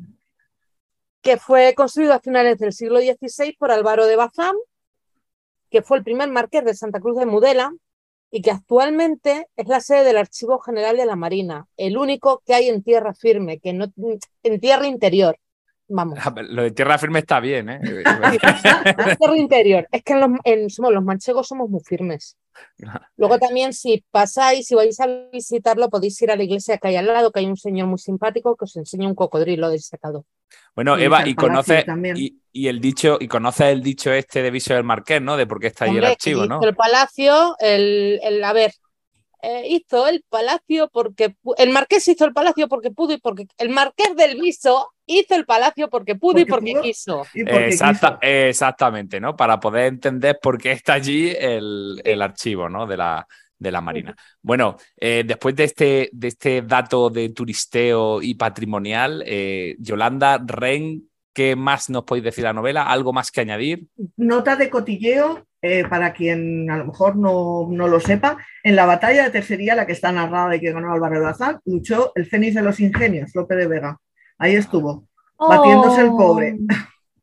que 1.22 1.38
fue 1.38 1.74
construido 1.76 2.14
a 2.14 2.20
finales 2.20 2.60
del 2.60 2.72
siglo 2.72 3.00
XVI 3.00 3.56
por 3.58 3.72
Álvaro 3.72 4.06
de 4.06 4.16
Bazán, 4.16 4.56
que 5.72 5.82
fue 5.82 5.98
el 5.98 6.04
primer 6.04 6.30
marqués 6.30 6.64
de 6.64 6.76
Santa 6.76 7.00
Cruz 7.00 7.18
de 7.18 7.26
Mudela 7.26 7.74
y 8.30 8.44
que 8.44 8.52
actualmente 8.52 9.48
es 9.56 9.68
la 9.68 9.80
sede 9.82 10.04
del 10.04 10.18
Archivo 10.18 10.60
General 10.60 10.96
de 10.96 11.06
la 11.08 11.16
Marina, 11.16 11.66
el 11.78 11.98
único 11.98 12.44
que 12.46 12.54
hay 12.54 12.70
en 12.70 12.84
tierra 12.84 13.16
firme, 13.16 13.58
que 13.60 13.74
no 13.74 13.88
en 14.44 14.60
tierra 14.60 14.86
interior. 14.86 15.36
Vamos. 15.88 16.20
Lo 16.48 16.62
de 16.62 16.70
tierra 16.72 16.98
firme 17.00 17.20
está 17.20 17.40
bien, 17.40 17.70
¿eh? 17.70 17.80
En 17.82 18.04
tierra 19.20 19.36
interior. 19.38 19.88
Es 19.92 20.04
que 20.04 20.14
en 20.14 20.20
los, 20.20 20.30
en- 20.44 20.70
somos, 20.70 20.94
los 20.94 21.04
manchegos 21.04 21.48
somos 21.48 21.70
muy 21.70 21.82
firmes. 21.84 22.38
Luego 23.18 23.40
también 23.40 23.74
si 23.74 24.06
pasáis, 24.12 24.68
si 24.68 24.76
vais 24.76 25.00
a 25.00 25.08
visitarlo, 25.32 25.90
podéis 25.90 26.22
ir 26.22 26.32
a 26.32 26.36
la 26.36 26.44
iglesia 26.44 26.78
que 26.78 26.90
hay 26.90 26.96
al 26.98 27.08
lado, 27.08 27.32
que 27.32 27.40
hay 27.40 27.46
un 27.48 27.58
señor 27.58 27.88
muy 27.88 28.00
simpático 28.00 28.56
que 28.58 28.66
os 28.66 28.76
enseña 28.76 29.08
un 29.08 29.16
cocodrilo 29.16 29.70
disecado. 29.70 30.26
Bueno, 30.76 30.98
Y 30.98 31.04
Eva, 31.04 31.22
el 31.22 31.30
y 31.30 31.36
palacio 31.36 31.44
conoce 31.48 31.84
también. 31.84 32.18
y, 32.18 32.42
y 32.52 32.68
el 32.68 32.80
dicho, 32.82 33.18
y 33.20 33.28
conoces 33.28 33.68
el 33.68 33.82
dicho 33.82 34.12
este 34.14 34.42
de 34.42 34.52
Viso 34.52 34.74
del 34.74 34.84
Marqués, 34.84 35.22
¿no? 35.22 35.38
De 35.38 35.48
por 35.48 35.60
qué 35.60 35.68
está 35.68 35.86
ahí 35.86 35.92
el 35.98 35.98
Hombre, 35.98 36.12
archivo, 36.12 36.46
¿no? 36.46 36.60
El 36.60 36.76
palacio, 36.76 37.56
el, 37.60 38.20
el- 38.24 38.44
a 38.44 38.54
ver, 38.54 38.74
eh, 39.42 39.64
hizo 39.70 40.08
el 40.08 40.24
palacio 40.30 40.90
porque 40.92 41.36
el 41.58 41.70
marqués 41.72 42.08
hizo 42.08 42.26
el 42.26 42.34
palacio 42.34 42.68
porque 42.68 42.92
pudo 42.92 43.14
y 43.14 43.18
porque 43.18 43.48
el 43.58 43.70
marqués 43.70 44.16
del 44.16 44.40
Viso 44.40 44.92
hizo 45.06 45.36
el 45.36 45.46
palacio 45.46 45.90
porque 45.90 46.16
pudo 46.16 46.40
y 46.40 46.46
Porque 46.46 46.52
porque 46.52 46.72
pudo. 46.74 46.82
quiso. 46.84 47.24
Y 47.34 47.44
porque 47.44 47.68
Exacta- 47.68 48.20
quiso. 48.20 48.32
exactamente, 48.34 49.20
¿no? 49.20 49.36
Para 49.36 49.60
poder 49.60 49.86
entender 49.86 50.40
por 50.42 50.58
qué 50.58 50.72
está 50.72 50.94
allí 50.94 51.34
el, 51.38 52.02
el 52.04 52.22
archivo, 52.22 52.70
¿no? 52.70 52.88
De 52.88 52.98
la, 52.98 53.28
de 53.58 53.72
la 53.72 53.82
Marina. 53.82 54.16
Bueno, 54.42 54.78
eh, 54.98 55.24
después 55.26 55.56
de 55.56 55.64
este, 55.66 56.10
de 56.12 56.28
este 56.28 56.62
dato 56.64 57.10
de 57.10 57.30
turisteo 57.30 58.22
y 58.22 58.36
patrimonial, 58.36 59.24
eh, 59.26 59.76
Yolanda, 59.80 60.40
Ren, 60.46 61.10
¿qué 61.36 61.56
más 61.56 61.90
nos 61.90 62.06
podéis 62.06 62.24
decir 62.24 62.44
de 62.44 62.50
la 62.50 62.54
novela? 62.54 62.84
¿Algo 62.84 63.14
más 63.14 63.30
que 63.30 63.42
añadir? 63.42 63.86
Nota 64.18 64.56
de 64.56 64.70
cotilleo, 64.70 65.46
eh, 65.62 65.84
para 65.88 66.14
quien 66.14 66.72
a 66.72 66.78
lo 66.78 66.86
mejor 66.86 67.18
no, 67.18 67.68
no 67.70 67.88
lo 67.88 68.00
sepa, 68.00 68.38
en 68.64 68.76
la 68.76 68.86
batalla 68.86 69.26
de 69.26 69.30
Tercería, 69.30 69.76
la 69.76 69.86
que 69.86 69.92
está 69.92 70.12
narrada 70.12 70.56
y 70.56 70.62
que 70.62 70.72
ganó 70.72 70.92
Álvaro 70.92 71.20
de 71.20 71.26
Bazán, 71.26 71.60
luchó 71.66 72.14
el 72.16 72.26
Fénix 72.26 72.56
de 72.56 72.62
los 72.64 72.80
Ingenios, 72.80 73.36
Lope 73.36 73.56
de 73.56 73.68
Vega. 73.68 74.00
Ahí 74.38 74.56
estuvo, 74.56 75.08
batiéndose 75.38 76.02
el 76.02 76.10
pobre. 76.10 76.58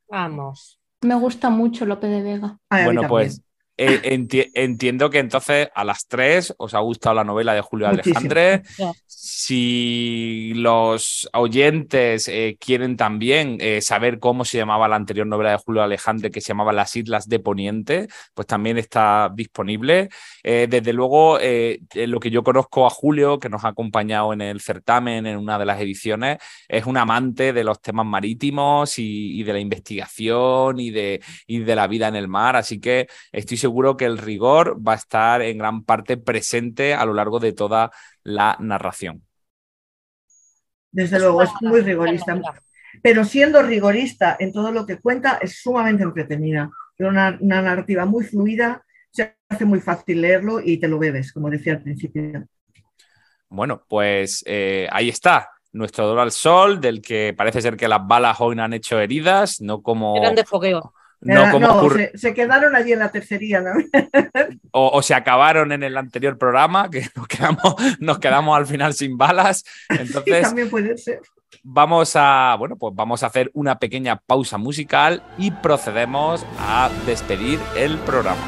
Vamos. 0.08 0.78
Oh, 1.02 1.06
Me 1.06 1.14
gusta 1.14 1.48
mucho 1.48 1.86
Lope 1.86 2.06
de 2.06 2.22
Vega. 2.22 2.58
Ay, 2.68 2.84
Bueno, 2.84 3.08
pues 3.08 3.42
eh, 3.76 4.00
enti- 4.16 4.50
entiendo 4.54 5.10
que 5.10 5.18
entonces 5.18 5.68
a 5.74 5.84
las 5.84 6.06
tres 6.06 6.54
os 6.58 6.74
ha 6.74 6.80
gustado 6.80 7.16
la 7.16 7.24
novela 7.24 7.54
de 7.54 7.60
Julio 7.60 7.88
Muchísimo. 7.88 8.18
Alejandre. 8.18 8.62
Si 9.06 10.52
los 10.56 11.28
oyentes 11.32 12.26
eh, 12.28 12.56
quieren 12.58 12.96
también 12.96 13.58
eh, 13.60 13.80
saber 13.80 14.18
cómo 14.18 14.44
se 14.44 14.58
llamaba 14.58 14.88
la 14.88 14.96
anterior 14.96 15.26
novela 15.26 15.52
de 15.52 15.58
Julio 15.58 15.82
Alejandre, 15.82 16.30
que 16.30 16.40
se 16.40 16.48
llamaba 16.48 16.72
Las 16.72 16.96
Islas 16.96 17.28
de 17.28 17.38
Poniente, 17.38 18.08
pues 18.34 18.46
también 18.46 18.78
está 18.78 19.30
disponible. 19.34 20.08
Eh, 20.42 20.66
desde 20.68 20.92
luego, 20.92 21.38
eh, 21.40 21.80
eh, 21.94 22.06
lo 22.06 22.18
que 22.18 22.30
yo 22.30 22.42
conozco 22.42 22.86
a 22.86 22.90
Julio, 22.90 23.38
que 23.38 23.48
nos 23.48 23.64
ha 23.64 23.68
acompañado 23.68 24.32
en 24.32 24.40
el 24.40 24.60
certamen, 24.60 25.26
en 25.26 25.36
una 25.38 25.58
de 25.58 25.66
las 25.66 25.80
ediciones, 25.80 26.38
es 26.68 26.84
un 26.86 26.96
amante 26.96 27.52
de 27.52 27.64
los 27.64 27.80
temas 27.80 28.06
marítimos 28.06 28.98
y, 28.98 29.40
y 29.40 29.44
de 29.44 29.52
la 29.52 29.60
investigación 29.60 30.80
y 30.80 30.90
de, 30.90 31.20
y 31.46 31.60
de 31.60 31.76
la 31.76 31.86
vida 31.86 32.08
en 32.08 32.16
el 32.16 32.28
mar. 32.28 32.56
Así 32.56 32.80
que 32.80 33.06
estoy 33.30 33.56
seguro 33.62 33.96
que 33.96 34.04
el 34.04 34.18
rigor 34.18 34.76
va 34.86 34.92
a 34.92 34.96
estar 34.96 35.40
en 35.40 35.56
gran 35.56 35.84
parte 35.84 36.16
presente 36.16 36.94
a 36.94 37.06
lo 37.06 37.14
largo 37.14 37.38
de 37.38 37.52
toda 37.52 37.90
la 38.22 38.56
narración. 38.60 39.22
Desde 40.90 41.16
Es 41.16 41.22
luego, 41.22 41.42
es 41.42 41.50
muy 41.60 41.80
rigorista. 41.80 42.38
Pero 43.02 43.24
siendo 43.24 43.62
rigorista 43.62 44.36
en 44.38 44.52
todo 44.52 44.70
lo 44.70 44.84
que 44.84 45.00
cuenta, 45.00 45.38
es 45.40 45.62
sumamente 45.62 46.02
entretenida. 46.02 46.70
Tiene 46.96 47.10
una, 47.10 47.38
una 47.40 47.62
narrativa 47.62 48.04
muy 48.04 48.24
fluida, 48.24 48.84
se 49.10 49.36
hace 49.48 49.64
muy 49.64 49.80
fácil 49.80 50.20
leerlo 50.20 50.60
y 50.60 50.78
te 50.78 50.88
lo 50.88 50.98
bebes, 50.98 51.32
como 51.32 51.48
decía 51.48 51.74
al 51.74 51.82
principio. 51.82 52.46
Bueno, 53.48 53.84
pues 53.88 54.42
eh, 54.46 54.88
ahí 54.90 55.08
está. 55.08 55.50
Nuestro 55.72 56.06
Dor 56.06 56.18
al 56.18 56.32
Sol, 56.32 56.80
del 56.80 57.00
que 57.00 57.32
parece 57.34 57.62
ser 57.62 57.76
que 57.76 57.88
las 57.88 58.06
balas 58.06 58.38
hoy 58.40 58.56
no 58.56 58.62
han 58.62 58.74
hecho 58.74 59.00
heridas, 59.00 59.60
no 59.60 59.82
como, 59.82 60.16
Eran 60.16 60.34
de 60.34 60.44
fogueo. 60.44 60.92
No 61.22 61.40
Era- 61.40 61.50
como 61.52 61.66
no, 61.66 61.80
ocurre- 61.82 62.10
se, 62.12 62.18
se 62.18 62.34
quedaron 62.34 62.76
allí 62.76 62.92
en 62.92 62.98
la 62.98 63.10
tercería. 63.10 63.60
¿no? 63.60 63.70
o, 64.72 64.90
o 64.92 65.02
se 65.02 65.14
acabaron 65.14 65.72
en 65.72 65.82
el 65.82 65.96
anterior 65.96 66.36
programa, 66.38 66.90
que 66.90 67.06
nos 67.16 67.26
quedamos, 67.28 67.74
nos 68.00 68.18
quedamos 68.18 68.56
al 68.56 68.66
final 68.66 68.92
sin 68.94 69.16
balas. 69.16 69.58
Sí, 69.58 69.96
Entonces, 70.00 70.42
también 70.42 70.68
puede 70.70 70.96
ser. 70.98 71.20
vamos 71.62 72.12
a, 72.16 72.56
bueno, 72.58 72.76
pues 72.76 72.94
vamos 72.94 73.22
a 73.22 73.26
hacer 73.26 73.50
una 73.54 73.78
pequeña 73.78 74.16
pausa 74.16 74.58
musical 74.58 75.22
y 75.38 75.50
procedemos 75.50 76.44
a 76.58 76.90
despedir 77.06 77.58
el 77.76 77.98
programa. 77.98 78.40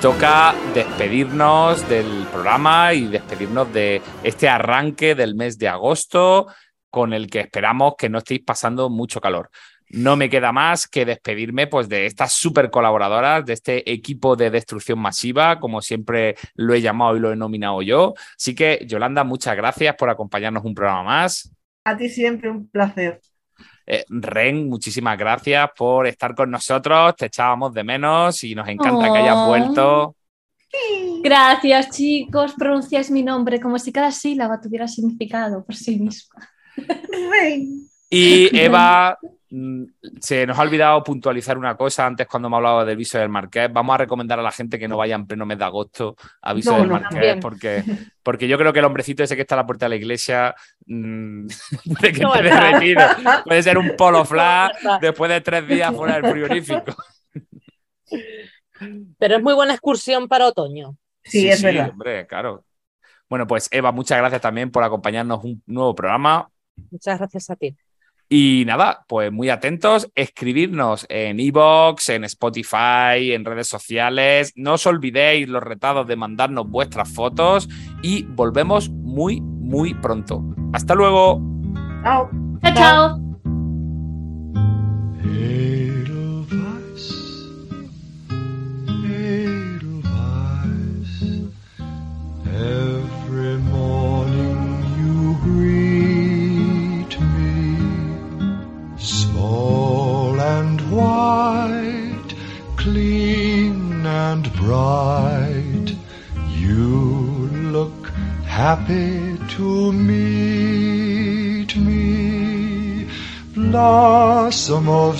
Toca 0.00 0.54
despedirnos 0.72 1.86
del 1.86 2.26
programa 2.32 2.94
y 2.94 3.06
despedirnos 3.06 3.70
de 3.70 4.00
este 4.22 4.48
arranque 4.48 5.14
del 5.14 5.34
mes 5.34 5.58
de 5.58 5.68
agosto 5.68 6.46
con 6.88 7.12
el 7.12 7.28
que 7.28 7.40
esperamos 7.40 7.96
que 7.98 8.08
no 8.08 8.18
estéis 8.18 8.40
pasando 8.42 8.88
mucho 8.88 9.20
calor. 9.20 9.50
No 9.90 10.16
me 10.16 10.30
queda 10.30 10.52
más 10.52 10.88
que 10.88 11.04
despedirme 11.04 11.66
pues, 11.66 11.90
de 11.90 12.06
estas 12.06 12.32
super 12.32 12.70
colaboradoras, 12.70 13.44
de 13.44 13.52
este 13.52 13.92
equipo 13.92 14.36
de 14.36 14.50
destrucción 14.50 14.98
masiva, 14.98 15.60
como 15.60 15.82
siempre 15.82 16.34
lo 16.54 16.72
he 16.72 16.80
llamado 16.80 17.16
y 17.16 17.20
lo 17.20 17.32
he 17.32 17.36
nominado 17.36 17.82
yo. 17.82 18.14
Así 18.38 18.54
que, 18.54 18.86
Yolanda, 18.86 19.22
muchas 19.22 19.54
gracias 19.54 19.96
por 19.96 20.08
acompañarnos 20.08 20.64
un 20.64 20.74
programa 20.74 21.02
más. 21.02 21.54
A 21.84 21.94
ti 21.94 22.08
siempre 22.08 22.48
un 22.48 22.70
placer. 22.70 23.20
Eh, 23.86 24.04
Ren, 24.08 24.68
muchísimas 24.68 25.18
gracias 25.18 25.68
por 25.76 26.06
estar 26.06 26.34
con 26.34 26.50
nosotros. 26.50 27.14
Te 27.16 27.26
echábamos 27.26 27.72
de 27.74 27.82
menos 27.84 28.44
y 28.44 28.54
nos 28.54 28.68
encanta 28.68 29.12
que 29.12 29.18
hayas 29.18 29.36
Oh. 29.38 29.46
vuelto. 29.48 30.16
Gracias, 31.22 31.90
chicos. 31.90 32.54
Pronunciáis 32.56 33.10
mi 33.10 33.22
nombre 33.22 33.60
como 33.60 33.78
si 33.78 33.90
cada 33.92 34.12
sílaba 34.12 34.60
tuviera 34.60 34.86
significado 34.86 35.64
por 35.64 35.74
sí 35.74 35.98
misma. 35.98 36.48
Y 38.08 38.56
Eva, 38.56 39.18
se 40.20 40.46
nos 40.46 40.58
ha 40.58 40.62
olvidado 40.62 41.02
puntualizar 41.02 41.58
una 41.58 41.76
cosa 41.76 42.06
antes 42.06 42.26
cuando 42.28 42.48
me 42.48 42.56
hablaba 42.56 42.84
del 42.84 42.96
viso 42.96 43.18
del 43.18 43.28
Marqués. 43.28 43.72
Vamos 43.72 43.94
a 43.94 43.98
recomendar 43.98 44.38
a 44.38 44.42
la 44.42 44.52
gente 44.52 44.78
que 44.78 44.86
no 44.86 44.96
vaya 44.96 45.16
en 45.16 45.26
pleno 45.26 45.44
mes 45.44 45.58
de 45.58 45.64
agosto 45.64 46.16
a 46.40 46.54
viso 46.54 46.72
No, 46.72 46.78
del 46.78 46.88
no, 46.88 47.00
Marqués, 47.00 47.36
porque, 47.40 47.82
porque 48.22 48.46
yo 48.46 48.56
creo 48.56 48.72
que 48.72 48.78
el 48.78 48.84
hombrecito 48.84 49.24
ese 49.24 49.34
que 49.34 49.42
está 49.42 49.56
a 49.56 49.58
la 49.58 49.66
puerta 49.66 49.86
de 49.86 49.90
la 49.90 49.96
iglesia 49.96 50.54
mm, 50.86 51.46
de 51.84 52.12
que 52.12 52.20
No, 52.20 52.34
esté 52.34 52.44
verdad. 52.44 52.72
derretido. 52.72 53.02
Puede 53.44 53.62
ser 53.62 53.78
un 53.78 53.96
polo 53.96 54.24
flash 54.24 54.72
después 55.00 55.30
de 55.30 55.40
tres 55.40 55.66
días 55.66 55.94
fuera 55.94 56.20
del 56.20 56.30
frigorífico. 56.30 56.94
Pero 59.18 59.36
es 59.36 59.42
muy 59.42 59.54
buena 59.54 59.72
excursión 59.74 60.28
para 60.28 60.46
otoño. 60.46 60.96
Sí, 61.22 61.48
es 61.48 61.62
verdad. 61.62 61.90
hombre, 61.90 62.26
claro. 62.26 62.64
Bueno, 63.28 63.46
pues 63.46 63.68
Eva, 63.70 63.92
muchas 63.92 64.18
gracias 64.18 64.40
también 64.40 64.70
por 64.70 64.82
acompañarnos 64.82 65.44
un 65.44 65.62
nuevo 65.66 65.94
programa. 65.94 66.50
Muchas 66.90 67.18
gracias 67.18 67.50
a 67.50 67.56
ti. 67.56 67.76
Y 68.32 68.62
nada, 68.64 69.04
pues 69.08 69.32
muy 69.32 69.48
atentos, 69.48 70.08
escribirnos 70.14 71.04
en 71.08 71.40
iVoox, 71.40 72.10
en 72.10 72.22
Spotify, 72.22 73.32
en 73.32 73.44
redes 73.44 73.66
sociales. 73.66 74.52
No 74.54 74.74
os 74.74 74.86
olvidéis 74.86 75.48
los 75.48 75.64
retados 75.64 76.06
de 76.06 76.14
mandarnos 76.14 76.70
vuestras 76.70 77.12
fotos 77.12 77.68
y 78.02 78.22
volvemos 78.22 78.88
muy, 78.88 79.40
muy 79.40 79.94
pronto. 79.94 80.44
Hasta 80.72 80.94
luego. 80.94 81.42
Chao. 82.04 82.30
Chao, 82.62 82.74
chao. 82.74 83.20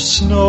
Snow, 0.01 0.40